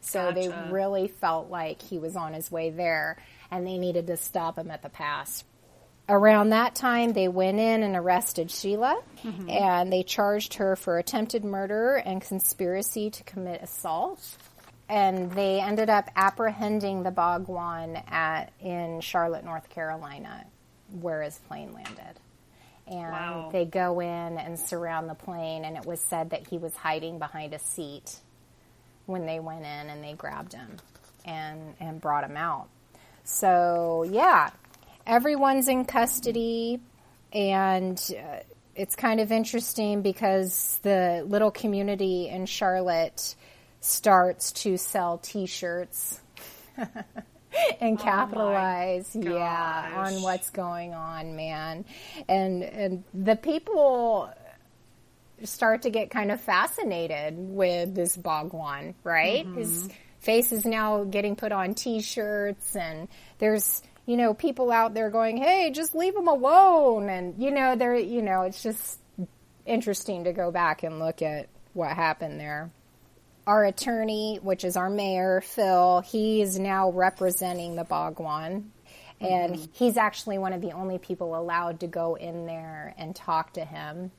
So 0.00 0.30
they 0.30 0.48
really 0.70 1.08
felt 1.08 1.50
like 1.50 1.82
he 1.82 1.98
was 1.98 2.14
on 2.14 2.32
his 2.32 2.50
way 2.50 2.70
there 2.70 3.16
and 3.50 3.66
they 3.66 3.76
needed 3.78 4.06
to 4.06 4.16
stop 4.16 4.56
him 4.56 4.70
at 4.70 4.82
the 4.82 4.88
pass. 4.88 5.42
Around 6.08 6.50
that 6.50 6.76
time, 6.76 7.12
they 7.12 7.26
went 7.26 7.58
in 7.58 7.82
and 7.82 7.96
arrested 7.96 8.50
Sheila 8.50 9.02
mm-hmm. 9.24 9.50
and 9.50 9.92
they 9.92 10.04
charged 10.04 10.54
her 10.54 10.76
for 10.76 10.98
attempted 10.98 11.44
murder 11.44 11.96
and 11.96 12.22
conspiracy 12.22 13.10
to 13.10 13.24
commit 13.24 13.62
assault 13.62 14.36
and 14.88 15.32
they 15.32 15.60
ended 15.60 15.90
up 15.90 16.10
apprehending 16.14 17.02
the 17.02 17.10
Bhagwan 17.10 17.96
at 18.08 18.52
in 18.60 19.00
Charlotte, 19.00 19.44
North 19.44 19.68
Carolina, 19.70 20.44
where 21.00 21.22
his 21.22 21.38
plane 21.48 21.72
landed. 21.72 22.20
And 22.86 23.10
Wow. 23.10 23.48
they 23.52 23.64
go 23.64 23.98
in 24.00 24.38
and 24.38 24.58
surround 24.58 25.08
the 25.10 25.14
plane, 25.14 25.64
and 25.64 25.76
it 25.76 25.84
was 25.84 26.00
said 26.00 26.30
that 26.30 26.46
he 26.46 26.58
was 26.58 26.74
hiding 26.76 27.18
behind 27.18 27.52
a 27.52 27.58
seat 27.58 28.20
when 29.06 29.26
they 29.26 29.40
went 29.40 29.62
in 29.62 29.90
and 29.90 30.04
they 30.04 30.12
grabbed 30.12 30.52
him 30.52 30.76
and, 31.24 31.74
and 31.80 32.00
brought 32.00 32.22
him 32.22 32.36
out. 32.36 32.68
So, 33.24 34.04
yeah, 34.08 34.50
everyone's 35.04 35.66
in 35.66 35.84
custody, 35.84 36.80
and 37.32 38.00
uh, 38.16 38.38
it's 38.76 38.94
kind 38.94 39.18
of 39.20 39.32
interesting 39.32 40.02
because 40.02 40.78
the 40.82 41.24
little 41.26 41.50
community 41.50 42.28
in 42.28 42.46
Charlotte 42.46 43.34
starts 43.86 44.52
to 44.52 44.76
sell 44.76 45.18
t 45.18 45.46
shirts 45.46 46.20
and 46.76 47.98
oh 47.98 48.02
capitalize 48.02 49.14
yeah 49.14 49.92
on 49.96 50.22
what's 50.22 50.50
going 50.50 50.92
on 50.92 51.36
man 51.36 51.84
and 52.28 52.62
and 52.62 53.04
the 53.14 53.36
people 53.36 54.30
start 55.44 55.82
to 55.82 55.90
get 55.90 56.10
kind 56.10 56.30
of 56.30 56.40
fascinated 56.40 57.34
with 57.36 57.94
this 57.94 58.16
Bhagwan, 58.16 58.94
right? 59.04 59.46
Mm-hmm. 59.46 59.58
His 59.58 59.88
face 60.20 60.52
is 60.52 60.64
now 60.64 61.04
getting 61.04 61.36
put 61.36 61.52
on 61.52 61.74
t-shirts 61.74 62.74
and 62.74 63.08
there's, 63.38 63.82
you 64.06 64.16
know, 64.16 64.34
people 64.34 64.70
out 64.70 64.94
there 64.94 65.10
going, 65.10 65.36
"Hey, 65.36 65.70
just 65.70 65.94
leave 65.94 66.16
him 66.16 66.28
alone." 66.28 67.08
And 67.08 67.42
you 67.42 67.50
know, 67.50 67.76
they're, 67.76 67.96
you 67.96 68.22
know, 68.22 68.42
it's 68.42 68.62
just 68.62 68.98
interesting 69.64 70.24
to 70.24 70.32
go 70.32 70.50
back 70.50 70.82
and 70.82 70.98
look 70.98 71.22
at 71.22 71.48
what 71.74 71.90
happened 71.90 72.40
there. 72.40 72.70
Our 73.46 73.64
attorney, 73.64 74.38
which 74.42 74.64
is 74.64 74.76
our 74.76 74.90
mayor, 74.90 75.40
Phil, 75.40 76.00
he 76.00 76.42
is 76.42 76.58
now 76.58 76.90
representing 76.90 77.76
the 77.76 77.84
Bhagwan. 77.84 78.72
And 79.20 79.54
mm-hmm. 79.54 79.72
he's 79.72 79.96
actually 79.96 80.38
one 80.38 80.52
of 80.52 80.60
the 80.60 80.72
only 80.72 80.98
people 80.98 81.38
allowed 81.38 81.80
to 81.80 81.86
go 81.86 82.16
in 82.16 82.46
there 82.46 82.94
and 82.98 83.16
talk 83.16 83.54
to 83.54 83.64
him 83.64 84.10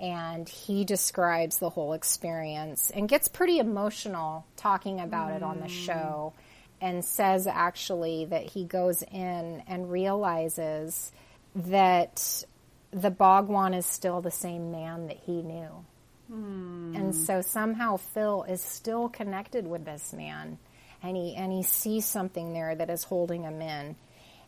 and 0.00 0.48
he 0.48 0.84
describes 0.84 1.58
the 1.58 1.70
whole 1.70 1.92
experience 1.92 2.90
and 2.90 3.08
gets 3.08 3.28
pretty 3.28 3.58
emotional 3.58 4.46
talking 4.56 5.00
about 5.00 5.32
it 5.32 5.42
on 5.42 5.60
the 5.60 5.66
mm. 5.66 5.86
show 5.86 6.32
and 6.80 7.04
says 7.04 7.46
actually 7.46 8.26
that 8.26 8.44
he 8.44 8.64
goes 8.64 9.02
in 9.02 9.62
and 9.66 9.90
realizes 9.90 11.10
that 11.54 12.44
the 12.92 13.10
Bhagwan 13.10 13.74
is 13.74 13.86
still 13.86 14.20
the 14.20 14.30
same 14.30 14.70
man 14.70 15.08
that 15.08 15.16
he 15.16 15.42
knew. 15.42 15.84
Hmm. 16.28 16.94
And 16.94 17.14
so 17.14 17.40
somehow 17.40 17.96
Phil 17.96 18.44
is 18.44 18.62
still 18.62 19.08
connected 19.08 19.66
with 19.66 19.84
this 19.84 20.12
man 20.12 20.58
and 21.02 21.16
he 21.16 21.34
and 21.34 21.52
he 21.52 21.62
sees 21.62 22.04
something 22.04 22.52
there 22.52 22.74
that 22.74 22.90
is 22.90 23.04
holding 23.04 23.42
him 23.42 23.60
in. 23.60 23.96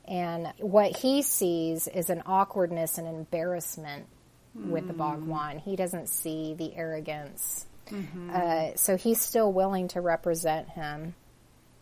And 0.06 0.52
what 0.58 0.96
he 0.96 1.22
sees 1.22 1.86
is 1.86 2.10
an 2.10 2.22
awkwardness 2.26 2.98
and 2.98 3.06
embarrassment 3.06 4.06
with 4.54 4.86
the 4.86 4.92
hmm. 4.92 4.98
Bhagwan. 4.98 5.58
He 5.58 5.76
doesn't 5.76 6.08
see 6.08 6.54
the 6.54 6.74
arrogance. 6.74 7.66
Mm-hmm. 7.90 8.30
Uh, 8.32 8.76
so 8.76 8.96
he's 8.96 9.20
still 9.20 9.52
willing 9.52 9.88
to 9.88 10.00
represent 10.00 10.68
him. 10.68 11.14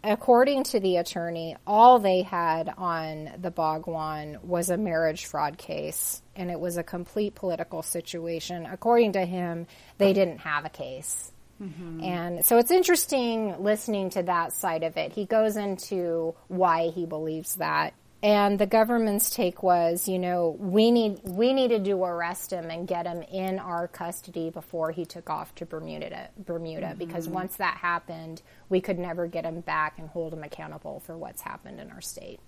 According 0.05 0.65
to 0.65 0.81
the 0.81 0.99
attorney, 0.99 1.57
all 1.67 1.99
they 1.99 2.23
had 2.23 2.73
on 2.79 3.31
the 3.41 3.51
Bhagwan 3.51 4.39
was 4.43 4.71
a 4.71 4.77
marriage 4.77 5.27
fraud 5.27 5.59
case, 5.59 6.23
and 6.37 6.51
it 6.51 6.61
was 6.61 6.77
a 6.77 6.85
complete 6.85 7.35
political 7.35 7.83
situation. 7.83 8.65
According 8.67 9.13
to 9.15 9.25
him, 9.25 9.67
they 9.99 10.13
didn't 10.13 10.39
have 10.39 10.65
a 10.65 10.69
case. 10.71 11.33
Mm-hmm. 11.61 12.05
And 12.05 12.47
so 12.47 12.59
it's 12.59 12.71
interesting 12.71 13.63
listening 13.63 14.11
to 14.11 14.23
that 14.23 14.53
side 14.53 14.85
of 14.85 14.97
it. 14.97 15.13
He 15.13 15.25
goes 15.25 15.57
into 15.57 16.35
why 16.47 16.91
he 16.91 17.05
believes 17.05 17.57
that. 17.57 17.95
And 18.21 18.59
the 18.59 18.67
government's 18.67 19.31
take 19.31 19.63
was, 19.63 20.09
you 20.09 20.19
know, 20.19 20.57
we 20.59 20.91
need 20.91 21.21
we 21.23 21.53
needed 21.53 21.85
to 21.85 22.03
arrest 22.03 22.53
him 22.53 22.69
and 22.69 22.89
get 22.89 23.07
him 23.07 23.23
in 23.23 23.61
our 23.61 23.87
custody 23.87 24.51
before 24.51 24.91
he 24.91 25.05
took 25.05 25.31
off 25.31 25.55
to 25.57 25.67
Bermuda 25.67 26.29
Bermuda 26.37 26.97
because 26.99 27.29
once 27.29 27.57
that 27.57 27.77
happened, 27.77 28.43
we 28.69 28.81
could 28.81 28.99
never 28.99 29.29
get 29.29 29.45
him 29.45 29.61
back 29.61 30.01
and 30.01 30.09
hold 30.09 30.33
him 30.33 30.43
accountable 30.43 30.99
for 30.99 31.17
what's 31.17 31.43
happened 31.43 31.79
in 31.79 31.91
our 31.93 32.01
state. 32.01 32.41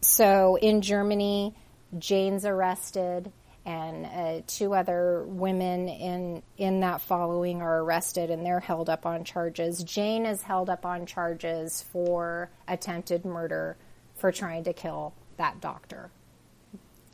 So 0.00 0.56
in 0.56 0.80
Germany, 0.80 1.54
Jane's 1.98 2.46
arrested, 2.46 3.30
and 3.66 4.06
uh, 4.06 4.42
two 4.46 4.74
other 4.74 5.24
women 5.26 5.88
in 5.88 6.42
in 6.56 6.80
that 6.80 7.02
following 7.02 7.60
are 7.60 7.82
arrested, 7.82 8.30
and 8.30 8.44
they're 8.44 8.60
held 8.60 8.88
up 8.88 9.04
on 9.04 9.24
charges. 9.24 9.84
Jane 9.84 10.24
is 10.24 10.40
held 10.40 10.70
up 10.70 10.86
on 10.86 11.04
charges 11.04 11.82
for 11.92 12.50
attempted 12.66 13.26
murder 13.26 13.76
for 14.24 14.32
trying 14.32 14.64
to 14.64 14.72
kill 14.72 15.12
that 15.36 15.60
doctor. 15.60 16.08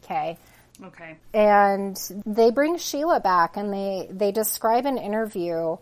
Okay 0.04 0.38
Okay. 0.80 1.16
and 1.34 2.00
they 2.24 2.52
bring 2.52 2.78
Sheila 2.78 3.18
back 3.18 3.56
and 3.56 3.72
they 3.72 4.06
they 4.12 4.30
describe 4.30 4.86
an 4.86 4.96
interview 4.96 5.76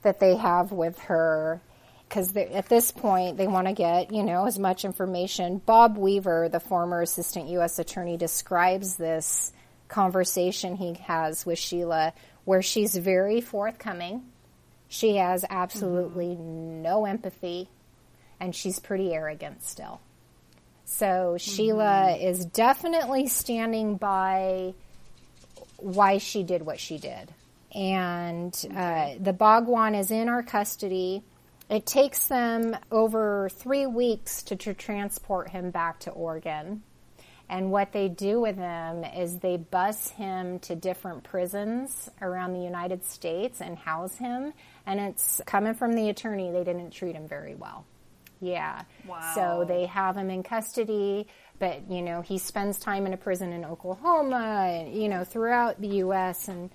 that 0.00 0.20
they 0.20 0.36
have 0.36 0.72
with 0.72 0.98
her 1.00 1.60
because 2.08 2.34
at 2.34 2.70
this 2.70 2.92
point 2.92 3.36
they 3.36 3.46
want 3.46 3.66
to 3.66 3.74
get 3.74 4.10
you 4.10 4.22
know 4.22 4.46
as 4.46 4.58
much 4.58 4.86
information. 4.86 5.58
Bob 5.58 5.98
Weaver, 5.98 6.48
the 6.48 6.60
former 6.60 7.02
assistant 7.02 7.50
U.S. 7.50 7.78
attorney, 7.78 8.16
describes 8.16 8.96
this 8.96 9.52
conversation 9.88 10.76
he 10.76 10.94
has 10.94 11.44
with 11.44 11.58
Sheila, 11.58 12.14
where 12.46 12.62
she's 12.62 12.96
very 12.96 13.42
forthcoming. 13.42 14.22
She 14.88 15.16
has 15.16 15.44
absolutely 15.50 16.36
mm-hmm. 16.36 16.80
no 16.80 17.04
empathy, 17.04 17.68
and 18.40 18.56
she's 18.56 18.80
pretty 18.80 19.12
arrogant 19.12 19.62
still. 19.62 20.00
So 20.90 21.36
Sheila 21.38 22.16
is 22.16 22.44
definitely 22.44 23.28
standing 23.28 23.96
by 23.96 24.74
why 25.76 26.18
she 26.18 26.42
did 26.42 26.62
what 26.62 26.80
she 26.80 26.98
did. 26.98 27.32
And 27.72 28.52
uh, 28.76 29.12
the 29.20 29.32
Bhagwan 29.32 29.94
is 29.94 30.10
in 30.10 30.28
our 30.28 30.42
custody. 30.42 31.22
It 31.70 31.86
takes 31.86 32.26
them 32.26 32.76
over 32.90 33.48
three 33.50 33.86
weeks 33.86 34.42
to, 34.42 34.56
to 34.56 34.74
transport 34.74 35.50
him 35.50 35.70
back 35.70 36.00
to 36.00 36.10
Oregon. 36.10 36.82
And 37.48 37.70
what 37.70 37.92
they 37.92 38.08
do 38.08 38.40
with 38.40 38.56
him 38.56 39.04
is 39.04 39.38
they 39.38 39.58
bus 39.58 40.10
him 40.10 40.58
to 40.58 40.74
different 40.74 41.22
prisons 41.22 42.10
around 42.20 42.52
the 42.52 42.64
United 42.64 43.04
States 43.04 43.60
and 43.60 43.78
house 43.78 44.16
him. 44.16 44.52
And 44.86 44.98
it's 44.98 45.40
coming 45.46 45.74
from 45.74 45.92
the 45.92 46.08
attorney, 46.08 46.50
they 46.50 46.64
didn't 46.64 46.90
treat 46.90 47.14
him 47.14 47.28
very 47.28 47.54
well. 47.54 47.86
Yeah. 48.40 48.82
Wow. 49.06 49.32
So 49.34 49.64
they 49.66 49.86
have 49.86 50.16
him 50.16 50.30
in 50.30 50.42
custody, 50.42 51.26
but 51.58 51.90
you 51.90 52.02
know, 52.02 52.22
he 52.22 52.38
spends 52.38 52.78
time 52.78 53.06
in 53.06 53.12
a 53.12 53.16
prison 53.16 53.52
in 53.52 53.64
Oklahoma 53.64 54.66
and 54.68 54.94
you 54.94 55.08
know, 55.08 55.24
throughout 55.24 55.80
the 55.80 55.88
US 56.04 56.48
and 56.48 56.70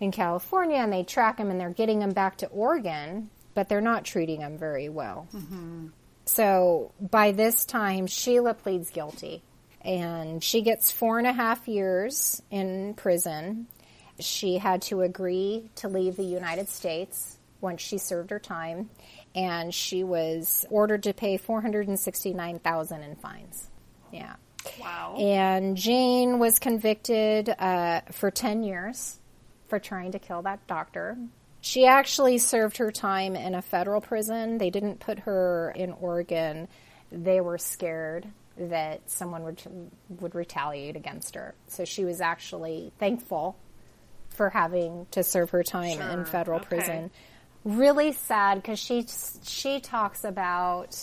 in 0.00 0.12
California 0.12 0.76
and 0.76 0.92
they 0.92 1.02
track 1.02 1.38
him 1.38 1.50
and 1.50 1.58
they're 1.58 1.70
getting 1.70 2.02
him 2.02 2.12
back 2.12 2.38
to 2.38 2.46
Oregon, 2.48 3.30
but 3.54 3.68
they're 3.68 3.80
not 3.80 4.04
treating 4.04 4.40
him 4.40 4.58
very 4.58 4.88
well. 4.88 5.26
Mm-hmm. 5.34 5.88
So 6.26 6.92
by 7.00 7.32
this 7.32 7.64
time, 7.64 8.06
Sheila 8.06 8.54
pleads 8.54 8.90
guilty 8.90 9.42
and 9.80 10.42
she 10.42 10.60
gets 10.60 10.90
four 10.90 11.18
and 11.18 11.26
a 11.26 11.32
half 11.32 11.68
years 11.68 12.42
in 12.50 12.94
prison. 12.94 13.68
She 14.18 14.58
had 14.58 14.82
to 14.82 15.02
agree 15.02 15.70
to 15.76 15.88
leave 15.88 16.16
the 16.16 16.24
United 16.24 16.68
States 16.68 17.38
once 17.60 17.80
she 17.80 17.96
served 17.96 18.30
her 18.30 18.38
time, 18.38 18.90
and 19.36 19.72
she 19.72 20.02
was 20.02 20.64
ordered 20.70 21.04
to 21.04 21.12
pay 21.14 21.36
four 21.36 21.60
hundred 21.60 21.86
and 21.86 22.00
sixty 22.00 22.32
nine 22.32 22.58
thousand 22.58 23.02
in 23.02 23.14
fines. 23.16 23.70
Yeah. 24.12 24.34
Wow. 24.80 25.16
And 25.16 25.76
Jane 25.76 26.40
was 26.40 26.58
convicted 26.58 27.48
uh, 27.50 28.00
for 28.10 28.32
10 28.32 28.64
years 28.64 29.20
for 29.68 29.78
trying 29.78 30.10
to 30.12 30.18
kill 30.18 30.42
that 30.42 30.66
doctor. 30.66 31.16
She 31.60 31.86
actually 31.86 32.38
served 32.38 32.78
her 32.78 32.90
time 32.90 33.36
in 33.36 33.54
a 33.54 33.62
federal 33.62 34.00
prison. 34.00 34.58
They 34.58 34.70
didn't 34.70 34.98
put 34.98 35.20
her 35.20 35.72
in 35.76 35.92
Oregon. 35.92 36.66
They 37.12 37.40
were 37.40 37.58
scared 37.58 38.26
that 38.56 39.08
someone 39.08 39.44
would, 39.44 39.62
would 40.20 40.34
retaliate 40.34 40.96
against 40.96 41.34
her. 41.36 41.54
So 41.68 41.84
she 41.84 42.04
was 42.04 42.20
actually 42.20 42.92
thankful 42.98 43.56
for 44.30 44.50
having 44.50 45.06
to 45.12 45.22
serve 45.22 45.50
her 45.50 45.62
time 45.62 46.00
in 46.00 46.24
federal 46.24 46.58
Okay. 46.60 46.68
prison. 46.68 47.10
Really 47.66 48.12
sad 48.12 48.62
because 48.62 48.78
she 48.78 49.04
she 49.42 49.80
talks 49.80 50.22
about 50.22 50.96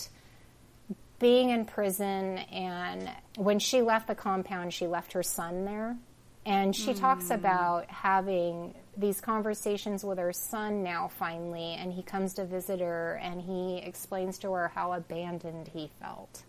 being 1.19 1.49
in 1.49 1.65
prison 1.65 2.37
and 2.37 3.11
when 3.35 3.59
she 3.59 3.81
left 3.81 4.07
the 4.07 4.15
compound 4.15 4.73
she 4.73 4.87
left 4.87 5.11
her 5.11 5.23
son 5.23 5.65
there. 5.65 5.97
And 6.45 6.73
she 6.73 6.93
talks 6.93 7.27
hmm. 7.27 7.33
about 7.33 7.91
having 7.91 8.75
these 8.95 9.19
conversations 9.19 10.05
with 10.05 10.17
her 10.19 10.31
son 10.31 10.83
now 10.83 11.09
finally 11.09 11.73
and 11.73 11.91
he 11.91 12.01
comes 12.01 12.33
to 12.35 12.45
visit 12.45 12.79
her 12.79 13.19
and 13.21 13.41
he 13.41 13.79
explains 13.79 14.37
to 14.39 14.53
her 14.53 14.69
how 14.69 14.93
abandoned 14.93 15.67
he 15.67 15.91
felt. 15.99 16.43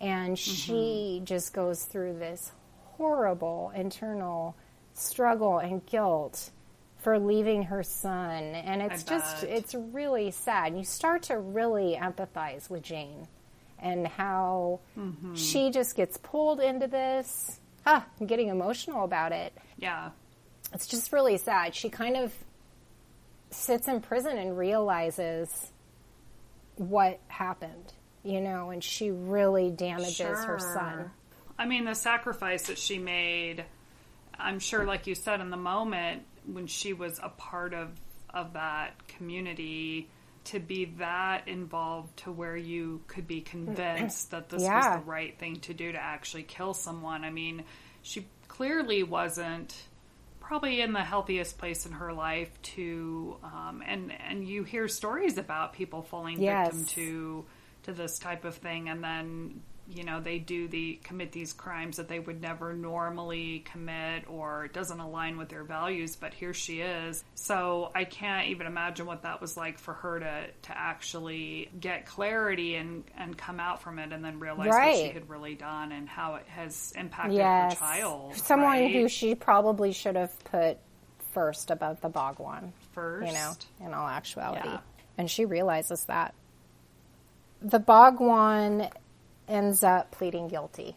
And 0.00 0.38
she 0.38 0.72
mm-hmm. 0.72 1.24
just 1.26 1.52
goes 1.52 1.84
through 1.84 2.14
this 2.14 2.52
horrible 2.96 3.70
internal 3.76 4.56
struggle 4.94 5.58
and 5.58 5.84
guilt 5.84 6.52
for 6.98 7.18
leaving 7.18 7.64
her 7.64 7.82
son 7.82 8.42
and 8.42 8.82
it's 8.82 9.04
just 9.04 9.42
bet. 9.42 9.50
it's 9.50 9.74
really 9.74 10.30
sad 10.30 10.76
you 10.76 10.84
start 10.84 11.22
to 11.22 11.38
really 11.38 11.96
empathize 12.00 12.68
with 12.68 12.82
jane 12.82 13.26
and 13.78 14.06
how 14.06 14.80
mm-hmm. 14.98 15.34
she 15.34 15.70
just 15.70 15.94
gets 15.94 16.16
pulled 16.18 16.60
into 16.60 16.86
this 16.88 17.60
huh, 17.88 18.02
I'm 18.20 18.26
getting 18.26 18.48
emotional 18.48 19.04
about 19.04 19.32
it. 19.32 19.56
Yeah. 19.78 20.10
It's 20.72 20.86
just 20.86 21.12
really 21.12 21.38
sad. 21.38 21.74
She 21.74 21.88
kind 21.88 22.16
of 22.16 22.32
sits 23.50 23.88
in 23.88 24.02
prison 24.02 24.36
and 24.36 24.58
realizes 24.58 25.72
what 26.76 27.18
happened, 27.28 27.94
you 28.22 28.40
know, 28.40 28.70
and 28.70 28.84
she 28.84 29.10
really 29.10 29.70
damages 29.70 30.44
her 30.44 30.58
son. 30.58 31.10
I 31.58 31.66
mean, 31.66 31.84
the 31.84 31.94
sacrifice 31.94 32.64
that 32.64 32.78
she 32.78 32.98
made, 32.98 33.64
I'm 34.38 34.58
sure, 34.58 34.84
like 34.84 35.06
you 35.06 35.14
said, 35.14 35.40
in 35.40 35.48
the 35.50 35.56
moment 35.56 36.22
when 36.52 36.66
she 36.66 36.92
was 36.92 37.18
a 37.22 37.28
part 37.28 37.74
of, 37.74 37.90
of 38.30 38.54
that 38.54 39.06
community, 39.08 40.08
to 40.44 40.58
be 40.60 40.86
that 40.98 41.46
involved 41.48 42.16
to 42.18 42.32
where 42.32 42.56
you 42.56 43.02
could 43.06 43.26
be 43.26 43.40
convinced 43.42 44.30
that 44.30 44.48
this 44.48 44.62
Yeah. 44.62 44.76
was 44.96 45.04
the 45.04 45.10
right 45.10 45.38
thing 45.38 45.60
to 45.60 45.74
do 45.74 45.92
to 45.92 45.98
actually 45.98 46.44
kill 46.44 46.72
someone. 46.74 47.24
I 47.24 47.30
mean, 47.30 47.64
she 48.02 48.26
clearly 48.48 49.02
wasn't 49.02 49.74
probably 50.40 50.80
in 50.80 50.94
the 50.94 51.02
healthiest 51.04 51.58
place 51.58 51.84
in 51.84 51.92
her 51.92 52.12
life 52.14 52.50
to 52.62 53.36
um, 53.42 53.82
and 53.86 54.10
and 54.10 54.48
you 54.48 54.64
hear 54.64 54.88
stories 54.88 55.36
about 55.36 55.74
people 55.74 56.00
falling 56.00 56.40
Yes. 56.40 56.72
victim 56.72 56.86
to 56.86 57.44
to 57.82 57.92
this 57.92 58.18
type 58.18 58.46
of 58.46 58.54
thing 58.54 58.88
and 58.88 59.04
then 59.04 59.60
you 59.90 60.04
know 60.04 60.20
they 60.20 60.38
do 60.38 60.68
the 60.68 60.98
commit 61.02 61.32
these 61.32 61.52
crimes 61.52 61.96
that 61.96 62.08
they 62.08 62.18
would 62.18 62.40
never 62.42 62.74
normally 62.74 63.60
commit 63.70 64.24
or 64.28 64.66
it 64.66 64.72
doesn't 64.72 65.00
align 65.00 65.38
with 65.38 65.48
their 65.48 65.64
values 65.64 66.14
but 66.16 66.34
here 66.34 66.52
she 66.52 66.80
is 66.80 67.24
so 67.34 67.90
i 67.94 68.04
can't 68.04 68.48
even 68.48 68.66
imagine 68.66 69.06
what 69.06 69.22
that 69.22 69.40
was 69.40 69.56
like 69.56 69.78
for 69.78 69.94
her 69.94 70.20
to 70.20 70.46
to 70.62 70.76
actually 70.76 71.70
get 71.80 72.04
clarity 72.06 72.74
and 72.74 73.02
and 73.16 73.36
come 73.38 73.58
out 73.60 73.80
from 73.80 73.98
it 73.98 74.12
and 74.12 74.22
then 74.24 74.38
realize 74.38 74.68
what 74.68 74.94
she 74.96 75.08
had 75.08 75.28
really 75.30 75.54
done 75.54 75.90
and 75.92 76.08
how 76.08 76.34
it 76.34 76.46
has 76.48 76.92
impacted 76.96 77.36
Yes. 77.38 77.72
her 77.74 77.78
child 77.78 78.36
Someone 78.36 78.68
right? 78.70 78.92
who 78.92 79.08
she 79.08 79.34
probably 79.34 79.92
should 79.92 80.16
have 80.16 80.32
put 80.44 80.76
first 81.32 81.70
above 81.70 82.00
the 82.00 82.08
Bhagwan, 82.08 82.72
first 82.92 83.26
you 83.26 83.32
know, 83.32 83.52
in 83.86 83.94
all 83.94 84.08
actuality. 84.08 84.66
Yeah. 84.68 84.80
And 85.18 85.30
she 85.30 85.44
realizes 85.44 86.04
that. 86.06 86.34
The 87.60 87.78
Bhagwan 87.78 88.88
ends 89.48 89.82
up 89.82 90.10
pleading 90.10 90.48
guilty. 90.48 90.96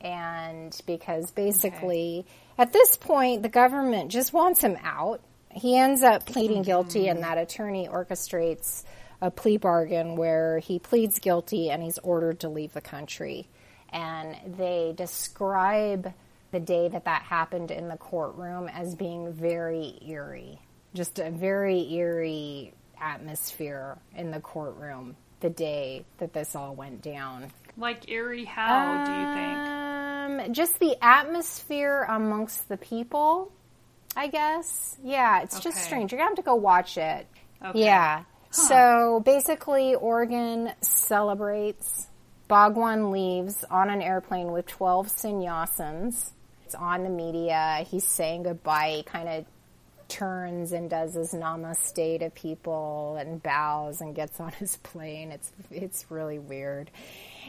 And 0.00 0.78
because 0.86 1.30
basically, 1.32 2.24
at 2.56 2.72
this 2.72 2.96
point, 2.96 3.42
the 3.42 3.48
government 3.48 4.10
just 4.10 4.32
wants 4.32 4.62
him 4.62 4.76
out. 4.82 5.20
He 5.50 5.76
ends 5.76 6.02
up 6.02 6.24
pleading 6.24 6.62
guilty, 6.62 7.08
and 7.08 7.18
mm-hmm. 7.18 7.28
that 7.28 7.38
attorney 7.38 7.88
orchestrates 7.88 8.84
a 9.20 9.30
plea 9.30 9.56
bargain 9.56 10.16
where 10.16 10.58
he 10.58 10.78
pleads 10.78 11.18
guilty 11.18 11.70
and 11.70 11.82
he's 11.82 11.98
ordered 11.98 12.40
to 12.40 12.48
leave 12.48 12.72
the 12.72 12.80
country. 12.80 13.48
And 13.90 14.36
they 14.56 14.94
describe 14.96 16.12
the 16.50 16.60
day 16.60 16.88
that 16.88 17.04
that 17.04 17.22
happened 17.22 17.70
in 17.70 17.88
the 17.88 17.96
courtroom 17.96 18.68
as 18.68 18.94
being 18.94 19.32
very 19.32 19.98
eerie. 20.06 20.60
Just 20.94 21.18
a 21.18 21.30
very 21.30 21.92
eerie 21.92 22.72
atmosphere 23.00 23.98
in 24.14 24.30
the 24.30 24.40
courtroom 24.40 25.16
the 25.40 25.50
day 25.50 26.04
that 26.18 26.32
this 26.32 26.54
all 26.54 26.74
went 26.74 27.02
down. 27.02 27.50
Like 27.78 28.10
eerie 28.10 28.44
how 28.44 29.04
do 29.06 29.12
you 29.12 29.34
think 29.34 30.48
Um, 30.48 30.52
just 30.52 30.78
the 30.80 30.96
atmosphere 31.00 32.04
amongst 32.08 32.68
the 32.68 32.76
people, 32.76 33.52
I 34.16 34.26
guess. 34.26 34.96
Yeah, 35.02 35.42
it's 35.42 35.60
just 35.60 35.78
strange. 35.84 36.10
You're 36.12 36.18
gonna 36.18 36.30
have 36.30 36.36
to 36.36 36.42
go 36.42 36.56
watch 36.56 36.98
it. 36.98 37.26
Okay. 37.64 37.84
Yeah. 37.84 38.24
So 38.50 39.22
basically, 39.24 39.94
Oregon 39.94 40.72
celebrates. 40.80 42.06
Bhagwan 42.48 43.10
leaves 43.10 43.62
on 43.70 43.90
an 43.90 44.00
airplane 44.00 44.52
with 44.52 44.66
12 44.66 45.08
sannyasins. 45.08 46.30
It's 46.64 46.74
on 46.74 47.04
the 47.04 47.10
media. 47.10 47.86
He's 47.90 48.06
saying 48.06 48.44
goodbye. 48.44 48.94
He 48.96 49.02
kind 49.02 49.28
of 49.28 49.44
turns 50.08 50.72
and 50.72 50.88
does 50.88 51.14
his 51.14 51.32
namaste 51.32 52.20
to 52.20 52.30
people 52.30 53.16
and 53.20 53.42
bows 53.42 54.00
and 54.00 54.14
gets 54.14 54.40
on 54.40 54.52
his 54.52 54.76
plane. 54.82 55.30
It's 55.30 55.52
it's 55.70 56.10
really 56.10 56.38
weird. 56.38 56.90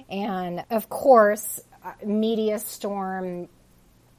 And 0.10 0.64
of 0.70 0.90
course, 0.90 1.62
uh, 1.84 1.94
media 2.06 2.60
storm 2.60 3.50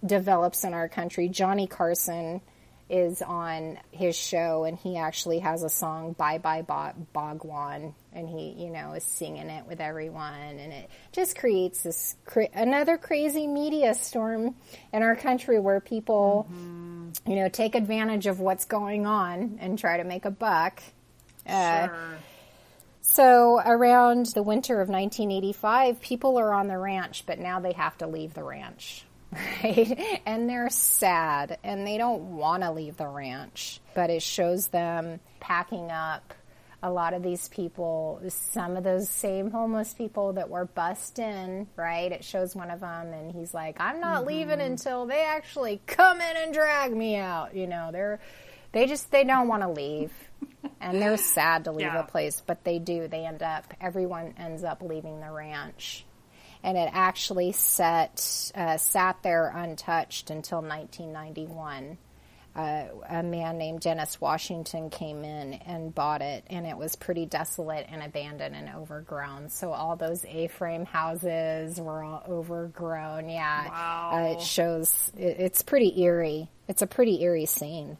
develops 0.04 0.64
in 0.64 0.74
our 0.74 0.88
country. 0.88 1.28
Johnny 1.28 1.66
Carson 1.66 2.40
is 2.88 3.22
on 3.22 3.78
his 3.92 4.16
show 4.16 4.64
and 4.64 4.76
he 4.76 4.96
actually 4.96 5.38
has 5.38 5.62
a 5.62 5.68
song 5.68 6.12
Bye 6.12 6.38
Bye 6.38 6.62
Ba- 6.62 6.94
Bhagwan 7.12 7.94
and 8.12 8.28
he, 8.28 8.50
you 8.64 8.70
know, 8.70 8.94
is 8.94 9.04
singing 9.04 9.48
it 9.48 9.64
with 9.66 9.80
everyone 9.80 10.34
and 10.34 10.72
it 10.72 10.90
just 11.12 11.38
creates 11.38 11.82
this 11.82 12.16
cra- 12.24 12.48
another 12.52 12.98
crazy 12.98 13.46
media 13.46 13.94
storm 13.94 14.56
in 14.92 15.04
our 15.04 15.14
country 15.14 15.60
where 15.60 15.78
people 15.78 16.48
you 17.26 17.36
know, 17.36 17.48
take 17.48 17.76
advantage 17.76 18.26
of 18.26 18.40
what's 18.40 18.64
going 18.64 19.06
on 19.06 19.58
and 19.60 19.78
try 19.78 19.96
to 19.98 20.04
make 20.04 20.24
a 20.24 20.30
buck. 20.30 20.82
Uh, 21.46 21.86
sure 21.86 22.18
so 23.12 23.60
around 23.64 24.26
the 24.26 24.42
winter 24.42 24.80
of 24.80 24.88
1985, 24.88 26.00
people 26.00 26.38
are 26.38 26.52
on 26.52 26.68
the 26.68 26.78
ranch, 26.78 27.24
but 27.26 27.38
now 27.38 27.60
they 27.60 27.72
have 27.72 27.98
to 27.98 28.06
leave 28.06 28.34
the 28.34 28.44
ranch. 28.44 29.04
Right? 29.62 30.20
And 30.26 30.48
they're 30.48 30.70
sad 30.70 31.58
and 31.62 31.86
they 31.86 31.98
don't 31.98 32.36
want 32.36 32.64
to 32.64 32.72
leave 32.72 32.96
the 32.96 33.06
ranch, 33.06 33.80
but 33.94 34.10
it 34.10 34.22
shows 34.22 34.68
them 34.68 35.20
packing 35.38 35.88
up 35.88 36.34
a 36.82 36.90
lot 36.90 37.14
of 37.14 37.22
these 37.22 37.48
people, 37.48 38.20
some 38.28 38.76
of 38.76 38.84
those 38.84 39.08
same 39.08 39.50
homeless 39.50 39.92
people 39.92 40.32
that 40.32 40.48
were 40.48 40.64
bussed 40.64 41.18
in, 41.18 41.66
right? 41.76 42.10
It 42.10 42.24
shows 42.24 42.56
one 42.56 42.70
of 42.70 42.80
them 42.80 43.12
and 43.12 43.30
he's 43.30 43.52
like, 43.52 43.76
I'm 43.78 44.00
not 44.00 44.26
leaving 44.26 44.58
mm-hmm. 44.58 44.72
until 44.72 45.06
they 45.06 45.22
actually 45.22 45.80
come 45.86 46.20
in 46.20 46.36
and 46.36 46.54
drag 46.54 46.96
me 46.96 47.16
out. 47.16 47.54
You 47.54 47.66
know, 47.66 47.90
they're, 47.92 48.18
they 48.72 48.86
just, 48.86 49.10
they 49.10 49.24
don't 49.24 49.48
want 49.48 49.62
to 49.62 49.68
leave 49.68 50.12
and 50.80 51.00
they're 51.00 51.16
sad 51.18 51.64
to 51.64 51.72
leave 51.72 51.86
Yeah. 51.86 52.00
a 52.00 52.04
place, 52.04 52.42
but 52.46 52.64
they 52.64 52.78
do. 52.78 53.08
They 53.08 53.24
end 53.24 53.42
up, 53.42 53.72
everyone 53.80 54.34
ends 54.38 54.64
up 54.64 54.82
leaving 54.82 55.20
the 55.20 55.30
ranch. 55.30 56.04
And 56.62 56.76
it 56.76 56.90
actually 56.92 57.52
set, 57.52 58.52
uh, 58.54 58.76
sat 58.76 59.22
there 59.22 59.48
untouched 59.48 60.30
until 60.30 60.58
1991. 60.60 61.96
Uh, 62.54 62.84
a 63.08 63.22
man 63.22 63.56
named 63.58 63.80
Dennis 63.80 64.20
Washington 64.20 64.90
came 64.90 65.22
in 65.24 65.54
and 65.54 65.94
bought 65.94 66.20
it, 66.20 66.44
and 66.50 66.66
it 66.66 66.76
was 66.76 66.96
pretty 66.96 67.24
desolate 67.24 67.86
and 67.88 68.02
abandoned 68.02 68.56
and 68.56 68.68
overgrown. 68.76 69.48
So 69.50 69.70
all 69.72 69.94
those 69.94 70.24
A-frame 70.24 70.84
houses 70.84 71.80
were 71.80 72.02
all 72.02 72.24
overgrown. 72.28 73.28
Yeah, 73.28 73.68
Wow. 73.68 74.10
uh, 74.12 74.32
it 74.32 74.42
shows. 74.42 75.12
It, 75.16 75.36
it's 75.38 75.62
pretty 75.62 76.02
eerie. 76.02 76.48
It's 76.66 76.82
a 76.82 76.88
pretty 76.88 77.22
eerie 77.22 77.46
scene 77.46 77.96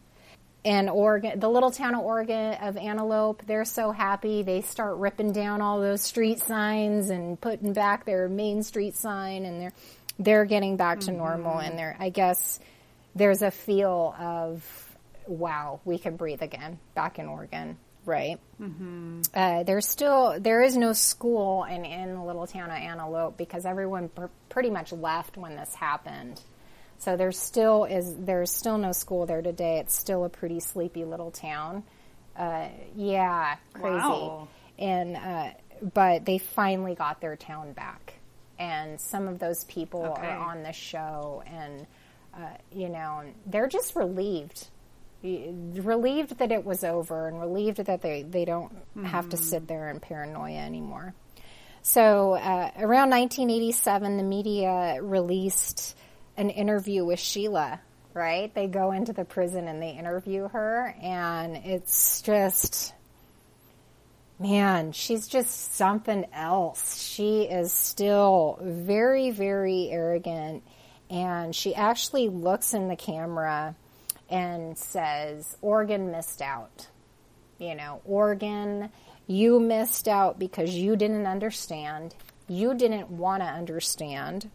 and 0.64 0.90
Oregon, 0.90 1.40
the 1.40 1.48
little 1.48 1.70
town 1.70 1.94
of 1.94 2.04
Oregon 2.04 2.54
of 2.54 2.76
Antelope, 2.76 3.42
they're 3.46 3.64
so 3.64 3.92
happy. 3.92 4.42
They 4.42 4.60
start 4.60 4.96
ripping 4.98 5.32
down 5.32 5.62
all 5.62 5.80
those 5.80 6.02
street 6.02 6.40
signs 6.40 7.08
and 7.10 7.40
putting 7.40 7.72
back 7.72 8.04
their 8.04 8.28
main 8.28 8.62
street 8.62 8.96
sign, 8.96 9.46
and 9.46 9.60
they're 9.60 9.72
they're 10.18 10.44
getting 10.44 10.76
back 10.76 11.00
to 11.00 11.12
normal. 11.12 11.58
And 11.58 11.78
they're, 11.78 11.96
I 11.98 12.10
guess, 12.10 12.60
there's 13.14 13.40
a 13.40 13.50
feel 13.50 14.14
of 14.18 14.62
wow, 15.26 15.80
we 15.84 15.98
can 15.98 16.16
breathe 16.16 16.42
again 16.42 16.78
back 16.94 17.18
in 17.18 17.26
Oregon, 17.26 17.78
right? 18.04 18.38
Mm-hmm. 18.60 19.22
Uh, 19.32 19.62
there's 19.62 19.86
still 19.88 20.38
there 20.38 20.60
is 20.60 20.76
no 20.76 20.92
school 20.92 21.64
in 21.64 21.86
in 21.86 22.14
the 22.14 22.22
little 22.22 22.46
town 22.46 22.70
of 22.70 22.76
Antelope 22.76 23.38
because 23.38 23.64
everyone 23.64 24.10
pr- 24.10 24.26
pretty 24.50 24.70
much 24.70 24.92
left 24.92 25.38
when 25.38 25.56
this 25.56 25.74
happened. 25.74 26.38
So 27.00 27.16
there 27.16 27.32
still 27.32 27.84
is 27.84 28.14
there's 28.16 28.50
still 28.52 28.76
no 28.78 28.92
school 28.92 29.24
there 29.26 29.40
today. 29.42 29.78
It's 29.78 29.96
still 29.96 30.24
a 30.24 30.28
pretty 30.28 30.60
sleepy 30.60 31.04
little 31.04 31.30
town. 31.30 31.82
Uh, 32.36 32.68
yeah, 32.94 33.56
crazy. 33.72 33.96
Wow. 33.96 34.48
And 34.78 35.16
uh, 35.16 35.50
but 35.94 36.24
they 36.26 36.36
finally 36.38 36.94
got 36.94 37.20
their 37.22 37.36
town 37.36 37.72
back, 37.72 38.14
and 38.58 39.00
some 39.00 39.28
of 39.28 39.38
those 39.38 39.64
people 39.64 40.04
Okay. 40.04 40.26
are 40.26 40.38
on 40.50 40.62
the 40.62 40.72
show, 40.72 41.42
and 41.46 41.86
uh, 42.34 42.56
you 42.70 42.90
know 42.90 43.22
they're 43.46 43.66
just 43.68 43.96
relieved, 43.96 44.68
relieved 45.22 46.36
that 46.38 46.52
it 46.52 46.64
was 46.66 46.84
over, 46.84 47.28
and 47.28 47.40
relieved 47.40 47.78
that 47.78 48.02
they 48.02 48.22
they 48.22 48.44
don't 48.44 48.72
have 49.04 49.30
to 49.30 49.38
sit 49.38 49.66
there 49.66 49.88
in 49.88 50.00
paranoia 50.00 50.58
anymore. 50.58 51.14
So 51.82 52.34
uh, 52.34 52.70
around 52.78 53.08
1987, 53.08 54.18
the 54.18 54.22
media 54.22 54.98
released 55.00 55.96
an 56.40 56.50
interview 56.50 57.04
with 57.04 57.20
Sheila. 57.20 57.80
Right? 58.12 58.52
They 58.52 58.66
go 58.66 58.90
into 58.90 59.12
the 59.12 59.24
prison 59.24 59.68
and 59.68 59.80
they 59.80 59.90
interview 59.90 60.48
her, 60.48 60.96
and 61.00 61.54
it's 61.58 62.22
just, 62.22 62.92
man, 64.40 64.90
she's 64.90 65.28
just 65.28 65.76
something 65.76 66.26
else. 66.32 67.00
She 67.00 67.42
is 67.42 67.72
still 67.72 68.58
very, 68.60 69.30
very 69.30 69.90
arrogant, 69.92 70.64
and 71.08 71.54
she 71.54 71.72
actually 71.72 72.28
looks 72.28 72.74
in 72.74 72.88
the 72.88 72.96
camera 72.96 73.76
and 74.28 74.76
says, 74.76 75.56
"Oregon 75.62 76.10
missed 76.10 76.42
out." 76.42 76.88
You 77.60 77.76
know, 77.76 78.00
Oregon, 78.04 78.90
you 79.28 79.60
missed 79.60 80.08
out 80.08 80.36
because 80.36 80.74
you 80.74 80.96
didn't 80.96 81.28
understand. 81.28 82.16
You 82.48 82.74
didn't 82.74 83.08
want 83.08 83.44
to 83.44 83.48
understand. 83.48 84.50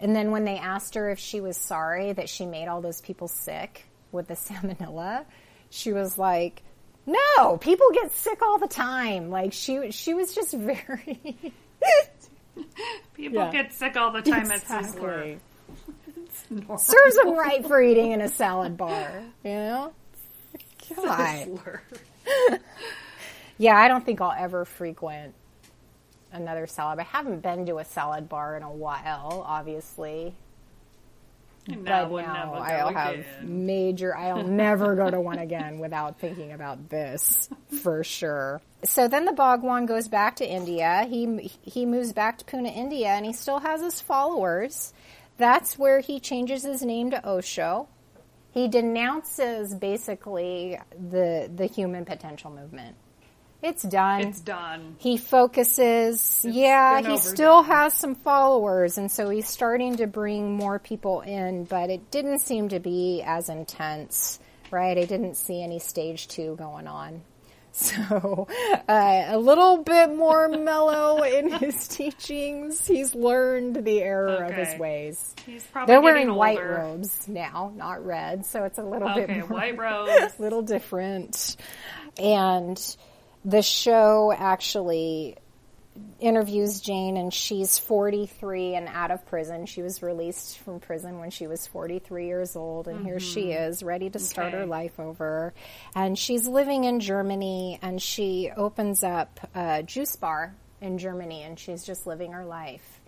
And 0.00 0.14
then 0.14 0.30
when 0.32 0.44
they 0.44 0.56
asked 0.58 0.94
her 0.96 1.10
if 1.10 1.18
she 1.18 1.40
was 1.40 1.56
sorry 1.56 2.12
that 2.12 2.28
she 2.28 2.46
made 2.46 2.66
all 2.68 2.80
those 2.80 3.00
people 3.00 3.28
sick 3.28 3.84
with 4.12 4.26
the 4.28 4.34
salmonella, 4.34 5.24
she 5.70 5.92
was 5.92 6.18
like, 6.18 6.62
"No, 7.06 7.56
people 7.58 7.86
get 7.92 8.12
sick 8.12 8.42
all 8.42 8.58
the 8.58 8.68
time." 8.68 9.30
Like 9.30 9.52
she 9.52 9.90
she 9.92 10.14
was 10.14 10.34
just 10.34 10.52
very 10.54 11.36
People 13.14 13.38
Yeah. 13.44 13.50
get 13.50 13.72
sick 13.72 13.96
all 13.96 14.10
the 14.12 14.22
time 14.22 14.50
at 14.50 14.62
Exactly. 14.62 15.00
Sizzler. 15.00 15.38
Normal. 16.50 16.78
serves 16.78 17.16
them 17.16 17.36
right 17.36 17.66
for 17.66 17.80
eating 17.80 18.10
in 18.12 18.20
a 18.20 18.28
salad 18.28 18.76
bar. 18.76 19.22
You 19.44 19.50
know, 19.50 19.92
come 20.94 21.08
on. 21.08 21.18
Sizzler. 21.18 21.80
Yeah, 23.56 23.76
I 23.76 23.86
don't 23.86 24.04
think 24.04 24.20
I'll 24.20 24.34
ever 24.36 24.64
frequent 24.64 25.32
another 26.34 26.66
salad. 26.66 26.98
I 26.98 27.04
haven't 27.04 27.40
been 27.42 27.66
to 27.66 27.78
a 27.78 27.84
salad 27.84 28.28
bar 28.28 28.56
in 28.56 28.62
a 28.62 28.70
while, 28.72 29.44
obviously. 29.46 30.34
And 31.66 31.84
but 31.84 31.90
now 31.90 32.08
we'll 32.08 32.26
now 32.26 32.52
never 32.52 32.56
I'll 32.56 32.92
have 32.92 33.14
again. 33.14 33.66
major. 33.66 34.14
I'll 34.14 34.42
never 34.46 34.94
go 34.94 35.10
to 35.10 35.20
one 35.20 35.38
again 35.38 35.78
without 35.78 36.18
thinking 36.18 36.52
about 36.52 36.90
this 36.90 37.48
for 37.82 38.04
sure. 38.04 38.60
So 38.84 39.08
then 39.08 39.24
the 39.24 39.32
Bhagwan 39.32 39.86
goes 39.86 40.08
back 40.08 40.36
to 40.36 40.46
India. 40.48 41.06
He 41.08 41.50
he 41.62 41.86
moves 41.86 42.12
back 42.12 42.38
to 42.38 42.44
Pune, 42.44 42.66
India, 42.74 43.08
and 43.08 43.24
he 43.24 43.32
still 43.32 43.60
has 43.60 43.80
his 43.80 44.00
followers. 44.00 44.92
That's 45.38 45.78
where 45.78 46.00
he 46.00 46.20
changes 46.20 46.64
his 46.64 46.82
name 46.82 47.10
to 47.12 47.26
Osho. 47.26 47.88
He 48.52 48.68
denounces 48.68 49.74
basically 49.74 50.78
the 50.92 51.50
the 51.54 51.66
human 51.66 52.04
potential 52.04 52.50
movement. 52.50 52.96
It's 53.64 53.82
done. 53.82 54.20
It's 54.20 54.40
done. 54.40 54.96
He 54.98 55.16
focuses, 55.16 56.44
yeah, 56.46 57.00
he 57.00 57.16
still 57.16 57.62
has 57.62 57.94
some 57.94 58.14
followers, 58.14 58.98
and 58.98 59.10
so 59.10 59.30
he's 59.30 59.48
starting 59.48 59.96
to 59.96 60.06
bring 60.06 60.54
more 60.54 60.78
people 60.78 61.22
in, 61.22 61.64
but 61.64 61.88
it 61.88 62.10
didn't 62.10 62.40
seem 62.40 62.68
to 62.68 62.78
be 62.78 63.22
as 63.24 63.48
intense, 63.48 64.38
right? 64.70 64.98
I 64.98 65.04
didn't 65.06 65.36
see 65.36 65.62
any 65.62 65.78
stage 65.78 66.28
two 66.28 66.56
going 66.56 66.86
on. 66.86 67.22
So, 67.76 68.46
uh, 68.88 69.24
a 69.26 69.36
little 69.36 69.78
bit 69.78 70.14
more 70.14 70.48
mellow 70.70 71.24
in 71.24 71.50
his 71.50 71.88
teachings. 71.88 72.86
He's 72.86 73.16
learned 73.16 73.84
the 73.84 74.00
error 74.00 74.44
of 74.44 74.52
his 74.54 74.78
ways. 74.78 75.34
He's 75.44 75.64
probably 75.64 75.92
They're 75.92 76.00
wearing 76.00 76.32
white 76.32 76.62
robes 76.64 77.26
now, 77.26 77.72
not 77.74 78.06
red, 78.06 78.46
so 78.46 78.62
it's 78.62 78.78
a 78.78 78.84
little 78.84 79.08
Okay, 79.08 79.26
bit 79.26 79.38
more 79.38 79.48
white 79.48 79.76
robes. 79.76 80.34
A 80.38 80.42
little 80.42 80.62
different. 80.62 81.56
And 82.16 82.78
the 83.44 83.62
show 83.62 84.32
actually 84.36 85.36
interviews 86.18 86.80
Jane, 86.80 87.16
and 87.16 87.32
she's 87.32 87.78
43 87.78 88.74
and 88.74 88.88
out 88.88 89.10
of 89.10 89.24
prison. 89.26 89.66
She 89.66 89.82
was 89.82 90.02
released 90.02 90.58
from 90.58 90.80
prison 90.80 91.20
when 91.20 91.30
she 91.30 91.46
was 91.46 91.66
43 91.66 92.26
years 92.26 92.56
old, 92.56 92.88
and 92.88 93.04
here 93.04 93.20
she 93.20 93.46
mm-hmm. 93.46 93.70
is, 93.70 93.82
ready 93.82 94.10
to 94.10 94.18
start 94.18 94.52
her 94.52 94.66
life 94.66 94.98
over. 94.98 95.54
And 95.94 96.18
she's 96.18 96.48
living 96.48 96.84
in 96.84 97.00
Germany, 97.00 97.78
and 97.80 98.02
she 98.02 98.50
opens 98.56 99.04
up 99.04 99.38
a 99.54 99.82
juice 99.82 100.16
bar 100.16 100.54
in 100.80 100.98
Germany, 100.98 101.42
and 101.42 101.58
she's 101.58 101.84
just 101.84 102.06
living 102.06 102.32
her 102.32 102.44
life 102.44 103.00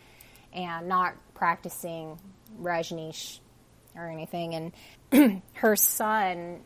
and 0.53 0.89
not 0.89 1.15
practicing 1.35 2.19
Rajneesh 2.61 3.41
or 3.97 4.09
anything. 4.09 4.73
And 5.13 5.43
her 5.55 5.77
son 5.77 6.61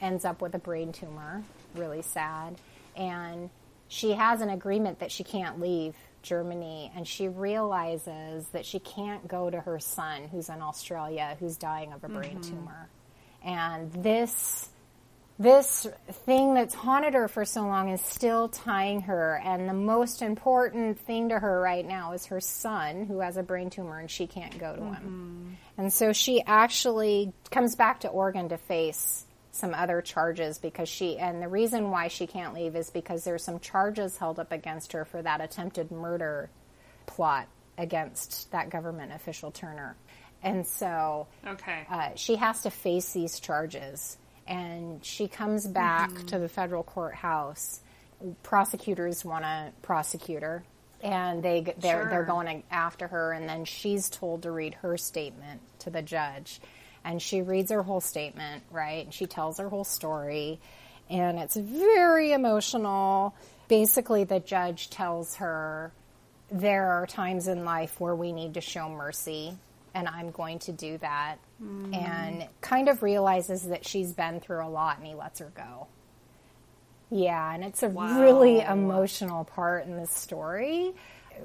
ends 0.00 0.24
up 0.24 0.40
with 0.40 0.54
a 0.54 0.58
brain 0.58 0.92
tumor, 0.92 1.42
really 1.74 2.02
sad. 2.02 2.56
And 2.96 3.50
she 3.88 4.12
has 4.12 4.40
an 4.40 4.50
agreement 4.50 5.00
that 5.00 5.12
she 5.12 5.24
can't 5.24 5.60
leave 5.60 5.94
Germany, 6.22 6.90
and 6.96 7.06
she 7.06 7.28
realizes 7.28 8.48
that 8.48 8.64
she 8.64 8.78
can't 8.78 9.28
go 9.28 9.50
to 9.50 9.60
her 9.60 9.78
son, 9.78 10.28
who's 10.28 10.48
in 10.48 10.62
Australia, 10.62 11.36
who's 11.38 11.56
dying 11.56 11.92
of 11.92 12.02
a 12.02 12.08
brain 12.08 12.38
mm-hmm. 12.38 12.50
tumor. 12.56 12.88
And 13.44 13.92
this 13.92 14.70
this 15.38 15.86
thing 16.24 16.54
that's 16.54 16.74
haunted 16.74 17.14
her 17.14 17.26
for 17.26 17.44
so 17.44 17.62
long 17.62 17.88
is 17.88 18.00
still 18.00 18.48
tying 18.48 19.00
her 19.02 19.40
and 19.44 19.68
the 19.68 19.74
most 19.74 20.22
important 20.22 21.00
thing 21.00 21.30
to 21.30 21.38
her 21.38 21.60
right 21.60 21.84
now 21.84 22.12
is 22.12 22.26
her 22.26 22.40
son 22.40 23.04
who 23.06 23.18
has 23.18 23.36
a 23.36 23.42
brain 23.42 23.68
tumor 23.68 23.98
and 23.98 24.08
she 24.08 24.28
can't 24.28 24.56
go 24.58 24.76
to 24.76 24.82
him. 24.82 24.94
Mm-hmm. 24.94 25.82
And 25.82 25.92
so 25.92 26.12
she 26.12 26.40
actually 26.46 27.32
comes 27.50 27.74
back 27.74 28.00
to 28.00 28.08
oregon 28.08 28.50
to 28.50 28.58
face 28.58 29.23
some 29.54 29.72
other 29.74 30.02
charges 30.02 30.58
because 30.58 30.88
she 30.88 31.18
and 31.18 31.40
the 31.42 31.48
reason 31.48 31.90
why 31.90 32.08
she 32.08 32.26
can't 32.26 32.54
leave 32.54 32.74
is 32.76 32.90
because 32.90 33.24
there's 33.24 33.42
some 33.44 33.60
charges 33.60 34.16
held 34.18 34.38
up 34.38 34.50
against 34.52 34.92
her 34.92 35.04
for 35.04 35.22
that 35.22 35.40
attempted 35.40 35.90
murder 35.90 36.50
plot 37.06 37.46
against 37.78 38.50
that 38.52 38.70
government 38.70 39.12
official 39.12 39.50
turner 39.50 39.96
and 40.42 40.66
so 40.66 41.26
Okay. 41.46 41.86
uh, 41.90 42.10
she 42.16 42.36
has 42.36 42.62
to 42.62 42.70
face 42.70 43.12
these 43.12 43.40
charges. 43.40 44.18
And 44.46 45.02
she 45.02 45.26
comes 45.26 45.66
back 45.66 46.10
Mm-hmm. 46.10 46.26
to 46.26 46.38
the 46.38 46.48
federal 46.50 46.82
courthouse. 46.82 47.80
Prosecutors 48.42 49.24
want 49.24 49.44
to 49.44 49.72
prosecute 49.82 50.42
her, 50.42 50.64
and 51.02 51.42
they 51.42 51.62
they're 51.78 52.02
Sure. 52.02 52.10
they're 52.10 52.24
going 52.24 52.62
after 52.70 53.08
her. 53.08 53.32
And 53.32 53.48
then 53.48 53.64
she's 53.64 54.10
told 54.10 54.42
to 54.42 54.50
read 54.50 54.74
her 54.74 54.96
statement 54.98 55.60
to 55.80 55.90
the 55.90 56.02
judge, 56.02 56.60
and 57.04 57.20
she 57.20 57.42
reads 57.42 57.70
her 57.70 57.82
whole 57.82 58.00
statement, 58.00 58.62
right? 58.70 59.04
And 59.04 59.14
she 59.14 59.26
tells 59.26 59.58
her 59.58 59.68
whole 59.68 59.84
story, 59.84 60.58
and 61.10 61.38
it's 61.38 61.56
very 61.56 62.32
emotional. 62.32 63.34
Basically, 63.68 64.24
the 64.24 64.40
judge 64.40 64.90
tells 64.90 65.36
her 65.36 65.92
there 66.50 66.92
are 66.92 67.06
times 67.06 67.48
in 67.48 67.64
life 67.64 68.00
where 68.00 68.14
we 68.14 68.32
need 68.32 68.54
to 68.54 68.60
show 68.60 68.88
mercy, 68.88 69.56
and 69.94 70.08
I'm 70.08 70.30
going 70.30 70.58
to 70.60 70.72
do 70.72 70.98
that. 70.98 71.36
Mm-hmm. 71.62 71.94
And 71.94 72.48
kind 72.60 72.88
of 72.88 73.02
realizes 73.02 73.62
that 73.68 73.86
she's 73.86 74.12
been 74.12 74.40
through 74.40 74.66
a 74.66 74.68
lot, 74.68 74.98
and 74.98 75.06
he 75.06 75.14
lets 75.14 75.38
her 75.40 75.52
go. 75.54 75.86
Yeah, 77.10 77.54
and 77.54 77.62
it's 77.64 77.82
a 77.82 77.88
Wow. 77.88 78.20
really 78.20 78.60
emotional 78.60 79.44
part 79.44 79.86
in 79.86 79.96
this 79.96 80.10
story. 80.10 80.92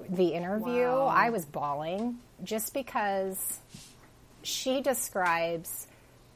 The 0.10 0.30
interview, 0.30 0.88
Wow. 0.88 1.08
I 1.08 1.30
was 1.30 1.46
bawling 1.46 2.18
just 2.44 2.74
because 2.74 3.60
she 4.50 4.82
describes 4.82 5.88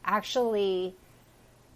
actually 0.06 0.96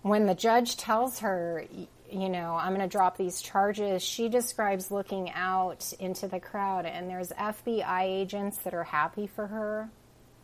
when 0.01 0.25
the 0.25 0.35
judge 0.35 0.77
tells 0.77 1.19
her, 1.19 1.65
you 2.11 2.29
know, 2.29 2.53
I'm 2.53 2.69
going 2.69 2.88
to 2.88 2.91
drop 2.91 3.17
these 3.17 3.41
charges, 3.41 4.01
she 4.01 4.29
describes 4.29 4.91
looking 4.91 5.31
out 5.31 5.93
into 5.99 6.27
the 6.27 6.39
crowd 6.39 6.85
and 6.85 7.09
there's 7.09 7.29
FBI 7.29 8.03
agents 8.03 8.57
that 8.59 8.73
are 8.73 8.83
happy 8.83 9.27
for 9.27 9.47
her, 9.47 9.89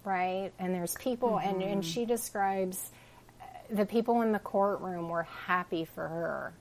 right? 0.04 0.52
And 0.60 0.74
there's 0.74 0.96
people, 0.96 1.40
and, 1.40 1.62
and 1.62 1.86
she 1.86 2.06
describes 2.06 2.92
uh, 3.40 3.46
the 3.70 3.86
people 3.86 4.22
in 4.22 4.32
the 4.32 4.40
courtroom 4.40 5.10
were 5.10 5.24
happy 5.24 5.86
for 5.86 6.08
her. 6.08 6.54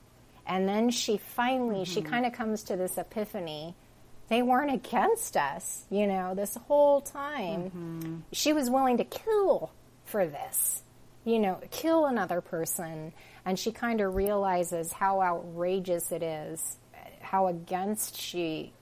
And 0.45 0.67
then 0.67 0.89
she 0.89 1.17
finally, 1.17 1.85
she 1.85 2.01
kind 2.01 2.25
of 2.25 2.33
comes 2.33 2.63
to 2.63 2.75
this 2.75 2.97
epiphany. 2.97 3.75
They 4.29 4.41
weren't 4.41 4.73
against 4.73 5.37
us, 5.37 5.85
you 5.89 6.07
know, 6.07 6.33
this 6.33 6.55
whole 6.67 7.01
time. 7.01 7.63
Mm-hmm. 7.63 8.15
She 8.31 8.53
was 8.53 8.69
willing 8.69 8.97
to 8.97 9.03
kill 9.03 9.71
for 10.05 10.25
this 10.25 10.83
you 11.25 11.39
know, 11.39 11.59
kill 11.71 12.05
another 12.05 12.41
person. 12.41 13.13
And 13.45 13.57
she 13.57 13.71
kind 13.71 14.01
of 14.01 14.15
realizes 14.15 14.91
how 14.91 15.21
outrageous 15.21 16.11
it 16.11 16.23
is, 16.23 16.77
how 17.21 17.47
against 17.47 18.17
she 18.17 18.73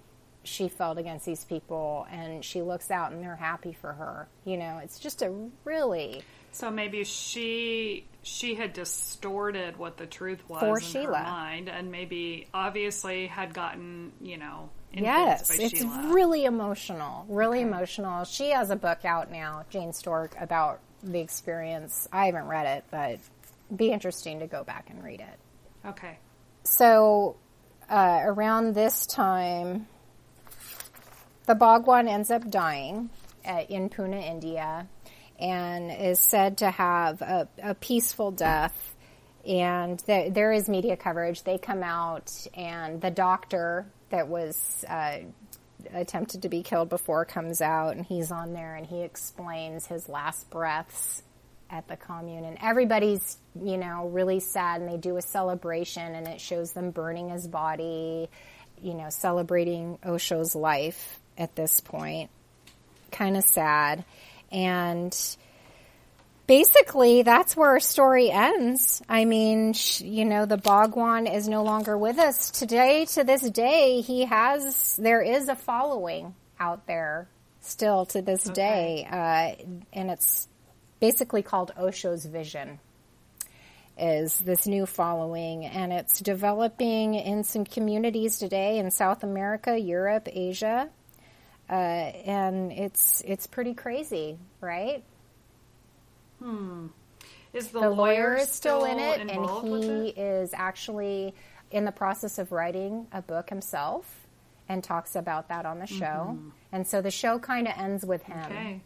she 0.44 0.68
felt 0.68 0.98
against 0.98 1.24
these 1.24 1.46
people, 1.46 2.08
and 2.12 2.44
she 2.44 2.64
looks 2.64 2.90
out 2.90 3.12
and 3.12 3.24
they're 3.24 3.36
happy 3.36 3.74
for 3.74 3.94
her. 3.94 4.28
You 4.44 4.58
know, 4.58 4.80
it's 4.84 4.98
just 4.98 5.22
a 5.22 5.32
really 5.64 6.24
So 6.52 6.70
maybe 6.70 7.04
she 7.04 8.06
she 8.24 8.56
had 8.56 8.74
distorted 8.74 9.78
what 9.78 9.98
the 9.98 10.06
truth 10.06 10.40
was 10.48 10.60
For 10.60 10.78
in 10.78 10.84
Sheila. 10.84 11.18
her 11.18 11.24
mind, 11.24 11.70
and 11.70 11.92
maybe 11.92 12.48
obviously 12.54 13.28
had 13.28 13.54
gotten 13.54 14.12
you 14.22 14.38
know 14.38 14.70
yes, 14.94 15.50
by 15.50 15.64
it's 15.64 15.80
Sheila. 15.80 16.14
really 16.14 16.46
emotional, 16.46 17.26
really 17.30 17.62
emotional. 17.62 18.24
She 18.26 18.50
has 18.52 18.70
a 18.70 18.76
book 18.76 19.06
out 19.06 19.32
now, 19.32 19.66
Jane 19.70 19.94
Stork, 19.94 20.36
about 20.40 20.80
the 21.04 21.20
experience. 21.20 22.08
I 22.12 22.28
haven't 22.28 22.46
read 22.48 22.68
it, 22.78 22.84
but 22.92 23.20
be 23.76 23.92
interesting 23.92 24.40
to 24.40 24.48
go 24.48 24.64
back 24.64 24.90
and 24.90 25.04
read 25.04 25.22
it. 25.22 25.88
okay. 25.88 26.18
So 26.64 27.38
uh, 27.90 28.20
around 28.24 28.76
this 28.76 29.08
time, 29.08 29.88
the 31.48 31.56
Bhagwan 31.56 32.08
ends 32.08 32.30
up 32.30 32.50
dying 32.52 33.10
uh, 33.46 33.64
in 33.68 33.90
Pune, 33.90 34.22
India, 34.24 34.88
and 35.42 35.92
is 35.92 36.20
said 36.20 36.60
to 36.60 36.70
have 36.70 37.22
a, 37.22 37.48
a 37.62 37.76
peaceful 37.76 38.32
death. 38.32 38.96
And 39.46 40.00
there 40.06 40.52
is 40.52 40.70
media 40.70 40.96
coverage. 40.96 41.44
They 41.44 41.58
come 41.58 41.82
out, 41.82 42.32
and 42.54 43.02
the 43.02 43.10
doctor 43.10 43.88
that 44.12 44.28
was 44.28 44.86
uh, 44.88 45.18
attempted 45.92 46.44
to 46.44 46.50
be 46.50 46.62
killed 46.62 46.90
before 46.90 47.26
comes 47.26 47.60
out, 47.60 47.96
and 47.96 48.06
he's 48.06 48.32
on 48.32 48.54
there, 48.54 48.76
and 48.76 48.86
he 48.86 49.02
explains 49.02 49.88
his 49.88 50.08
last 50.08 50.50
breaths 50.52 51.24
at 51.72 51.88
the 51.88 51.96
commune 51.96 52.44
and 52.44 52.58
everybody's 52.62 53.38
you 53.56 53.78
know 53.78 54.10
really 54.10 54.42
sad 54.42 54.82
and 54.82 54.92
they 54.92 54.98
do 54.98 55.16
a 55.16 55.22
celebration 55.22 56.16
and 56.16 56.28
it 56.28 56.42
shows 56.42 56.74
them 56.74 56.92
burning 56.92 57.30
his 57.30 57.48
body 57.48 58.30
you 58.82 58.94
know 58.94 59.08
celebrating 59.08 59.98
osho's 60.04 60.54
life 60.54 61.18
at 61.38 61.56
this 61.56 61.80
point 61.80 62.30
kind 63.12 63.38
of 63.38 63.44
sad. 63.44 64.04
And 64.52 65.18
basically, 66.48 67.22
that's 67.24 67.56
where 67.56 67.70
our 67.70 67.80
story 67.80 68.30
ends. 68.32 69.02
I 69.08 69.26
mean, 69.26 69.74
sh- 69.74 70.02
you 70.02 70.26
know, 70.26 70.46
the 70.46 70.58
Bhagwan 70.58 71.28
is 71.28 71.48
no 71.48 71.64
longer 71.64 71.98
with 71.98 72.20
us 72.20 72.52
today. 72.52 73.06
To 73.14 73.24
this 73.24 73.50
day, 73.50 74.02
he 74.02 74.26
has, 74.26 74.98
there 74.98 75.22
is 75.22 75.48
a 75.48 75.56
following 75.56 76.36
out 76.60 76.86
there 76.88 77.28
still 77.62 78.06
to 78.08 78.22
this 78.22 78.50
Okay. 78.50 78.54
day. 78.54 79.08
Uh, 79.10 79.72
and 79.94 80.12
it's 80.12 80.48
basically 81.00 81.42
called 81.44 81.72
Osho's 81.78 82.26
Vision 82.26 82.80
is 83.98 84.38
this 84.40 84.66
new 84.66 84.86
following 84.86 85.66
and 85.66 85.92
it's 85.94 86.20
developing 86.20 87.14
in 87.14 87.44
some 87.44 87.66
communities 87.66 88.40
today 88.40 88.80
in 88.80 88.90
South 88.90 89.24
America, 89.24 89.78
Europe, 89.78 90.28
Asia. 90.32 90.90
Uh, 91.72 91.76
and 91.76 92.72
it's 92.74 93.22
it's 93.26 93.48
pretty 93.48 93.74
crazy, 93.74 94.38
right? 94.60 95.04
Is 97.54 97.68
the, 97.70 97.80
The 97.80 97.90
lawyer, 97.90 97.96
lawyer 97.96 98.36
is 98.38 98.50
still 98.50 98.84
in 98.86 99.00
it, 99.00 99.22
and 99.22 99.46
he 99.74 100.10
it? 100.10 100.18
is 100.18 100.52
actually 100.54 101.34
in 101.72 101.86
the 101.86 101.92
process 101.92 102.40
of 102.40 102.52
writing 102.52 103.08
a 103.14 103.22
book 103.22 103.50
himself 103.50 104.28
and 104.68 104.84
talks 104.84 105.16
about 105.16 105.50
that 105.50 105.66
on 105.66 105.80
the 105.80 105.88
show. 105.88 106.38
And 106.72 106.86
so 106.88 107.02
the 107.02 107.12
show 107.12 107.40
kind 107.40 107.68
of 107.68 107.74
ends 107.78 108.06
with 108.06 108.24
him. 108.24 108.40
Okay. 108.46 108.82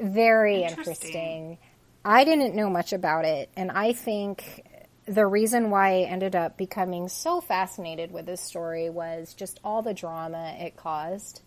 Very 0.00 0.62
Interesting. 0.62 0.96
interesting. 0.96 1.58
I 2.04 2.24
didn't 2.24 2.54
know 2.54 2.68
much 2.68 2.92
about 2.92 3.24
it, 3.24 3.48
and 3.56 3.70
I 3.70 3.92
think 3.92 4.64
the 5.06 5.26
reason 5.26 5.70
why 5.70 6.00
I 6.00 6.02
ended 6.02 6.34
up 6.34 6.56
becoming 6.56 7.08
so 7.08 7.40
fascinated 7.40 8.10
with 8.10 8.26
this 8.26 8.40
story 8.40 8.90
was 8.90 9.34
just 9.34 9.60
all 9.64 9.82
the 9.82 9.94
drama 9.94 10.56
it 10.58 10.76
caused. 10.76 11.42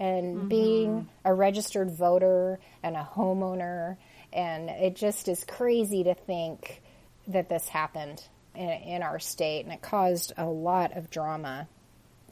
And 0.00 0.36
mm-hmm. 0.36 0.48
being 0.48 1.08
a 1.24 1.32
registered 1.32 1.90
voter 1.90 2.58
and 2.82 2.96
a 2.96 3.08
homeowner, 3.14 3.98
and 4.32 4.70
it 4.70 4.96
just 4.96 5.28
is 5.28 5.44
crazy 5.44 6.04
to 6.04 6.14
think 6.14 6.82
that 7.28 7.48
this 7.48 7.68
happened 7.68 8.24
in, 8.54 8.70
in 8.70 9.02
our 9.02 9.18
state, 9.18 9.64
and 9.64 9.74
it 9.74 9.82
caused 9.82 10.32
a 10.36 10.46
lot 10.46 10.96
of 10.96 11.10
drama 11.10 11.68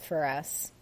for 0.03 0.25
us. 0.25 0.73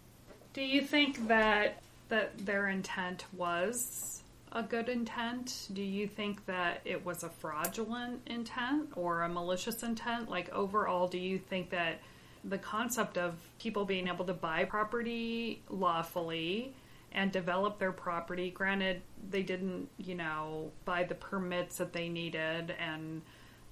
Do 0.53 0.61
you 0.61 0.81
think 0.81 1.27
that 1.27 1.81
that 2.09 2.37
their 2.45 2.69
intent 2.69 3.25
was 3.35 4.23
a 4.51 4.63
good 4.63 4.89
intent? 4.89 5.67
Do 5.73 5.81
you 5.81 6.07
think 6.07 6.45
that 6.45 6.81
it 6.85 7.05
was 7.05 7.23
a 7.23 7.29
fraudulent 7.29 8.21
intent 8.27 8.89
or 8.95 9.23
a 9.23 9.29
malicious 9.29 9.83
intent? 9.83 10.29
Like 10.29 10.49
overall, 10.53 11.07
do 11.07 11.17
you 11.17 11.37
think 11.37 11.71
that 11.71 11.99
the 12.47 12.57
concept 12.57 13.17
of 13.17 13.35
people 13.59 13.85
being 13.85 14.07
able 14.07 14.25
to 14.25 14.33
buy 14.33 14.63
property 14.65 15.61
lawfully 15.69 16.73
and 17.11 17.31
develop 17.31 17.79
their 17.79 17.91
property, 17.91 18.49
granted 18.49 19.01
they 19.29 19.43
didn't, 19.43 19.89
you 19.97 20.15
know, 20.15 20.71
buy 20.85 21.03
the 21.03 21.15
permits 21.15 21.77
that 21.77 21.93
they 21.93 22.09
needed 22.09 22.73
and 22.79 23.21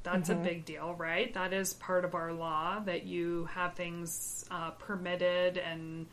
that's 0.03 0.29
a 0.29 0.35
big 0.35 0.65
deal, 0.65 0.93
right? 0.93 1.33
That 1.33 1.51
is 1.51 1.73
part 1.73 2.05
of 2.05 2.13
our 2.13 2.31
law 2.31 2.79
that 2.85 3.07
you 3.07 3.49
have 3.53 3.73
things 3.73 4.45
uh, 4.51 4.69
permitted 4.71 5.57
and 5.57 6.05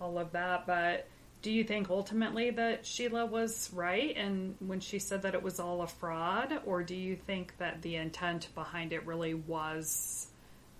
all 0.00 0.18
of 0.18 0.32
that. 0.32 0.66
But 0.66 1.06
do 1.42 1.52
you 1.52 1.62
think 1.62 1.90
ultimately 1.90 2.50
that 2.52 2.86
Sheila 2.86 3.26
was 3.26 3.68
right 3.74 4.16
and 4.16 4.56
when 4.60 4.80
she 4.80 4.98
said 4.98 5.22
that 5.22 5.34
it 5.34 5.42
was 5.42 5.60
all 5.60 5.82
a 5.82 5.86
fraud, 5.86 6.58
or 6.64 6.82
do 6.82 6.94
you 6.94 7.16
think 7.16 7.58
that 7.58 7.82
the 7.82 7.96
intent 7.96 8.48
behind 8.54 8.94
it 8.94 9.04
really 9.04 9.34
was? 9.34 10.28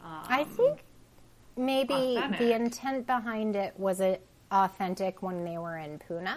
I 0.03 0.45
think 0.45 0.85
maybe 1.57 2.17
authentic. 2.17 2.39
the 2.39 2.55
intent 2.55 3.07
behind 3.07 3.57
it 3.57 3.79
was 3.79 4.01
it 4.01 4.27
authentic 4.51 5.23
when 5.23 5.45
they 5.45 5.59
were 5.59 5.77
in 5.77 5.99
Pune. 5.99 6.37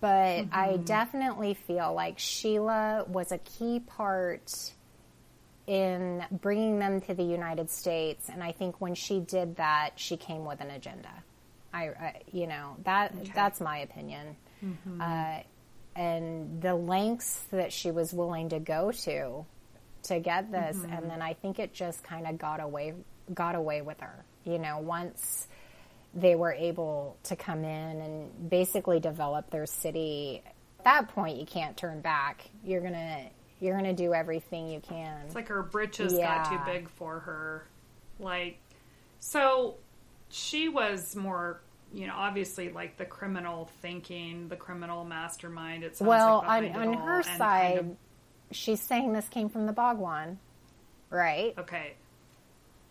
But 0.00 0.46
I 0.52 0.72
mm-hmm. 0.74 0.84
definitely 0.84 1.54
feel 1.54 1.94
like 1.94 2.18
Sheila 2.18 3.04
was 3.08 3.32
a 3.32 3.38
key 3.38 3.80
part 3.80 4.52
in 5.66 6.24
bringing 6.30 6.78
them 6.78 7.00
to 7.02 7.14
the 7.14 7.24
United 7.24 7.70
States, 7.70 8.28
and 8.28 8.42
I 8.42 8.52
think 8.52 8.80
when 8.80 8.94
she 8.94 9.18
did 9.20 9.56
that, 9.56 9.92
she 9.96 10.16
came 10.16 10.44
with 10.44 10.60
an 10.60 10.70
agenda. 10.70 11.10
I, 11.72 11.88
I 11.88 12.22
you 12.32 12.46
know, 12.46 12.76
that 12.84 13.14
that's 13.34 13.60
my 13.60 13.78
opinion. 13.78 14.36
Mm-hmm. 14.64 15.00
Uh, 15.00 15.40
and 15.96 16.60
the 16.60 16.74
lengths 16.74 17.44
that 17.50 17.72
she 17.72 17.90
was 17.90 18.12
willing 18.12 18.50
to 18.50 18.60
go 18.60 18.92
to 18.92 19.44
to 20.04 20.20
get 20.20 20.52
this 20.52 20.76
and 20.76 20.92
mm-hmm. 20.92 21.08
then 21.08 21.22
I 21.22 21.32
think 21.32 21.58
it 21.58 21.72
just 21.74 22.04
kind 22.04 22.26
of 22.26 22.38
got 22.38 22.60
away 22.60 22.94
got 23.34 23.54
away 23.54 23.82
with 23.82 24.00
her. 24.00 24.24
You 24.44 24.58
know, 24.58 24.78
once 24.78 25.48
they 26.14 26.34
were 26.34 26.52
able 26.52 27.16
to 27.24 27.36
come 27.36 27.64
in 27.64 28.00
and 28.00 28.50
basically 28.50 29.00
develop 29.00 29.50
their 29.50 29.66
city, 29.66 30.42
at 30.78 30.84
that 30.84 31.08
point 31.08 31.38
you 31.38 31.46
can't 31.46 31.76
turn 31.76 32.00
back. 32.00 32.48
You're 32.64 32.80
to 32.80 33.26
you're 33.60 33.80
to 33.80 33.92
do 33.92 34.12
everything 34.12 34.68
you 34.68 34.80
can. 34.80 35.22
It's 35.26 35.34
like 35.34 35.48
her 35.48 35.62
britches 35.62 36.12
got 36.12 36.50
too 36.50 36.60
big 36.66 36.88
for 36.90 37.20
her. 37.20 37.66
Like, 38.18 38.58
so 39.18 39.76
she 40.28 40.68
was 40.68 41.16
more, 41.16 41.60
you 41.94 42.06
know, 42.06 42.14
obviously 42.14 42.70
like 42.70 42.98
the 42.98 43.04
criminal 43.04 43.70
thinking, 43.80 44.48
the 44.48 44.56
criminal 44.56 45.04
mastermind. 45.04 45.84
It 45.84 45.96
sounds 45.96 46.08
well, 46.08 46.44
like 46.46 46.74
on, 46.74 46.88
on 46.88 46.94
her 46.94 47.16
and 47.18 47.24
kind 47.26 47.38
side, 47.38 47.78
of- 47.78 47.96
she's 48.52 48.80
saying 48.80 49.12
this 49.12 49.28
came 49.28 49.48
from 49.48 49.66
the 49.66 49.72
Bhagwan, 49.72 50.38
right? 51.10 51.54
okay. 51.58 51.94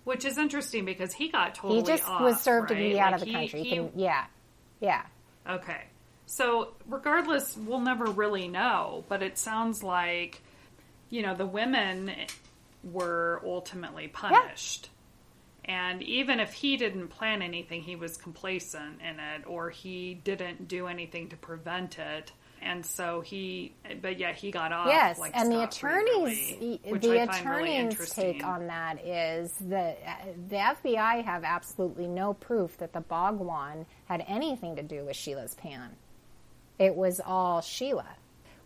Which 0.05 0.23
is 0.23 0.37
interesting 0.37 0.85
because 0.85 1.13
he 1.13 1.29
got 1.29 1.55
totally 1.55 1.81
he 1.81 1.85
just 1.85 2.07
off, 2.07 2.21
was 2.21 2.39
served 2.39 2.69
to 2.69 2.75
be 2.75 2.97
out 2.99 3.11
Like, 3.11 3.13
of 3.15 3.19
the 3.21 3.25
he- 3.25 3.33
country. 3.33 3.63
he- 3.63 3.69
Can- 3.75 3.91
yeah, 3.95 4.25
yeah. 4.79 5.01
Okay. 5.49 5.81
So, 6.27 6.73
regardless, 6.87 7.55
we'll 7.57 7.81
never 7.81 8.05
really 8.05 8.47
know, 8.47 9.03
but 9.09 9.21
it 9.21 9.37
sounds 9.37 9.83
like, 9.83 10.41
you 11.09 11.21
know, 11.21 11.35
the 11.35 11.45
women 11.45 12.11
were 12.83 13.41
ultimately 13.45 14.07
punished. 14.07 14.89
And 15.65 16.01
even 16.03 16.39
if 16.39 16.53
he 16.53 16.77
didn't 16.77 17.07
plan 17.09 17.41
anything, 17.41 17.81
he 17.81 17.95
was 17.95 18.17
complacent 18.17 19.01
in 19.01 19.19
it, 19.19 19.43
or 19.47 19.69
he 19.71 20.13
didn't 20.13 20.67
do 20.67 20.87
anything 20.87 21.29
to 21.29 21.35
prevent 21.37 21.97
it. 21.99 22.31
And 22.65 22.83
so 22.83 23.21
he, 23.21 23.75
but 24.01 24.17
yeah, 24.17 24.33
he 24.33 24.49
got 24.49 24.71
off. 24.71 24.87
Yes, 24.87 25.19
like, 25.19 25.37
and 25.37 25.51
the 25.51 25.63
attorneys, 25.63 26.55
really, 26.59 26.79
the 26.83 26.89
find 26.97 27.05
really 27.05 27.19
attorney's 27.19 28.09
take 28.09 28.43
on 28.43 28.65
that 28.67 29.05
is 29.05 29.53
that 29.61 29.99
uh, 30.05 30.25
the 30.49 30.55
FBI 30.55 31.23
have 31.23 31.43
absolutely 31.43 32.07
no 32.07 32.33
proof 32.33 32.75
that 32.79 32.91
the 32.91 33.01
Bhagwan 33.01 33.85
had 34.05 34.25
anything 34.27 34.75
to 34.77 34.81
do 34.81 35.05
with 35.05 35.15
Sheila's 35.15 35.53
pan. 35.53 35.91
It 36.79 36.95
was 36.95 37.21
all 37.23 37.61
Sheila. 37.61 38.07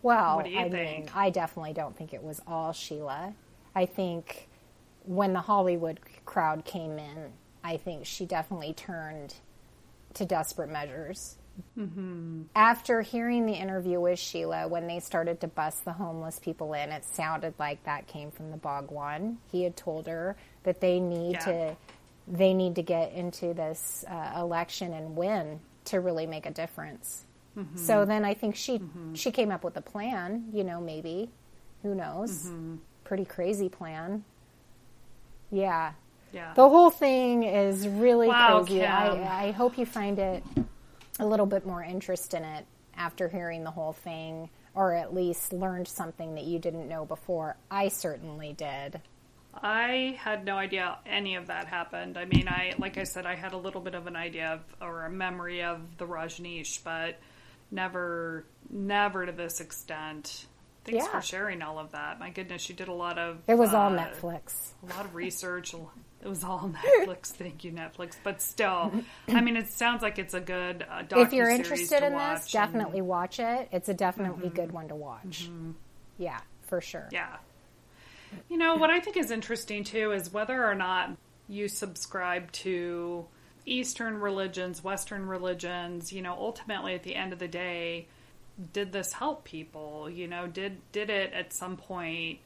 Well, 0.01 0.37
What 0.37 0.45
do 0.45 0.51
you 0.51 0.59
I 0.59 0.69
mean. 0.69 1.09
I 1.13 1.29
definitely 1.29 1.73
don't 1.73 1.95
think 1.95 2.13
it 2.13 2.23
was 2.23 2.39
all 2.47 2.71
Sheila. 2.71 3.33
I 3.75 3.85
think 3.85 4.47
when 5.03 5.33
the 5.33 5.41
Hollywood 5.41 5.99
crowd 6.23 6.63
came 6.63 6.97
in, 6.97 7.33
I 7.65 7.75
think 7.75 8.05
she 8.05 8.25
definitely 8.25 8.71
turned 8.73 9.35
to 10.13 10.25
desperate 10.25 10.69
measures 10.69 11.35
Mm-hmm. 11.77 12.43
after 12.55 13.01
hearing 13.01 13.45
the 13.45 13.53
interview 13.53 13.99
with 13.99 14.19
Sheila, 14.19 14.67
when 14.67 14.87
they 14.87 14.99
started 14.99 15.41
to 15.41 15.47
bust 15.47 15.85
the 15.85 15.93
homeless 15.93 16.39
people 16.39 16.73
in, 16.73 16.91
it 16.91 17.05
sounded 17.05 17.53
like 17.59 17.83
that 17.85 18.07
came 18.07 18.31
from 18.31 18.51
the 18.51 18.57
Bhagwan. 18.57 19.37
He 19.51 19.63
had 19.63 19.75
told 19.75 20.07
her 20.07 20.35
that 20.63 20.81
they 20.81 20.99
need 20.99 21.33
Yeah. 21.33 21.45
to 21.45 21.75
they 22.31 22.53
need 22.53 22.75
to 22.75 22.83
get 22.83 23.13
into 23.13 23.55
this 23.55 24.05
uh, 24.07 24.33
election 24.39 24.93
and 24.93 25.15
win 25.15 25.59
to 25.85 25.99
really 25.99 26.27
make 26.27 26.45
a 26.45 26.51
difference. 26.51 27.25
Mm-hmm. 27.57 27.75
So 27.77 28.05
then 28.05 28.23
I 28.23 28.35
think 28.35 28.55
she 28.55 28.77
mm-hmm. 28.77 29.15
she 29.15 29.31
came 29.31 29.51
up 29.51 29.63
with 29.63 29.75
a 29.77 29.81
plan. 29.81 30.45
You 30.53 30.63
know, 30.63 30.79
maybe 30.79 31.31
who 31.81 31.95
knows? 31.95 32.51
Pretty 33.03 33.25
crazy 33.25 33.69
plan. 33.69 34.23
Yeah. 35.51 35.93
Yeah. 36.31 36.53
The 36.53 36.69
whole 36.69 36.91
thing 36.91 37.43
is 37.43 37.87
really 37.87 38.27
Wow, 38.27 38.63
crazy. 38.63 38.81
Kim. 38.81 38.91
I, 38.91 39.45
I 39.47 39.51
hope 39.51 39.77
you 39.79 39.85
find 39.85 40.19
it 40.19 40.43
a 41.19 41.25
little 41.25 41.45
bit 41.45 41.65
more 41.65 41.83
interest 41.83 42.33
in 42.33 42.43
it 42.43 42.65
after 42.97 43.27
hearing 43.27 43.63
the 43.63 43.71
whole 43.71 43.93
thing, 43.93 44.49
or 44.73 44.93
at 44.93 45.13
least 45.13 45.53
learned 45.53 45.87
something 45.87 46.35
that 46.35 46.43
you 46.45 46.59
didn't 46.59 46.87
know 46.87 47.05
before. 47.05 47.57
I 47.69 47.89
certainly 47.89 48.53
did. 48.53 49.01
I 49.53 50.17
had 50.19 50.45
no 50.45 50.57
idea 50.57 50.97
any 51.05 51.35
of 51.35 51.47
that 51.47 51.67
happened. 51.67 52.17
I 52.17 52.25
mean, 52.25 52.47
I 52.47 52.73
like 52.77 52.97
I 52.97 53.03
said, 53.03 53.25
I 53.25 53.35
had 53.35 53.53
a 53.53 53.57
little 53.57 53.81
bit 53.81 53.95
of 53.95 54.07
an 54.07 54.15
idea 54.15 54.53
of 54.53 54.61
or 54.81 55.05
a 55.05 55.09
memory 55.09 55.63
of 55.63 55.81
the 55.97 56.05
Rajneesh, 56.05 56.83
but 56.83 57.19
never, 57.71 58.45
never 58.69 59.25
to 59.25 59.31
this 59.31 59.59
extent. 59.59 60.45
Thanks 60.85 61.03
Yeah. 61.05 61.11
for 61.11 61.21
sharing 61.21 61.61
all 61.61 61.77
of 61.79 61.91
that. 61.91 62.19
My 62.19 62.29
goodness, 62.29 62.69
you 62.69 62.75
did 62.75 62.87
a 62.87 62.93
lot 62.93 63.17
of. 63.17 63.39
It 63.47 63.55
was 63.57 63.73
all 63.73 63.91
uh, 63.91 63.97
Netflix. 64.05 64.71
A 64.83 64.95
lot 64.95 65.05
of 65.05 65.15
research. 65.15 65.73
It 66.21 66.27
was 66.27 66.43
all 66.43 66.71
Netflix. 67.05 67.27
Thank 67.27 67.63
you, 67.63 67.71
Netflix. 67.71 68.15
But 68.23 68.41
still, 68.41 68.91
I 69.27 69.41
mean, 69.41 69.55
it 69.55 69.69
sounds 69.69 70.01
like 70.01 70.19
it's 70.19 70.33
a 70.33 70.41
good 70.41 70.85
uh, 70.89 71.03
If 71.11 71.33
you're 71.33 71.49
interested 71.49 72.03
in 72.03 72.13
this, 72.13 72.43
and- 72.43 72.51
definitely 72.51 73.01
watch 73.01 73.39
it. 73.39 73.69
It's 73.71 73.89
a 73.89 73.93
definitely 73.93 74.49
good 74.49 74.71
one 74.71 74.89
to 74.89 74.95
watch. 74.95 75.49
Yeah, 76.17 76.39
for 76.63 76.81
sure. 76.81 77.07
Yeah. 77.11 77.37
You 78.49 78.57
know, 78.57 78.75
what 78.75 78.89
I 78.89 78.99
think 78.99 79.17
is 79.17 79.31
interesting 79.31 79.83
too 79.83 80.11
is 80.11 80.31
whether 80.31 80.63
or 80.65 80.75
not 80.75 81.15
you 81.47 81.67
subscribe 81.67 82.51
to 82.51 83.25
Eastern 83.65 84.19
religions, 84.19 84.83
Western 84.83 85.25
religions, 85.25 86.11
you 86.13 86.21
know, 86.21 86.33
ultimately 86.33 86.93
at 86.93 87.03
the 87.03 87.15
end 87.15 87.33
of 87.33 87.39
the 87.39 87.47
day, 87.47 88.07
did 88.73 88.91
this 88.91 89.13
help 89.13 89.45
people? 89.45 90.09
You 90.09 90.27
know, 90.27 90.45
did 90.47 90.77
did 90.91 91.09
it 91.09 91.33
at 91.33 91.53
some 91.53 91.77
point 91.77 92.39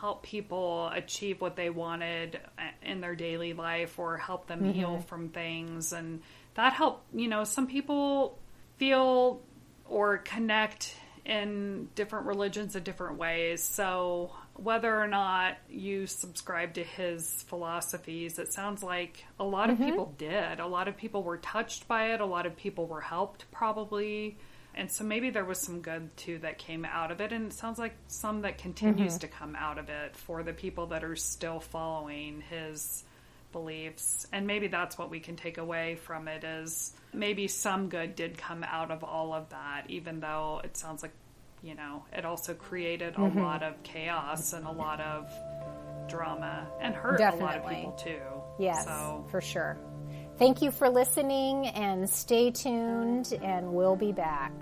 help 0.00 0.22
people 0.22 0.88
achieve 0.92 1.40
what 1.40 1.56
they 1.56 1.70
wanted 1.70 2.40
in 2.82 3.00
their 3.00 3.14
daily 3.14 3.52
life 3.52 3.98
or 3.98 4.16
help 4.16 4.46
them 4.46 4.60
mm-hmm. 4.60 4.72
heal 4.72 4.98
from 5.00 5.30
things 5.30 5.92
and 5.92 6.22
that 6.54 6.72
helped, 6.72 7.14
you 7.14 7.28
know, 7.28 7.44
some 7.44 7.66
people 7.66 8.38
feel 8.78 9.42
or 9.84 10.18
connect 10.18 10.94
in 11.24 11.88
different 11.94 12.26
religions 12.26 12.76
in 12.76 12.82
different 12.82 13.18
ways. 13.18 13.62
So 13.62 14.32
whether 14.54 14.98
or 14.98 15.06
not 15.06 15.58
you 15.68 16.06
subscribe 16.06 16.74
to 16.74 16.84
his 16.84 17.44
philosophies, 17.48 18.38
it 18.38 18.52
sounds 18.52 18.82
like 18.82 19.24
a 19.38 19.44
lot 19.44 19.68
mm-hmm. 19.68 19.82
of 19.82 19.88
people 19.88 20.14
did. 20.16 20.60
A 20.60 20.66
lot 20.66 20.88
of 20.88 20.96
people 20.96 21.22
were 21.22 21.36
touched 21.36 21.86
by 21.88 22.14
it. 22.14 22.20
A 22.20 22.26
lot 22.26 22.46
of 22.46 22.56
people 22.56 22.86
were 22.86 23.00
helped, 23.00 23.50
probably. 23.50 24.38
And 24.76 24.90
so 24.90 25.04
maybe 25.04 25.30
there 25.30 25.44
was 25.44 25.58
some 25.58 25.80
good 25.80 26.14
too 26.16 26.38
that 26.38 26.58
came 26.58 26.84
out 26.84 27.10
of 27.10 27.20
it. 27.20 27.32
And 27.32 27.50
it 27.50 27.54
sounds 27.54 27.78
like 27.78 27.94
some 28.08 28.42
that 28.42 28.58
continues 28.58 29.14
mm-hmm. 29.14 29.20
to 29.20 29.28
come 29.28 29.56
out 29.56 29.78
of 29.78 29.88
it 29.88 30.16
for 30.16 30.42
the 30.42 30.52
people 30.52 30.88
that 30.88 31.02
are 31.02 31.16
still 31.16 31.60
following 31.60 32.42
his 32.50 33.04
beliefs. 33.52 34.26
And 34.32 34.46
maybe 34.46 34.68
that's 34.68 34.98
what 34.98 35.10
we 35.10 35.20
can 35.20 35.36
take 35.36 35.56
away 35.56 35.94
from 35.94 36.28
it 36.28 36.44
is 36.44 36.92
maybe 37.14 37.48
some 37.48 37.88
good 37.88 38.14
did 38.14 38.36
come 38.36 38.64
out 38.64 38.90
of 38.90 39.02
all 39.02 39.32
of 39.32 39.48
that, 39.48 39.84
even 39.88 40.20
though 40.20 40.60
it 40.62 40.76
sounds 40.76 41.02
like 41.02 41.12
you 41.62 41.74
know, 41.74 42.04
it 42.12 42.24
also 42.24 42.54
created 42.54 43.14
a 43.14 43.18
mm-hmm. 43.18 43.40
lot 43.40 43.62
of 43.62 43.82
chaos 43.82 44.52
and 44.52 44.66
a 44.66 44.70
lot 44.70 45.00
of 45.00 45.28
drama 46.08 46.66
and 46.80 46.94
hurt 46.94 47.18
Definitely. 47.18 47.42
a 47.42 47.46
lot 47.46 47.56
of 47.56 47.68
people 47.68 47.92
too. 47.92 48.62
Yes, 48.62 48.84
so. 48.84 49.24
for 49.30 49.40
sure. 49.40 49.76
Thank 50.38 50.60
you 50.60 50.70
for 50.70 50.90
listening 50.90 51.68
and 51.68 52.08
stay 52.08 52.50
tuned, 52.50 53.32
and 53.42 53.72
we'll 53.72 53.96
be 53.96 54.12
back. 54.12 54.52